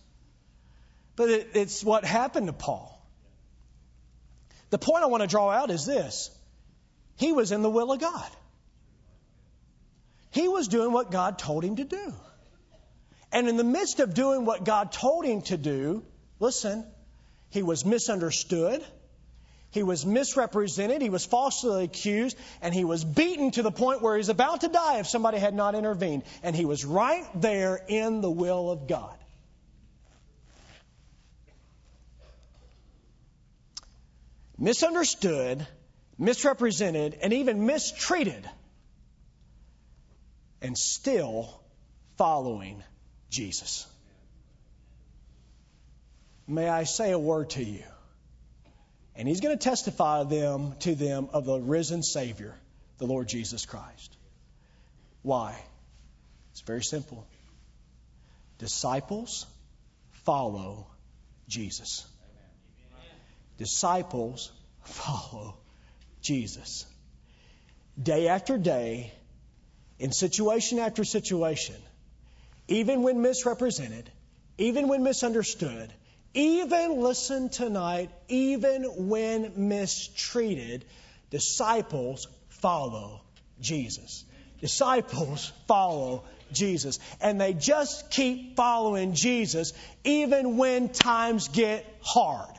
But 1.16 1.30
it, 1.30 1.50
it's 1.54 1.84
what 1.84 2.04
happened 2.04 2.48
to 2.48 2.54
Paul. 2.54 3.00
The 4.72 4.80
point 4.80 5.04
I 5.04 5.08
want 5.08 5.22
to 5.22 5.28
draw 5.28 5.52
out 5.52 5.70
is 5.70 5.86
this 5.86 6.32
he 7.18 7.32
was 7.32 7.52
in 7.52 7.62
the 7.62 7.70
will 7.70 7.92
of 7.92 8.00
God. 8.00 8.30
He 10.32 10.48
was 10.48 10.68
doing 10.68 10.92
what 10.92 11.12
God 11.12 11.40
told 11.40 11.64
him 11.64 11.78
to 11.78 11.84
do. 11.84 12.14
And 13.32 13.48
in 13.48 13.58
the 13.58 13.64
midst 13.64 14.00
of 14.00 14.14
doing 14.14 14.46
what 14.46 14.64
God 14.64 14.92
told 14.92 15.26
him 15.26 15.42
to 15.44 15.58
do, 15.58 16.04
listen, 16.40 16.86
he 17.50 17.64
was 17.64 17.86
misunderstood. 17.86 18.84
He 19.72 19.84
was 19.84 20.06
misrepresented. 20.06 21.02
He 21.02 21.10
was 21.10 21.26
falsely 21.26 21.84
accused. 21.84 22.38
And 22.62 22.74
he 22.74 22.86
was 22.86 23.04
beaten 23.04 23.52
to 23.52 23.62
the 23.62 23.72
point 23.72 24.02
where 24.02 24.18
he's 24.18 24.30
about 24.30 24.62
to 24.62 24.68
die 24.68 25.00
if 25.00 25.08
somebody 25.08 25.38
had 25.38 25.54
not 25.54 25.76
intervened. 25.76 26.24
And 26.42 26.56
he 26.56 26.66
was 26.66 26.86
right 26.86 27.26
there 27.36 27.80
in 27.88 28.22
the 28.22 28.32
will 28.32 28.72
of 28.72 28.88
God. 28.88 29.16
misunderstood, 34.60 35.66
misrepresented, 36.18 37.18
and 37.22 37.34
even 37.34 37.66
mistreated, 37.66 38.48
and 40.62 40.78
still 40.78 41.62
following 42.18 42.84
Jesus. 43.30 43.88
May 46.48 46.68
I 46.68 46.84
say 46.84 47.12
a 47.12 47.20
word 47.20 47.52
to 47.52 47.64
you? 47.64 47.84
And 49.16 49.28
he's 49.28 49.42
going 49.42 49.58
to 49.58 49.64
testify 49.64 50.24
them 50.24 50.76
to 50.80 50.96
them 50.96 51.30
of 51.34 51.46
the 51.46 51.60
risen 51.60 52.04
Savior, 52.04 52.56
the 52.98 53.06
Lord 53.06 53.28
Jesus 53.28 53.66
Christ. 53.66 54.16
Why? 55.22 55.62
It's 56.52 56.62
very 56.62 56.84
simple. 56.84 57.28
Disciples 58.58 59.46
follow 60.12 60.88
Jesus 61.48 62.06
disciples 63.60 64.52
follow 64.84 65.58
Jesus. 66.22 66.86
Day 68.02 68.30
after 68.30 68.58
day, 68.58 69.12
in 70.00 70.12
situation 70.12 70.80
after 70.80 71.04
situation, 71.04 71.76
even 72.68 73.04
when 73.04 73.22
misrepresented, 73.22 74.10
even 74.58 74.88
when 74.88 75.04
misunderstood, 75.04 75.94
even, 76.34 77.02
listen 77.02 77.50
tonight, 77.50 78.12
even 78.28 78.84
when 79.10 79.54
mistreated, 79.56 80.86
disciples 81.32 82.28
follow 82.50 83.22
Jesus. 83.60 84.26
Disciples 84.62 85.52
follow 85.68 86.24
Jesus. 86.52 87.00
And 87.20 87.40
they 87.42 87.54
just 87.54 88.12
keep 88.12 88.56
following 88.56 89.14
Jesus 89.14 89.74
even 90.04 90.58
when 90.58 90.90
times 90.90 91.48
get 91.48 91.86
hard. 92.02 92.50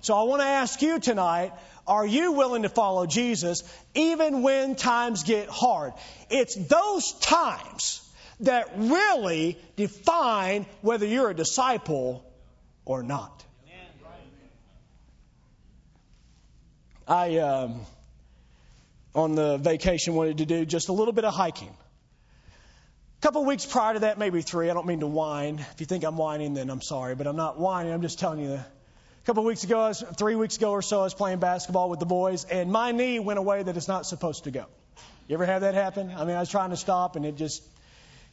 So 0.00 0.14
I 0.14 0.24
want 0.24 0.42
to 0.42 0.46
ask 0.46 0.82
you 0.82 0.98
tonight, 0.98 1.52
are 1.86 2.06
you 2.06 2.32
willing 2.32 2.62
to 2.62 2.68
follow 2.68 3.06
Jesus 3.06 3.62
even 3.94 4.42
when 4.42 4.74
times 4.74 5.22
get 5.22 5.48
hard? 5.48 5.92
It's 6.30 6.54
those 6.54 7.12
times 7.12 8.00
that 8.40 8.72
really 8.76 9.58
define 9.76 10.66
whether 10.80 11.06
you're 11.06 11.30
a 11.30 11.34
disciple 11.34 12.24
or 12.84 13.02
not. 13.02 13.44
I, 17.06 17.36
um, 17.38 17.80
on 19.14 19.34
the 19.34 19.58
vacation, 19.58 20.14
wanted 20.14 20.38
to 20.38 20.46
do 20.46 20.64
just 20.64 20.88
a 20.88 20.92
little 20.92 21.12
bit 21.12 21.24
of 21.24 21.34
hiking. 21.34 21.68
A 21.68 23.20
couple 23.20 23.44
weeks 23.44 23.66
prior 23.66 23.94
to 23.94 24.00
that, 24.00 24.18
maybe 24.18 24.40
three. 24.40 24.70
I 24.70 24.74
don't 24.74 24.86
mean 24.86 25.00
to 25.00 25.06
whine. 25.06 25.58
If 25.58 25.80
you 25.80 25.86
think 25.86 26.04
I'm 26.04 26.16
whining, 26.16 26.54
then 26.54 26.70
I'm 26.70 26.80
sorry, 26.80 27.14
but 27.14 27.26
I'm 27.26 27.36
not 27.36 27.58
whining. 27.58 27.92
I'm 27.92 28.00
just 28.00 28.18
telling 28.18 28.40
you 28.40 28.48
the 28.48 28.64
a 29.24 29.26
couple 29.26 29.42
weeks 29.42 29.64
ago, 29.64 29.90
three 29.94 30.34
weeks 30.34 30.58
ago 30.58 30.72
or 30.72 30.82
so, 30.82 31.00
I 31.00 31.04
was 31.04 31.14
playing 31.14 31.38
basketball 31.38 31.88
with 31.88 31.98
the 31.98 32.04
boys, 32.04 32.44
and 32.44 32.70
my 32.70 32.92
knee 32.92 33.18
went 33.20 33.38
away 33.38 33.62
that 33.62 33.74
it's 33.74 33.88
not 33.88 34.04
supposed 34.04 34.44
to 34.44 34.50
go. 34.50 34.66
You 35.28 35.34
ever 35.36 35.46
have 35.46 35.62
that 35.62 35.72
happen? 35.72 36.12
I 36.14 36.26
mean, 36.26 36.36
I 36.36 36.40
was 36.40 36.50
trying 36.50 36.68
to 36.70 36.76
stop, 36.76 37.16
and 37.16 37.24
it 37.24 37.36
just, 37.36 37.62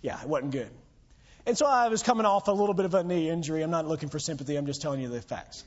yeah, 0.02 0.22
it 0.22 0.28
wasn't 0.28 0.52
good. 0.52 0.70
And 1.46 1.58
so 1.58 1.66
I 1.66 1.88
was 1.88 2.04
coming 2.04 2.26
off 2.26 2.50
a 2.50 2.52
little 2.52 2.74
bit 2.74 2.84
of 2.84 2.94
a 2.94 3.06
knee 3.06 3.30
injury. 3.30 3.62
I'm 3.62 3.72
not 3.72 3.88
looking 3.88 4.10
for 4.10 4.20
sympathy. 4.20 4.58
I'm 4.58 4.66
just 4.66 4.82
telling 4.82 5.00
you 5.00 5.08
the 5.08 5.22
facts. 5.22 5.64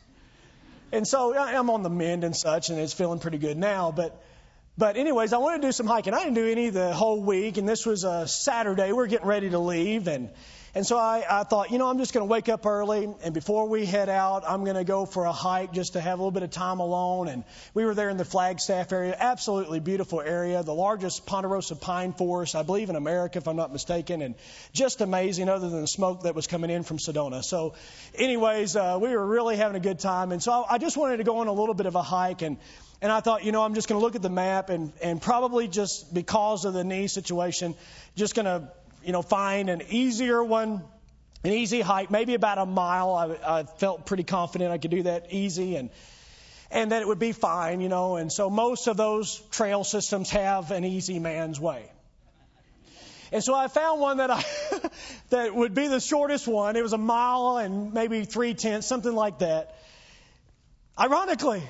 And 0.92 1.08
so 1.08 1.34
I'm 1.34 1.70
on 1.70 1.82
the 1.82 1.88
mend 1.88 2.22
and 2.22 2.36
such, 2.36 2.68
and 2.68 2.78
it's 2.78 2.92
feeling 2.92 3.18
pretty 3.18 3.38
good 3.38 3.56
now. 3.56 3.92
But, 3.92 4.22
but 4.76 4.98
anyways, 4.98 5.32
I 5.32 5.38
wanted 5.38 5.62
to 5.62 5.68
do 5.68 5.72
some 5.72 5.86
hiking. 5.86 6.12
I 6.12 6.18
didn't 6.18 6.34
do 6.34 6.46
any 6.50 6.68
the 6.68 6.92
whole 6.92 7.22
week, 7.22 7.56
and 7.56 7.66
this 7.66 7.86
was 7.86 8.04
a 8.04 8.28
Saturday. 8.28 8.88
We 8.88 8.92
we're 8.92 9.06
getting 9.06 9.26
ready 9.26 9.48
to 9.48 9.58
leave, 9.58 10.06
and 10.06 10.28
and 10.74 10.84
so 10.84 10.98
I, 10.98 11.24
I 11.28 11.44
thought, 11.44 11.70
you 11.70 11.78
know, 11.78 11.88
I'm 11.88 11.98
just 11.98 12.12
going 12.12 12.26
to 12.26 12.30
wake 12.30 12.48
up 12.48 12.66
early, 12.66 13.08
and 13.22 13.32
before 13.32 13.68
we 13.68 13.86
head 13.86 14.08
out, 14.08 14.42
I'm 14.44 14.64
going 14.64 14.74
to 14.74 14.82
go 14.82 15.06
for 15.06 15.24
a 15.24 15.32
hike 15.32 15.72
just 15.72 15.92
to 15.92 16.00
have 16.00 16.18
a 16.18 16.22
little 16.22 16.32
bit 16.32 16.42
of 16.42 16.50
time 16.50 16.80
alone. 16.80 17.28
And 17.28 17.44
we 17.74 17.84
were 17.84 17.94
there 17.94 18.08
in 18.08 18.16
the 18.16 18.24
Flagstaff 18.24 18.92
area, 18.92 19.16
absolutely 19.16 19.78
beautiful 19.78 20.20
area, 20.20 20.64
the 20.64 20.74
largest 20.74 21.26
ponderosa 21.26 21.76
pine 21.76 22.12
forest, 22.12 22.56
I 22.56 22.64
believe, 22.64 22.90
in 22.90 22.96
America, 22.96 23.38
if 23.38 23.46
I'm 23.46 23.54
not 23.54 23.72
mistaken, 23.72 24.20
and 24.20 24.34
just 24.72 25.00
amazing, 25.00 25.48
other 25.48 25.70
than 25.70 25.82
the 25.82 25.86
smoke 25.86 26.24
that 26.24 26.34
was 26.34 26.48
coming 26.48 26.70
in 26.70 26.82
from 26.82 26.98
Sedona. 26.98 27.44
So, 27.44 27.74
anyways, 28.16 28.74
uh, 28.74 28.98
we 29.00 29.10
were 29.10 29.24
really 29.24 29.56
having 29.56 29.76
a 29.76 29.80
good 29.80 30.00
time, 30.00 30.32
and 30.32 30.42
so 30.42 30.66
I 30.68 30.78
just 30.78 30.96
wanted 30.96 31.18
to 31.18 31.24
go 31.24 31.38
on 31.38 31.46
a 31.46 31.52
little 31.52 31.74
bit 31.74 31.86
of 31.86 31.94
a 31.94 32.02
hike 32.02 32.42
and. 32.42 32.56
And 33.02 33.12
I 33.12 33.20
thought, 33.20 33.44
you 33.44 33.52
know, 33.52 33.62
I'm 33.62 33.74
just 33.74 33.86
going 33.86 34.00
to 34.00 34.02
look 34.02 34.14
at 34.14 34.22
the 34.22 34.30
map 34.30 34.70
and, 34.70 34.90
and 35.02 35.20
probably 35.20 35.68
just 35.68 36.14
because 36.14 36.64
of 36.64 36.72
the 36.72 36.84
knee 36.84 37.06
situation, 37.06 37.74
just 38.16 38.34
going 38.34 38.46
to 38.46 38.70
you 39.04 39.12
know, 39.12 39.22
find 39.22 39.70
an 39.70 39.82
easier 39.88 40.42
one, 40.42 40.82
an 41.44 41.52
easy 41.52 41.80
hike, 41.80 42.10
maybe 42.10 42.34
about 42.34 42.58
a 42.58 42.66
mile. 42.66 43.14
I, 43.14 43.58
I 43.60 43.62
felt 43.64 44.06
pretty 44.06 44.24
confident 44.24 44.72
I 44.72 44.78
could 44.78 44.90
do 44.90 45.02
that 45.04 45.32
easy 45.32 45.76
and 45.76 45.90
and 46.70 46.90
that 46.90 47.02
it 47.02 47.08
would 47.08 47.20
be 47.20 47.32
fine, 47.32 47.80
you 47.80 47.88
know. 47.88 48.16
And 48.16 48.32
so 48.32 48.50
most 48.50 48.88
of 48.88 48.96
those 48.96 49.38
trail 49.50 49.84
systems 49.84 50.30
have 50.30 50.72
an 50.72 50.84
easy 50.84 51.18
man's 51.20 51.60
way. 51.60 51.90
And 53.30 53.42
so 53.42 53.54
I 53.54 53.68
found 53.68 54.00
one 54.00 54.16
that 54.18 54.30
I 54.30 54.44
that 55.30 55.54
would 55.54 55.74
be 55.74 55.88
the 55.88 56.00
shortest 56.00 56.46
one. 56.46 56.76
It 56.76 56.82
was 56.82 56.92
a 56.92 56.98
mile 56.98 57.58
and 57.58 57.92
maybe 57.92 58.24
three 58.24 58.54
tenths, 58.54 58.86
something 58.86 59.14
like 59.14 59.38
that. 59.38 59.76
Ironically, 60.98 61.62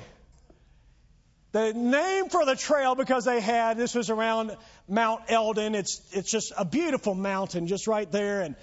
the 1.55 1.71
name 1.71 2.27
for 2.27 2.45
the 2.45 2.57
trail 2.57 2.95
because 2.95 3.23
they 3.23 3.39
had 3.39 3.77
this 3.77 3.95
was 3.95 4.09
around 4.09 4.53
Mount 4.89 5.21
Elden. 5.29 5.73
It's 5.73 6.01
it's 6.11 6.29
just 6.29 6.51
a 6.57 6.65
beautiful 6.65 7.15
mountain 7.15 7.67
just 7.67 7.87
right 7.87 8.11
there 8.11 8.41
and 8.41 8.57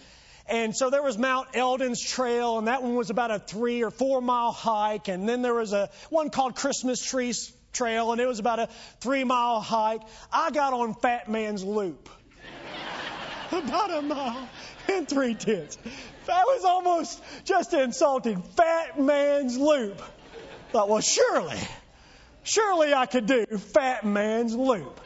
and 0.47 0.76
so 0.76 0.90
there 0.90 1.03
was 1.03 1.16
Mount 1.16 1.49
Elden's 1.55 2.03
trail 2.03 2.59
and 2.59 2.66
that 2.66 2.82
one 2.82 2.95
was 2.95 3.09
about 3.09 3.30
a 3.30 3.38
3 3.38 3.82
or 3.84 3.90
4 3.90 4.20
mile 4.20 4.53
hike 4.53 5.09
and 5.09 5.26
then 5.26 5.40
there 5.40 5.55
was 5.55 5.72
a 5.72 5.88
one 6.11 6.28
called 6.28 6.55
Christmas 6.55 7.03
Trees 7.03 7.51
Trail 7.72 8.12
and 8.12 8.20
it 8.20 8.26
was 8.26 8.40
about 8.40 8.59
a 8.59 8.68
3 9.01 9.24
mile 9.24 9.62
hike. 9.62 10.03
I 10.30 10.51
got 10.51 10.74
on 10.74 10.93
Fat 10.93 11.30
Man's 11.30 11.64
Loop. 11.64 12.11
about 13.53 13.90
a 13.90 14.03
mile 14.03 14.49
and 14.90 15.09
3 15.09 15.34
tenths. 15.36 15.78
That 16.26 16.45
was 16.45 16.62
almost 16.66 17.22
just 17.45 17.72
insulting. 17.72 18.43
Fat 18.43 19.01
Man's 19.01 19.57
Loop. 19.57 20.03
Thought, 20.72 20.90
well, 20.90 21.01
surely 21.01 21.59
Surely 22.43 22.93
I 22.93 23.07
could 23.07 23.26
do 23.26 23.47
Fat 23.47 24.05
Man's 24.05 24.55
Loop. 24.55 25.01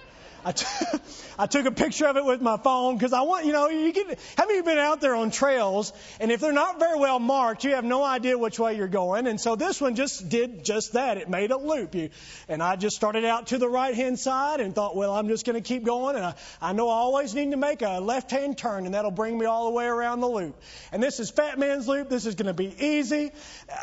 I, 0.47 0.53
t- 0.53 0.66
I 1.40 1.47
took 1.47 1.66
a 1.66 1.72
picture 1.72 2.07
of 2.07 2.16
it 2.16 2.24
with 2.24 2.40
my 2.40 2.57
phone 2.57 2.97
because 2.97 3.12
I 3.12 3.22
want, 3.22 3.47
you 3.47 3.53
know, 3.53 3.68
you 3.68 3.92
get, 3.92 4.16
have 4.38 4.49
you 4.49 4.62
been 4.62 4.78
out 4.78 5.01
there 5.01 5.16
on 5.16 5.32
trails 5.32 5.92
and 6.20 6.30
if 6.30 6.40
they're 6.40 6.53
not 6.53 6.78
very 6.78 7.01
well 7.01 7.18
marked, 7.18 7.64
you 7.64 7.74
have 7.74 7.84
no 7.84 8.05
idea 8.05 8.38
which 8.38 8.57
way 8.57 8.76
you're 8.76 8.86
going. 8.86 9.26
And 9.26 9.40
so 9.40 9.57
this 9.57 9.80
one 9.80 9.97
just 9.97 10.28
did 10.28 10.64
just 10.64 10.92
that. 10.92 11.16
It 11.16 11.28
made 11.28 11.51
a 11.51 11.57
loop. 11.57 11.97
You, 11.97 12.11
and 12.49 12.62
I 12.62 12.76
just 12.76 12.94
started 12.94 13.24
out 13.24 13.49
to 13.49 13.59
the 13.59 13.68
right 13.68 13.92
hand 13.92 14.20
side 14.20 14.61
and 14.61 14.72
thought, 14.72 14.94
well, 14.94 15.12
I'm 15.12 15.26
just 15.26 15.44
going 15.44 15.61
to 15.61 15.66
keep 15.66 15.82
going. 15.82 16.14
And 16.14 16.24
I, 16.24 16.34
I 16.62 16.72
know 16.72 16.88
I 16.88 16.94
always 16.94 17.34
need 17.34 17.51
to 17.51 17.57
make 17.57 17.82
a 17.82 17.99
left 17.99 18.30
hand 18.30 18.57
turn 18.57 18.86
and 18.86 18.94
that'll 18.94 19.11
bring 19.11 19.36
me 19.36 19.47
all 19.47 19.64
the 19.64 19.72
way 19.72 19.86
around 19.86 20.20
the 20.20 20.28
loop. 20.28 20.57
And 20.92 21.03
this 21.03 21.18
is 21.18 21.28
Fat 21.28 21.59
Man's 21.59 21.88
Loop. 21.88 22.09
This 22.09 22.24
is 22.24 22.36
going 22.36 22.47
to 22.47 22.55
be 22.55 22.72
easy. 22.78 23.32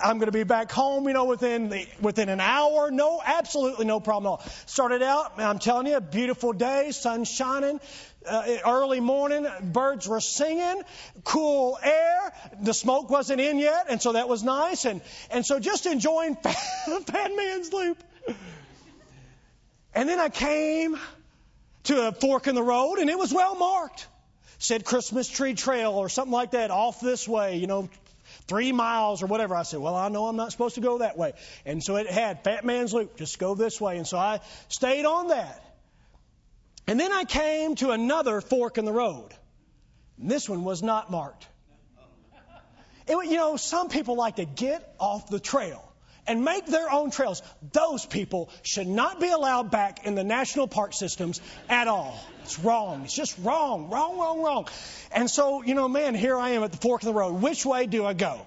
I'm 0.01 0.17
going 0.17 0.31
to 0.31 0.37
be 0.37 0.45
back 0.45 0.71
home, 0.71 1.09
you 1.09 1.13
know, 1.13 1.25
within 1.25 1.67
the, 1.67 1.85
within 1.99 2.29
an 2.29 2.39
hour. 2.39 2.89
No, 2.89 3.21
absolutely 3.23 3.85
no 3.85 3.99
problem 3.99 4.27
at 4.27 4.29
all. 4.29 4.51
Started 4.65 5.03
out, 5.03 5.33
I'm 5.39 5.59
telling 5.59 5.87
you, 5.87 5.97
a 5.97 6.01
beautiful 6.53 6.83
day, 6.83 6.91
sun 6.91 7.23
shining. 7.25 7.79
Uh, 8.25 8.57
early 8.65 9.01
morning, 9.01 9.45
birds 9.61 10.07
were 10.07 10.21
singing, 10.21 10.81
cool 11.25 11.77
air. 11.83 12.33
The 12.61 12.73
smoke 12.73 13.09
wasn't 13.09 13.41
in 13.41 13.59
yet, 13.59 13.87
and 13.89 14.01
so 14.01 14.13
that 14.13 14.29
was 14.29 14.43
nice. 14.43 14.85
And 14.85 15.01
and 15.29 15.45
so 15.45 15.59
just 15.59 15.85
enjoying 15.85 16.35
Fat 17.05 17.31
Man's 17.35 17.73
Loop. 17.73 18.01
And 19.93 20.07
then 20.07 20.19
I 20.19 20.29
came 20.29 20.97
to 21.83 22.07
a 22.07 22.11
fork 22.13 22.47
in 22.47 22.55
the 22.55 22.63
road, 22.63 22.99
and 22.99 23.09
it 23.09 23.17
was 23.17 23.33
well 23.33 23.55
marked. 23.55 24.07
Said 24.57 24.85
Christmas 24.85 25.27
Tree 25.27 25.53
Trail 25.53 25.91
or 25.91 26.07
something 26.07 26.31
like 26.31 26.51
that, 26.51 26.71
off 26.71 27.01
this 27.01 27.27
way, 27.27 27.57
you 27.57 27.67
know, 27.67 27.89
three 28.47 28.71
miles 28.71 29.21
or 29.21 29.25
whatever. 29.25 29.53
I 29.53 29.63
said, 29.63 29.81
well, 29.81 29.95
I 29.95 30.07
know 30.07 30.27
I'm 30.27 30.37
not 30.37 30.53
supposed 30.53 30.75
to 30.75 30.81
go 30.81 30.99
that 30.99 31.17
way. 31.17 31.33
And 31.65 31.83
so 31.83 31.97
it 31.97 32.07
had 32.07 32.45
Fat 32.45 32.63
Man's 32.63 32.93
Loop, 32.93 33.17
just 33.17 33.37
go 33.37 33.55
this 33.55 33.81
way. 33.81 33.97
And 33.97 34.07
so 34.07 34.17
I 34.17 34.39
stayed 34.69 35.03
on 35.03 35.27
that. 35.27 35.72
And 36.87 36.99
then 36.99 37.11
I 37.11 37.23
came 37.23 37.75
to 37.75 37.91
another 37.91 38.41
fork 38.41 38.77
in 38.77 38.85
the 38.85 38.91
road. 38.91 39.29
And 40.19 40.29
this 40.29 40.49
one 40.49 40.63
was 40.63 40.83
not 40.83 41.11
marked. 41.11 41.47
It, 43.07 43.17
you 43.29 43.35
know, 43.35 43.57
some 43.57 43.89
people 43.89 44.15
like 44.15 44.37
to 44.37 44.45
get 44.45 44.95
off 44.99 45.29
the 45.29 45.39
trail 45.39 45.93
and 46.25 46.45
make 46.45 46.65
their 46.65 46.89
own 46.89 47.11
trails. 47.11 47.41
Those 47.73 48.05
people 48.05 48.49
should 48.61 48.87
not 48.87 49.19
be 49.19 49.29
allowed 49.29 49.71
back 49.71 50.05
in 50.05 50.15
the 50.15 50.23
national 50.23 50.67
park 50.67 50.93
systems 50.93 51.41
at 51.67 51.87
all. 51.87 52.17
It's 52.43 52.59
wrong. 52.59 53.03
It's 53.03 53.15
just 53.15 53.37
wrong, 53.39 53.89
wrong, 53.89 54.17
wrong, 54.17 54.41
wrong. 54.41 54.67
And 55.11 55.29
so, 55.29 55.63
you 55.63 55.75
know, 55.75 55.89
man, 55.89 56.15
here 56.15 56.37
I 56.37 56.51
am 56.51 56.63
at 56.63 56.71
the 56.71 56.77
fork 56.77 57.01
of 57.01 57.07
the 57.07 57.13
road. 57.13 57.41
Which 57.41 57.65
way 57.65 57.87
do 57.87 58.05
I 58.05 58.13
go? 58.13 58.45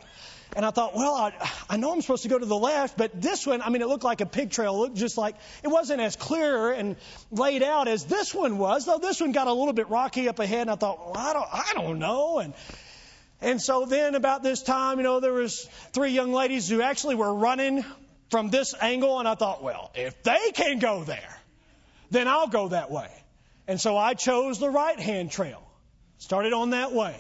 And 0.55 0.64
I 0.64 0.70
thought, 0.70 0.94
well, 0.94 1.14
I, 1.14 1.32
I 1.68 1.76
know 1.76 1.92
I'm 1.92 2.01
supposed 2.01 2.22
to 2.22 2.28
go 2.28 2.38
to 2.38 2.47
the 2.47 2.57
left, 2.57 2.97
but 2.97 3.20
this 3.20 3.47
one, 3.47 3.62
I 3.62 3.70
mean, 3.70 3.82
it 3.82 3.88
looked 3.88 4.05
like 4.05 4.20
a 4.20 4.26
pig 4.26 4.51
trail. 4.51 4.74
It 4.74 4.78
looked 4.78 4.97
just 4.97 5.18
like 5.18 5.36
it 5.62 5.68
wasn't 5.68 6.01
as 6.01 6.16
clear 6.16 6.70
and 6.72 6.97
laid 7.30 7.62
out 7.62 7.88
as 7.88 8.05
this 8.05 8.34
one 8.34 8.59
was, 8.59 8.86
though 8.86 8.99
this 8.99 9.20
one 9.20 9.32
got 9.32 9.49
a 9.49 9.53
little 9.53 9.72
bit 9.72 9.90
rocky 9.90 10.28
up 10.28 10.38
ahead. 10.38 10.62
And 10.62 10.70
I 10.70 10.76
thought, 10.76 10.99
well, 10.99 11.16
I 11.16 11.32
don't, 11.32 11.49
I 11.53 11.72
don't 11.74 11.99
know. 11.99 12.38
And 12.38 12.55
and 13.40 13.61
so 13.61 13.84
then 13.84 14.14
about 14.14 14.42
this 14.42 14.62
time, 14.62 14.99
you 14.99 15.05
know, 15.05 15.20
there 15.20 15.32
was 15.32 15.64
three 15.92 16.11
young 16.11 16.32
ladies 16.32 16.68
who 16.68 16.80
actually 16.80 17.16
were 17.16 17.34
running 17.34 17.84
from 18.30 18.51
this 18.51 18.74
angle, 18.80 19.18
and 19.18 19.28
I 19.28 19.34
thought, 19.34 19.62
well, 19.62 19.90
if 19.94 20.22
they 20.22 20.53
can 20.55 20.78
go 20.78 21.05
there, 21.05 21.38
then 22.11 22.28
I'll 22.28 22.49
go 22.49 22.68
that 22.68 22.90
way. 22.90 23.11
And 23.68 23.80
so 23.80 23.97
I 23.97 24.14
chose 24.14 24.59
the 24.59 24.70
right 24.70 24.99
hand 24.99 25.30
trail. 25.30 25.62
Started 26.18 26.53
on 26.55 26.70
that 26.70 26.92
way. 26.92 27.16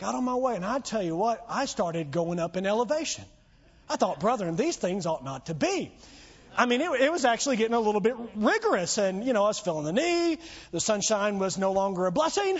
Got 0.00 0.14
on 0.14 0.24
my 0.24 0.34
way, 0.34 0.56
and 0.56 0.64
I 0.64 0.78
tell 0.78 1.02
you 1.02 1.14
what, 1.14 1.44
I 1.46 1.66
started 1.66 2.10
going 2.10 2.38
up 2.38 2.56
in 2.56 2.66
elevation. 2.66 3.24
I 3.88 3.96
thought, 3.96 4.18
brethren, 4.18 4.56
these 4.56 4.76
things 4.76 5.04
ought 5.04 5.22
not 5.22 5.46
to 5.46 5.54
be. 5.54 5.92
I 6.56 6.64
mean, 6.64 6.80
it, 6.80 6.90
it 7.02 7.12
was 7.12 7.26
actually 7.26 7.56
getting 7.56 7.74
a 7.74 7.80
little 7.80 8.00
bit 8.00 8.14
rigorous, 8.34 8.96
and, 8.96 9.22
you 9.22 9.34
know, 9.34 9.44
I 9.44 9.48
was 9.48 9.58
feeling 9.60 9.84
the 9.84 9.92
knee. 9.92 10.38
The 10.72 10.80
sunshine 10.80 11.38
was 11.38 11.58
no 11.58 11.72
longer 11.72 12.06
a 12.06 12.12
blessing. 12.12 12.58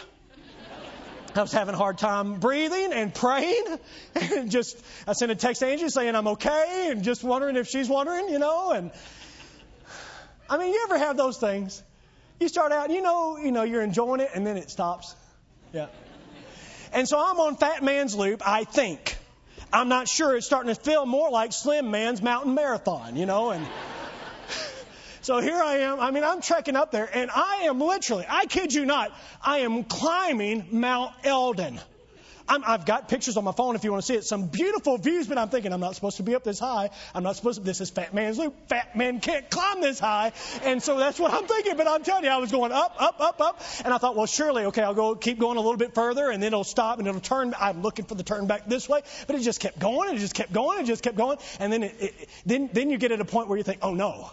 I 1.34 1.40
was 1.40 1.52
having 1.52 1.74
a 1.74 1.78
hard 1.78 1.96
time 1.96 2.40
breathing 2.40 2.92
and 2.92 3.14
praying. 3.14 3.64
And 4.14 4.50
just, 4.50 4.76
I 5.06 5.14
sent 5.14 5.32
a 5.32 5.34
text 5.34 5.60
to 5.60 5.66
Angie 5.66 5.88
saying 5.88 6.14
I'm 6.14 6.26
okay 6.28 6.88
and 6.90 7.02
just 7.02 7.24
wondering 7.24 7.56
if 7.56 7.68
she's 7.68 7.88
wondering, 7.88 8.28
you 8.28 8.38
know. 8.38 8.72
And 8.72 8.90
I 10.48 10.58
mean, 10.58 10.72
you 10.72 10.80
ever 10.84 10.98
have 10.98 11.16
those 11.16 11.38
things? 11.38 11.82
You 12.38 12.48
start 12.48 12.72
out, 12.72 12.90
you 12.90 13.00
know, 13.00 13.38
you 13.38 13.50
know, 13.50 13.62
you're 13.62 13.82
enjoying 13.82 14.20
it 14.20 14.30
and 14.34 14.46
then 14.46 14.56
it 14.56 14.70
stops. 14.70 15.14
Yeah. 15.72 15.86
And 16.92 17.08
so 17.08 17.18
I'm 17.18 17.38
on 17.38 17.56
Fat 17.56 17.82
Man's 17.82 18.14
Loop, 18.14 18.42
I 18.46 18.64
think. 18.64 19.16
I'm 19.72 19.88
not 19.88 20.08
sure. 20.08 20.36
It's 20.36 20.46
starting 20.46 20.74
to 20.74 20.80
feel 20.80 21.06
more 21.06 21.30
like 21.30 21.52
Slim 21.52 21.90
Man's 21.90 22.20
Mountain 22.20 22.54
Marathon, 22.54 23.16
you 23.16 23.26
know, 23.26 23.50
and. 23.50 23.66
So 25.22 25.38
here 25.38 25.62
I 25.62 25.80
am. 25.80 26.00
I 26.00 26.12
mean, 26.12 26.24
I'm 26.24 26.40
trekking 26.40 26.76
up 26.76 26.92
there, 26.92 27.08
and 27.12 27.30
I 27.30 27.64
am 27.64 27.78
literally, 27.78 28.24
I 28.26 28.46
kid 28.46 28.72
you 28.72 28.86
not, 28.86 29.12
I 29.44 29.58
am 29.58 29.84
climbing 29.84 30.68
Mount 30.72 31.12
Elden. 31.24 31.78
I 32.50 32.72
have 32.72 32.84
got 32.84 33.08
pictures 33.08 33.36
on 33.36 33.44
my 33.44 33.52
phone 33.52 33.76
if 33.76 33.84
you 33.84 33.92
want 33.92 34.02
to 34.02 34.06
see 34.06 34.16
it. 34.16 34.24
Some 34.24 34.46
beautiful 34.46 34.98
views, 34.98 35.28
but 35.28 35.38
I'm 35.38 35.48
thinking 35.48 35.72
I'm 35.72 35.80
not 35.80 35.94
supposed 35.94 36.16
to 36.16 36.24
be 36.24 36.34
up 36.34 36.42
this 36.42 36.58
high. 36.58 36.90
I'm 37.14 37.22
not 37.22 37.36
supposed 37.36 37.60
to. 37.60 37.64
This 37.64 37.80
is 37.80 37.90
Fat 37.90 38.12
Man's 38.12 38.38
Loop. 38.38 38.54
Fat 38.68 38.96
man 38.96 39.20
can't 39.20 39.48
climb 39.48 39.80
this 39.80 40.00
high, 40.00 40.32
and 40.64 40.82
so 40.82 40.98
that's 40.98 41.18
what 41.18 41.32
I'm 41.32 41.46
thinking. 41.46 41.76
But 41.76 41.86
I'm 41.86 42.02
telling 42.02 42.24
you, 42.24 42.30
I 42.30 42.38
was 42.38 42.50
going 42.50 42.72
up, 42.72 42.96
up, 42.98 43.20
up, 43.20 43.40
up, 43.40 43.62
and 43.84 43.94
I 43.94 43.98
thought, 43.98 44.16
well, 44.16 44.26
surely, 44.26 44.64
okay, 44.66 44.82
I'll 44.82 44.94
go 44.94 45.14
keep 45.14 45.38
going 45.38 45.56
a 45.56 45.60
little 45.60 45.76
bit 45.76 45.94
further, 45.94 46.30
and 46.30 46.42
then 46.42 46.48
it'll 46.48 46.64
stop 46.64 46.98
and 46.98 47.06
it'll 47.06 47.20
turn. 47.20 47.54
I'm 47.58 47.82
looking 47.82 48.04
for 48.04 48.16
the 48.16 48.24
turn 48.24 48.46
back 48.46 48.66
this 48.66 48.88
way, 48.88 49.02
but 49.26 49.36
it 49.36 49.42
just 49.42 49.60
kept 49.60 49.78
going, 49.78 50.14
it 50.14 50.18
just 50.18 50.34
kept 50.34 50.52
going, 50.52 50.78
and 50.78 50.86
just 50.86 51.04
kept 51.04 51.16
going, 51.16 51.38
and 51.60 51.72
then 51.72 51.84
it, 51.84 51.94
it, 52.00 52.28
then 52.44 52.70
then 52.72 52.90
you 52.90 52.98
get 52.98 53.12
at 53.12 53.20
a 53.20 53.24
point 53.24 53.48
where 53.48 53.58
you 53.58 53.64
think, 53.64 53.78
oh 53.82 53.94
no. 53.94 54.30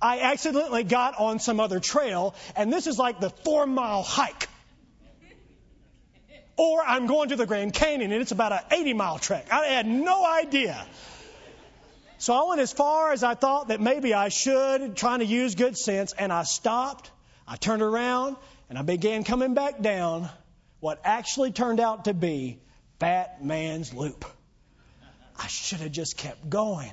I 0.00 0.18
accidentally 0.18 0.82
got 0.82 1.20
on 1.20 1.38
some 1.38 1.60
other 1.60 1.78
trail, 1.78 2.34
and 2.56 2.72
this 2.72 2.88
is 2.88 2.98
like 2.98 3.20
the 3.20 3.30
four 3.30 3.66
mile 3.66 4.02
hike. 4.02 4.48
Or 6.56 6.82
I'm 6.82 7.06
going 7.06 7.30
to 7.30 7.36
the 7.36 7.46
Grand 7.46 7.72
Canyon, 7.72 8.12
and 8.12 8.20
it's 8.20 8.32
about 8.32 8.52
an 8.52 8.60
80 8.70 8.92
mile 8.94 9.18
trek. 9.18 9.48
I 9.50 9.66
had 9.66 9.86
no 9.86 10.24
idea. 10.26 10.86
So 12.18 12.34
I 12.34 12.48
went 12.48 12.60
as 12.60 12.72
far 12.72 13.12
as 13.12 13.24
I 13.24 13.34
thought 13.34 13.68
that 13.68 13.80
maybe 13.80 14.14
I 14.14 14.28
should, 14.28 14.96
trying 14.96 15.20
to 15.20 15.24
use 15.24 15.54
good 15.54 15.76
sense, 15.76 16.12
and 16.12 16.32
I 16.32 16.44
stopped. 16.44 17.10
I 17.48 17.56
turned 17.56 17.82
around, 17.82 18.36
and 18.68 18.78
I 18.78 18.82
began 18.82 19.24
coming 19.24 19.54
back 19.54 19.80
down 19.80 20.28
what 20.78 21.00
actually 21.04 21.52
turned 21.52 21.80
out 21.80 22.04
to 22.04 22.14
be 22.14 22.60
Fat 23.00 23.44
Man's 23.44 23.92
Loop. 23.92 24.24
I 25.36 25.48
should 25.48 25.80
have 25.80 25.92
just 25.92 26.16
kept 26.16 26.48
going. 26.48 26.92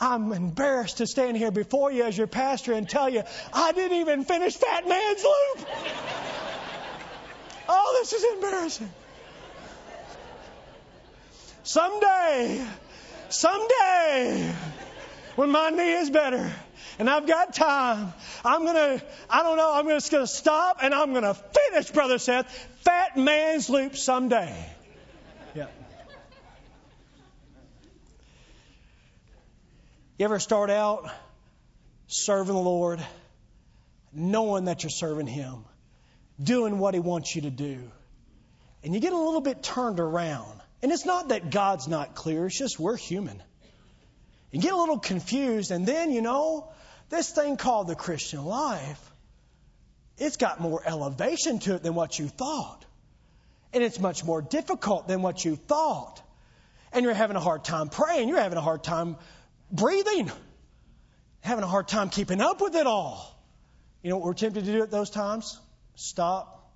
I'm 0.00 0.32
embarrassed 0.32 0.98
to 0.98 1.06
stand 1.06 1.36
here 1.36 1.50
before 1.50 1.90
you 1.90 2.04
as 2.04 2.16
your 2.16 2.26
pastor 2.26 2.72
and 2.72 2.88
tell 2.88 3.08
you 3.08 3.22
I 3.52 3.72
didn't 3.72 3.98
even 3.98 4.24
finish 4.24 4.56
Fat 4.56 4.86
Man's 4.86 5.24
Loop. 5.24 5.68
Oh, 7.68 7.96
this 8.00 8.12
is 8.12 8.24
embarrassing. 8.34 8.90
Someday, 11.62 12.66
someday, 13.28 14.54
when 15.36 15.50
my 15.50 15.70
knee 15.70 15.92
is 15.92 16.08
better 16.08 16.50
and 16.98 17.10
I've 17.10 17.26
got 17.26 17.52
time, 17.54 18.12
I'm 18.44 18.64
gonna, 18.64 19.02
I 19.28 19.42
don't 19.42 19.56
know, 19.58 19.72
I'm 19.72 19.86
just 19.86 20.10
gonna 20.10 20.26
stop 20.26 20.78
and 20.82 20.94
I'm 20.94 21.12
gonna 21.12 21.34
finish, 21.34 21.90
Brother 21.90 22.18
Seth, 22.18 22.50
Fat 22.80 23.16
Man's 23.16 23.68
Loop 23.68 23.96
someday. 23.96 24.54
Yeah. 25.54 25.66
You 30.16 30.24
ever 30.24 30.38
start 30.38 30.70
out 30.70 31.08
serving 32.06 32.54
the 32.54 32.60
Lord, 32.60 32.98
knowing 34.12 34.64
that 34.64 34.82
you're 34.82 34.90
serving 34.90 35.26
Him, 35.26 35.64
doing 36.42 36.78
what 36.78 36.94
He 36.94 37.00
wants 37.00 37.34
you 37.34 37.42
to 37.42 37.50
do, 37.50 37.78
and 38.82 38.94
you 38.94 39.00
get 39.00 39.12
a 39.12 39.18
little 39.18 39.40
bit 39.40 39.62
turned 39.62 40.00
around? 40.00 40.60
And 40.80 40.92
it's 40.92 41.04
not 41.04 41.30
that 41.30 41.50
God's 41.50 41.88
not 41.88 42.14
clear, 42.14 42.46
it's 42.46 42.58
just 42.58 42.78
we're 42.78 42.96
human. 42.96 43.42
You 44.50 44.60
get 44.60 44.72
a 44.72 44.76
little 44.76 44.98
confused, 44.98 45.70
and 45.70 45.84
then, 45.84 46.10
you 46.10 46.22
know, 46.22 46.70
this 47.10 47.30
thing 47.30 47.56
called 47.56 47.88
the 47.88 47.94
Christian 47.94 48.44
life, 48.44 49.10
it's 50.16 50.36
got 50.36 50.60
more 50.60 50.82
elevation 50.84 51.58
to 51.60 51.74
it 51.74 51.82
than 51.82 51.94
what 51.94 52.18
you 52.18 52.28
thought. 52.28 52.84
And 53.72 53.82
it's 53.82 54.00
much 54.00 54.24
more 54.24 54.40
difficult 54.40 55.06
than 55.06 55.22
what 55.22 55.44
you 55.44 55.56
thought. 55.56 56.22
And 56.92 57.04
you're 57.04 57.14
having 57.14 57.36
a 57.36 57.40
hard 57.40 57.64
time 57.64 57.88
praying. 57.88 58.28
You're 58.28 58.40
having 58.40 58.56
a 58.56 58.62
hard 58.62 58.82
time 58.82 59.16
breathing, 59.70 60.30
having 61.40 61.62
a 61.62 61.68
hard 61.68 61.86
time 61.86 62.08
keeping 62.08 62.40
up 62.40 62.60
with 62.60 62.74
it 62.74 62.86
all. 62.86 63.38
You 64.02 64.10
know 64.10 64.16
what 64.16 64.24
we're 64.24 64.34
tempted 64.34 64.64
to 64.64 64.72
do 64.72 64.82
at 64.82 64.90
those 64.90 65.10
times? 65.10 65.60
Stop 65.98 66.70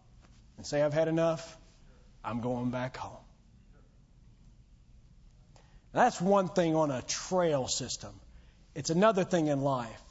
and 0.57 0.67
say, 0.67 0.83
I've 0.83 0.93
had 0.93 1.07
enough. 1.07 1.57
I'm 2.25 2.41
going 2.41 2.73
back 2.73 2.97
home. 2.97 3.25
That's 5.93 6.21
one 6.21 6.49
thing 6.49 6.75
on 6.75 6.91
a 6.91 7.03
trail 7.03 7.69
system. 7.69 8.11
It's 8.75 8.91
another 8.91 9.23
thing 9.23 9.47
in 9.47 9.61
life. 9.61 10.03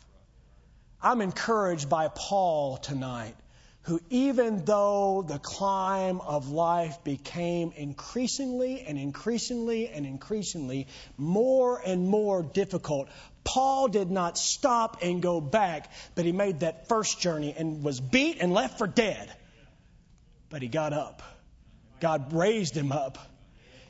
I'm 1.02 1.20
encouraged 1.20 1.90
by 1.90 2.08
Paul 2.08 2.78
tonight 2.78 3.36
who, 3.84 4.00
even 4.10 4.64
though 4.64 5.26
the 5.28 5.40
climb 5.40 6.22
of 6.22 6.50
life 6.50 7.04
became 7.04 7.74
increasingly 7.76 8.82
and 8.82 8.98
increasingly 8.98 9.90
and 9.90 10.06
increasingly 10.06 10.88
more 11.18 11.82
and 11.84 12.08
more 12.08 12.44
difficult, 12.44 13.10
Paul 13.44 13.88
did 13.88 14.12
not 14.12 14.38
stop 14.38 15.00
and 15.02 15.22
go 15.22 15.42
back, 15.42 15.92
but 16.16 16.26
he 16.26 16.32
made 16.32 16.62
that 16.62 16.88
first 16.88 17.20
journey 17.20 17.54
and 17.58 17.84
was 17.84 18.00
beat 18.00 18.38
and 18.40 18.54
left 18.54 18.78
for 18.78 18.88
dead. 18.88 19.32
But 20.50 20.62
he 20.62 20.68
got 20.68 20.94
up. 20.94 21.22
God 22.00 22.34
raised 22.34 22.76
him 22.76 22.92
up 22.92 23.18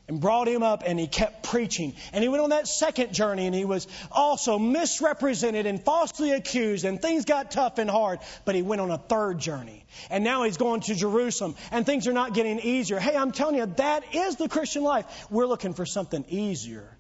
and 0.08 0.20
brought 0.20 0.47
him 0.47 0.62
up 0.62 0.84
and 0.86 0.99
he 0.99 1.08
kept 1.08 1.43
preaching. 1.43 1.95
And 2.12 2.22
he 2.22 2.28
went 2.28 2.43
on 2.43 2.49
that 2.49 2.68
second 2.68 3.14
journey 3.14 3.45
and 3.45 3.56
he 3.56 3.64
was 3.64 3.88
also 4.12 4.60
misrepresented 4.60 5.66
and 5.66 5.82
falsely 5.82 6.32
accused 6.32 6.84
and 6.84 7.02
things 7.02 7.24
got 7.24 7.52
tough 7.52 7.78
and 7.78 7.89
hard. 7.89 8.20
But 8.43 8.56
he 8.56 8.62
went 8.62 8.82
on 8.82 8.91
a 8.91 8.97
third 8.97 9.39
journey. 9.39 9.86
And 10.10 10.24
now 10.24 10.43
he's 10.43 10.58
going 10.58 10.82
to 10.82 10.95
Jerusalem 10.95 11.56
and 11.72 11.86
things 11.86 12.08
are 12.08 12.14
not 12.14 12.34
getting 12.34 12.60
easier. 12.60 12.99
Hey, 12.99 13.16
I'm 13.16 13.32
telling 13.32 13.56
you, 13.56 13.66
that 13.78 14.14
is 14.14 14.36
the 14.36 14.49
Christian 14.49 14.84
life. 14.84 15.06
We're 15.30 15.47
looking 15.47 15.74
for 15.74 15.86
something 15.86 16.26
easier. 16.28 16.97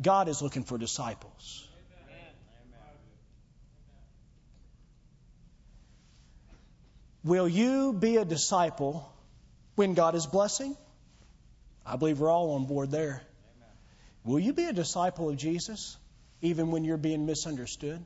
God 0.00 0.28
is 0.28 0.42
looking 0.42 0.64
for 0.64 0.78
disciples. 0.78 1.67
Will 7.24 7.48
you 7.48 7.92
be 7.92 8.16
a 8.16 8.24
disciple 8.24 9.10
when 9.74 9.94
God 9.94 10.14
is 10.14 10.26
blessing? 10.26 10.76
I 11.84 11.96
believe 11.96 12.20
we're 12.20 12.30
all 12.30 12.52
on 12.52 12.66
board 12.66 12.90
there. 12.90 13.22
Will 14.24 14.38
you 14.38 14.52
be 14.52 14.64
a 14.64 14.72
disciple 14.72 15.30
of 15.30 15.36
Jesus 15.36 15.96
even 16.42 16.70
when 16.70 16.84
you're 16.84 16.96
being 16.96 17.26
misunderstood? 17.26 18.04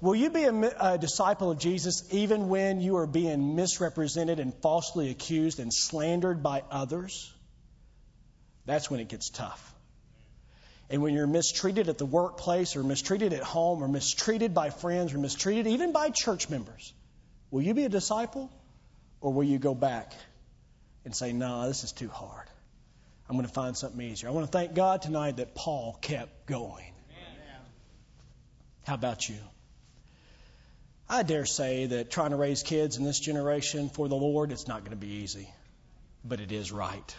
Will 0.00 0.14
you 0.14 0.28
be 0.30 0.44
a, 0.44 0.94
a, 0.94 0.98
disciple 0.98 1.50
of 1.50 1.58
Jesus 1.58 2.04
even 2.12 2.48
when 2.48 2.80
you 2.80 2.96
are 2.98 3.06
being 3.06 3.56
misrepresented 3.56 4.38
and 4.38 4.52
falsely 4.54 5.10
accused 5.10 5.60
and 5.60 5.72
slandered 5.72 6.42
by 6.42 6.62
others? 6.70 7.32
That's 8.66 8.90
when 8.90 9.00
it 9.00 9.08
gets 9.08 9.30
tough. 9.30 9.73
And 10.90 11.02
when 11.02 11.14
you're 11.14 11.26
mistreated 11.26 11.88
at 11.88 11.98
the 11.98 12.06
workplace 12.06 12.76
or 12.76 12.82
mistreated 12.82 13.32
at 13.32 13.42
home 13.42 13.82
or 13.82 13.88
mistreated 13.88 14.54
by 14.54 14.70
friends 14.70 15.14
or 15.14 15.18
mistreated 15.18 15.66
even 15.66 15.92
by 15.92 16.10
church 16.10 16.50
members, 16.50 16.92
will 17.50 17.62
you 17.62 17.74
be 17.74 17.84
a 17.84 17.88
disciple 17.88 18.50
or 19.20 19.32
will 19.32 19.44
you 19.44 19.58
go 19.58 19.74
back 19.74 20.12
and 21.04 21.14
say, 21.14 21.32
no, 21.32 21.48
nah, 21.48 21.66
this 21.66 21.84
is 21.84 21.92
too 21.92 22.08
hard? 22.08 22.46
I'm 23.28 23.36
going 23.36 23.46
to 23.46 23.52
find 23.52 23.76
something 23.76 24.00
easier. 24.00 24.28
I 24.28 24.32
want 24.32 24.46
to 24.46 24.52
thank 24.52 24.74
God 24.74 25.00
tonight 25.00 25.38
that 25.38 25.54
Paul 25.54 25.98
kept 26.00 26.46
going. 26.46 26.92
How 28.86 28.94
about 28.94 29.26
you? 29.26 29.36
I 31.08 31.22
dare 31.22 31.46
say 31.46 31.86
that 31.86 32.10
trying 32.10 32.30
to 32.30 32.36
raise 32.36 32.62
kids 32.62 32.96
in 32.96 33.04
this 33.04 33.20
generation 33.20 33.88
for 33.88 34.08
the 34.08 34.14
Lord, 34.14 34.52
it's 34.52 34.68
not 34.68 34.80
going 34.80 34.90
to 34.90 34.96
be 34.96 35.22
easy, 35.22 35.48
but 36.24 36.40
it 36.40 36.52
is 36.52 36.70
right. 36.72 37.16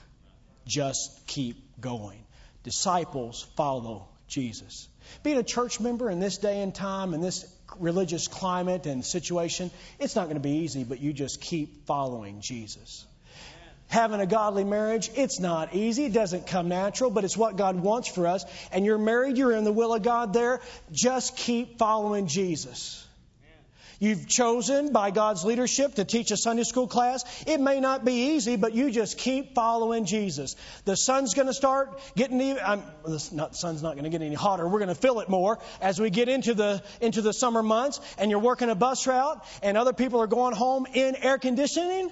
Just 0.68 1.26
keep 1.28 1.58
going. 1.80 2.25
Disciples 2.66 3.46
follow 3.56 4.08
Jesus. 4.28 4.88
Being 5.22 5.38
a 5.38 5.44
church 5.44 5.80
member 5.80 6.10
in 6.10 6.20
this 6.20 6.40
day 6.40 6.64
and 6.64 6.74
time, 6.74 7.14
in 7.14 7.22
this 7.22 7.46
religious 7.78 8.28
climate 8.28 8.88
and 8.88 9.06
situation, 9.06 9.70
it's 10.00 10.16
not 10.16 10.24
going 10.24 10.36
to 10.36 10.42
be 10.42 10.58
easy, 10.64 10.84
but 10.84 11.00
you 11.00 11.14
just 11.14 11.40
keep 11.40 11.86
following 11.86 12.42
Jesus. 12.42 13.06
Having 13.88 14.20
a 14.20 14.26
godly 14.26 14.64
marriage, 14.64 15.12
it's 15.16 15.40
not 15.40 15.76
easy. 15.76 16.06
It 16.06 16.14
doesn't 16.14 16.48
come 16.48 16.68
natural, 16.68 17.12
but 17.12 17.24
it's 17.24 17.38
what 17.38 17.56
God 17.56 17.80
wants 17.80 18.08
for 18.08 18.26
us. 18.26 18.44
And 18.72 18.84
you're 18.84 18.98
married, 18.98 19.38
you're 19.38 19.52
in 19.52 19.64
the 19.64 19.72
will 19.72 19.94
of 19.94 20.02
God 20.02 20.34
there. 20.34 20.60
Just 20.92 21.38
keep 21.38 21.78
following 21.78 22.26
Jesus. 22.26 23.05
You've 24.00 24.28
chosen 24.28 24.92
by 24.92 25.12
God's 25.12 25.46
leadership 25.46 25.96
to 25.96 26.06
teach 26.06 26.32
a 26.32 26.38
Sunday 26.38 26.64
school 26.64 26.88
class. 26.88 27.24
It 27.48 27.60
may 27.60 27.80
not 27.80 28.04
be 28.04 28.36
easy, 28.36 28.56
but 28.56 28.74
you 28.74 28.92
just 28.92 29.18
keep 29.18 29.56
following 29.56 30.06
Jesus. 30.06 30.56
The 30.84 30.98
sun's 30.98 31.34
going 31.34 31.48
to 31.48 31.54
start 31.54 32.00
getting 32.16 32.42
even. 32.42 32.62
I'm, 32.66 32.84
not, 33.32 33.52
the 33.52 33.58
sun's 33.58 33.82
not 33.82 33.94
going 33.94 34.04
to 34.04 34.10
get 34.10 34.22
any 34.22 34.36
hotter. 34.36 34.68
We're 34.68 34.80
going 34.80 34.90
to 34.90 34.96
feel 34.96 35.20
it 35.22 35.30
more 35.30 35.60
as 35.82 36.00
we 36.00 36.10
get 36.10 36.28
into 36.28 36.54
the 36.54 36.84
into 37.00 37.22
the 37.22 37.34
summer 37.34 37.64
months. 37.64 38.02
And 38.18 38.30
you're 38.32 38.40
working 38.40 38.70
a 38.70 38.76
bus 38.76 39.08
route, 39.08 39.46
and 39.64 39.78
other 39.78 39.94
people 39.94 40.22
are 40.22 40.28
going 40.28 40.56
home 40.56 40.86
in 40.94 41.16
air 41.16 41.38
conditioning, 41.38 42.12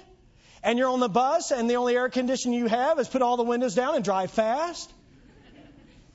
and 0.62 0.78
you're 0.78 0.88
on 0.88 1.00
the 1.00 1.08
bus, 1.08 1.50
and 1.50 1.68
the 1.68 1.74
only 1.74 1.96
air 1.96 2.08
conditioning 2.08 2.58
you 2.58 2.66
have 2.66 2.98
is 2.98 3.08
put 3.08 3.22
all 3.22 3.36
the 3.36 3.44
windows 3.44 3.74
down 3.74 3.94
and 3.94 4.04
drive 4.04 4.30
fast. 4.30 4.90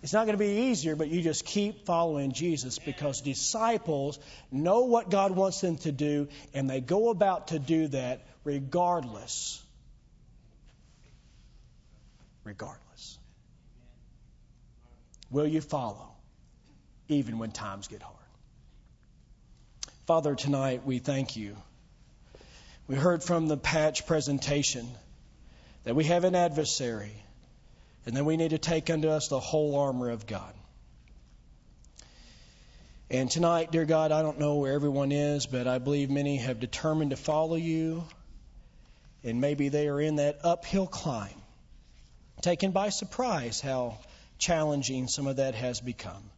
It's 0.01 0.13
not 0.13 0.25
going 0.25 0.37
to 0.37 0.43
be 0.43 0.69
easier, 0.69 0.95
but 0.95 1.09
you 1.09 1.21
just 1.21 1.45
keep 1.45 1.85
following 1.85 2.31
Jesus 2.31 2.79
because 2.79 3.19
disciples 3.19 4.17
know 4.49 4.81
what 4.85 5.09
God 5.09 5.31
wants 5.31 5.59
them 5.59 5.77
to 5.79 5.91
do 5.91 6.29
and 6.53 6.69
they 6.69 6.79
go 6.79 7.09
about 7.09 7.49
to 7.49 7.59
do 7.59 7.87
that 7.89 8.25
regardless. 8.45 9.61
Regardless. 12.45 13.19
Will 15.29 15.47
you 15.47 15.59
follow 15.59 16.07
even 17.09 17.37
when 17.37 17.51
times 17.51 17.89
get 17.89 18.01
hard? 18.01 18.15
Father, 20.07 20.33
tonight 20.33 20.85
we 20.85 20.99
thank 20.99 21.35
you. 21.35 21.57
We 22.87 22.95
heard 22.95 23.21
from 23.21 23.47
the 23.47 23.57
patch 23.57 24.07
presentation 24.07 24.87
that 25.83 25.95
we 25.95 26.05
have 26.05 26.23
an 26.23 26.35
adversary 26.35 27.13
and 28.10 28.18
then 28.18 28.26
we 28.26 28.38
need 28.38 28.49
to 28.49 28.57
take 28.57 28.89
unto 28.89 29.07
us 29.07 29.28
the 29.28 29.39
whole 29.39 29.76
armor 29.76 30.10
of 30.10 30.26
God. 30.26 30.51
And 33.12 33.30
tonight, 33.30 33.72
dear 33.72 33.86
God, 33.86 34.12
I 34.12 34.24
don't 34.24 34.39
know 34.39 34.55
where 34.55 34.74
everyone 34.74 35.12
is, 35.12 35.45
but 35.45 35.68
I 35.68 35.78
believe 35.78 36.10
many 36.10 36.38
have 36.38 36.60
determined 36.60 37.12
to 37.12 37.16
follow 37.16 37.55
you. 37.55 38.03
And 39.24 39.39
maybe 39.39 39.70
they 39.70 39.89
are 39.89 40.01
in 40.01 40.16
that 40.16 40.39
uphill 40.43 40.88
climb, 40.88 41.39
taken 42.41 42.72
by 42.72 42.89
surprise 42.89 43.62
how 43.62 43.99
challenging 44.39 45.07
some 45.07 45.28
of 45.28 45.36
that 45.36 45.53
has 45.53 45.80
become. 45.80 46.32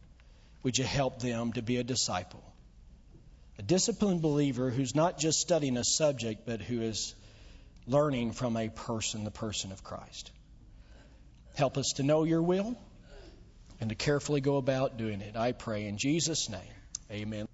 Would 0.64 0.76
you 0.76 0.84
help 0.84 1.20
them 1.20 1.54
to 1.54 1.62
be 1.62 1.78
a 1.78 1.84
disciple? 1.84 2.44
A 3.58 3.62
disciplined 3.62 4.20
believer 4.20 4.68
who's 4.68 4.94
not 4.94 5.18
just 5.18 5.40
studying 5.40 5.78
a 5.78 5.84
subject, 5.84 6.44
but 6.44 6.60
who 6.60 6.82
is 6.82 7.14
learning 7.86 8.32
from 8.32 8.58
a 8.58 8.68
person, 8.68 9.24
the 9.24 9.30
person 9.30 9.72
of 9.72 9.82
Christ. 9.82 10.30
Help 11.54 11.78
us 11.78 11.92
to 11.96 12.02
know 12.02 12.24
your 12.24 12.42
will 12.42 12.76
and 13.80 13.90
to 13.90 13.96
carefully 13.96 14.40
go 14.40 14.56
about 14.56 14.96
doing 14.96 15.20
it. 15.20 15.36
I 15.36 15.52
pray 15.52 15.86
in 15.86 15.98
Jesus' 15.98 16.48
name. 16.48 16.60
Amen. 17.10 17.46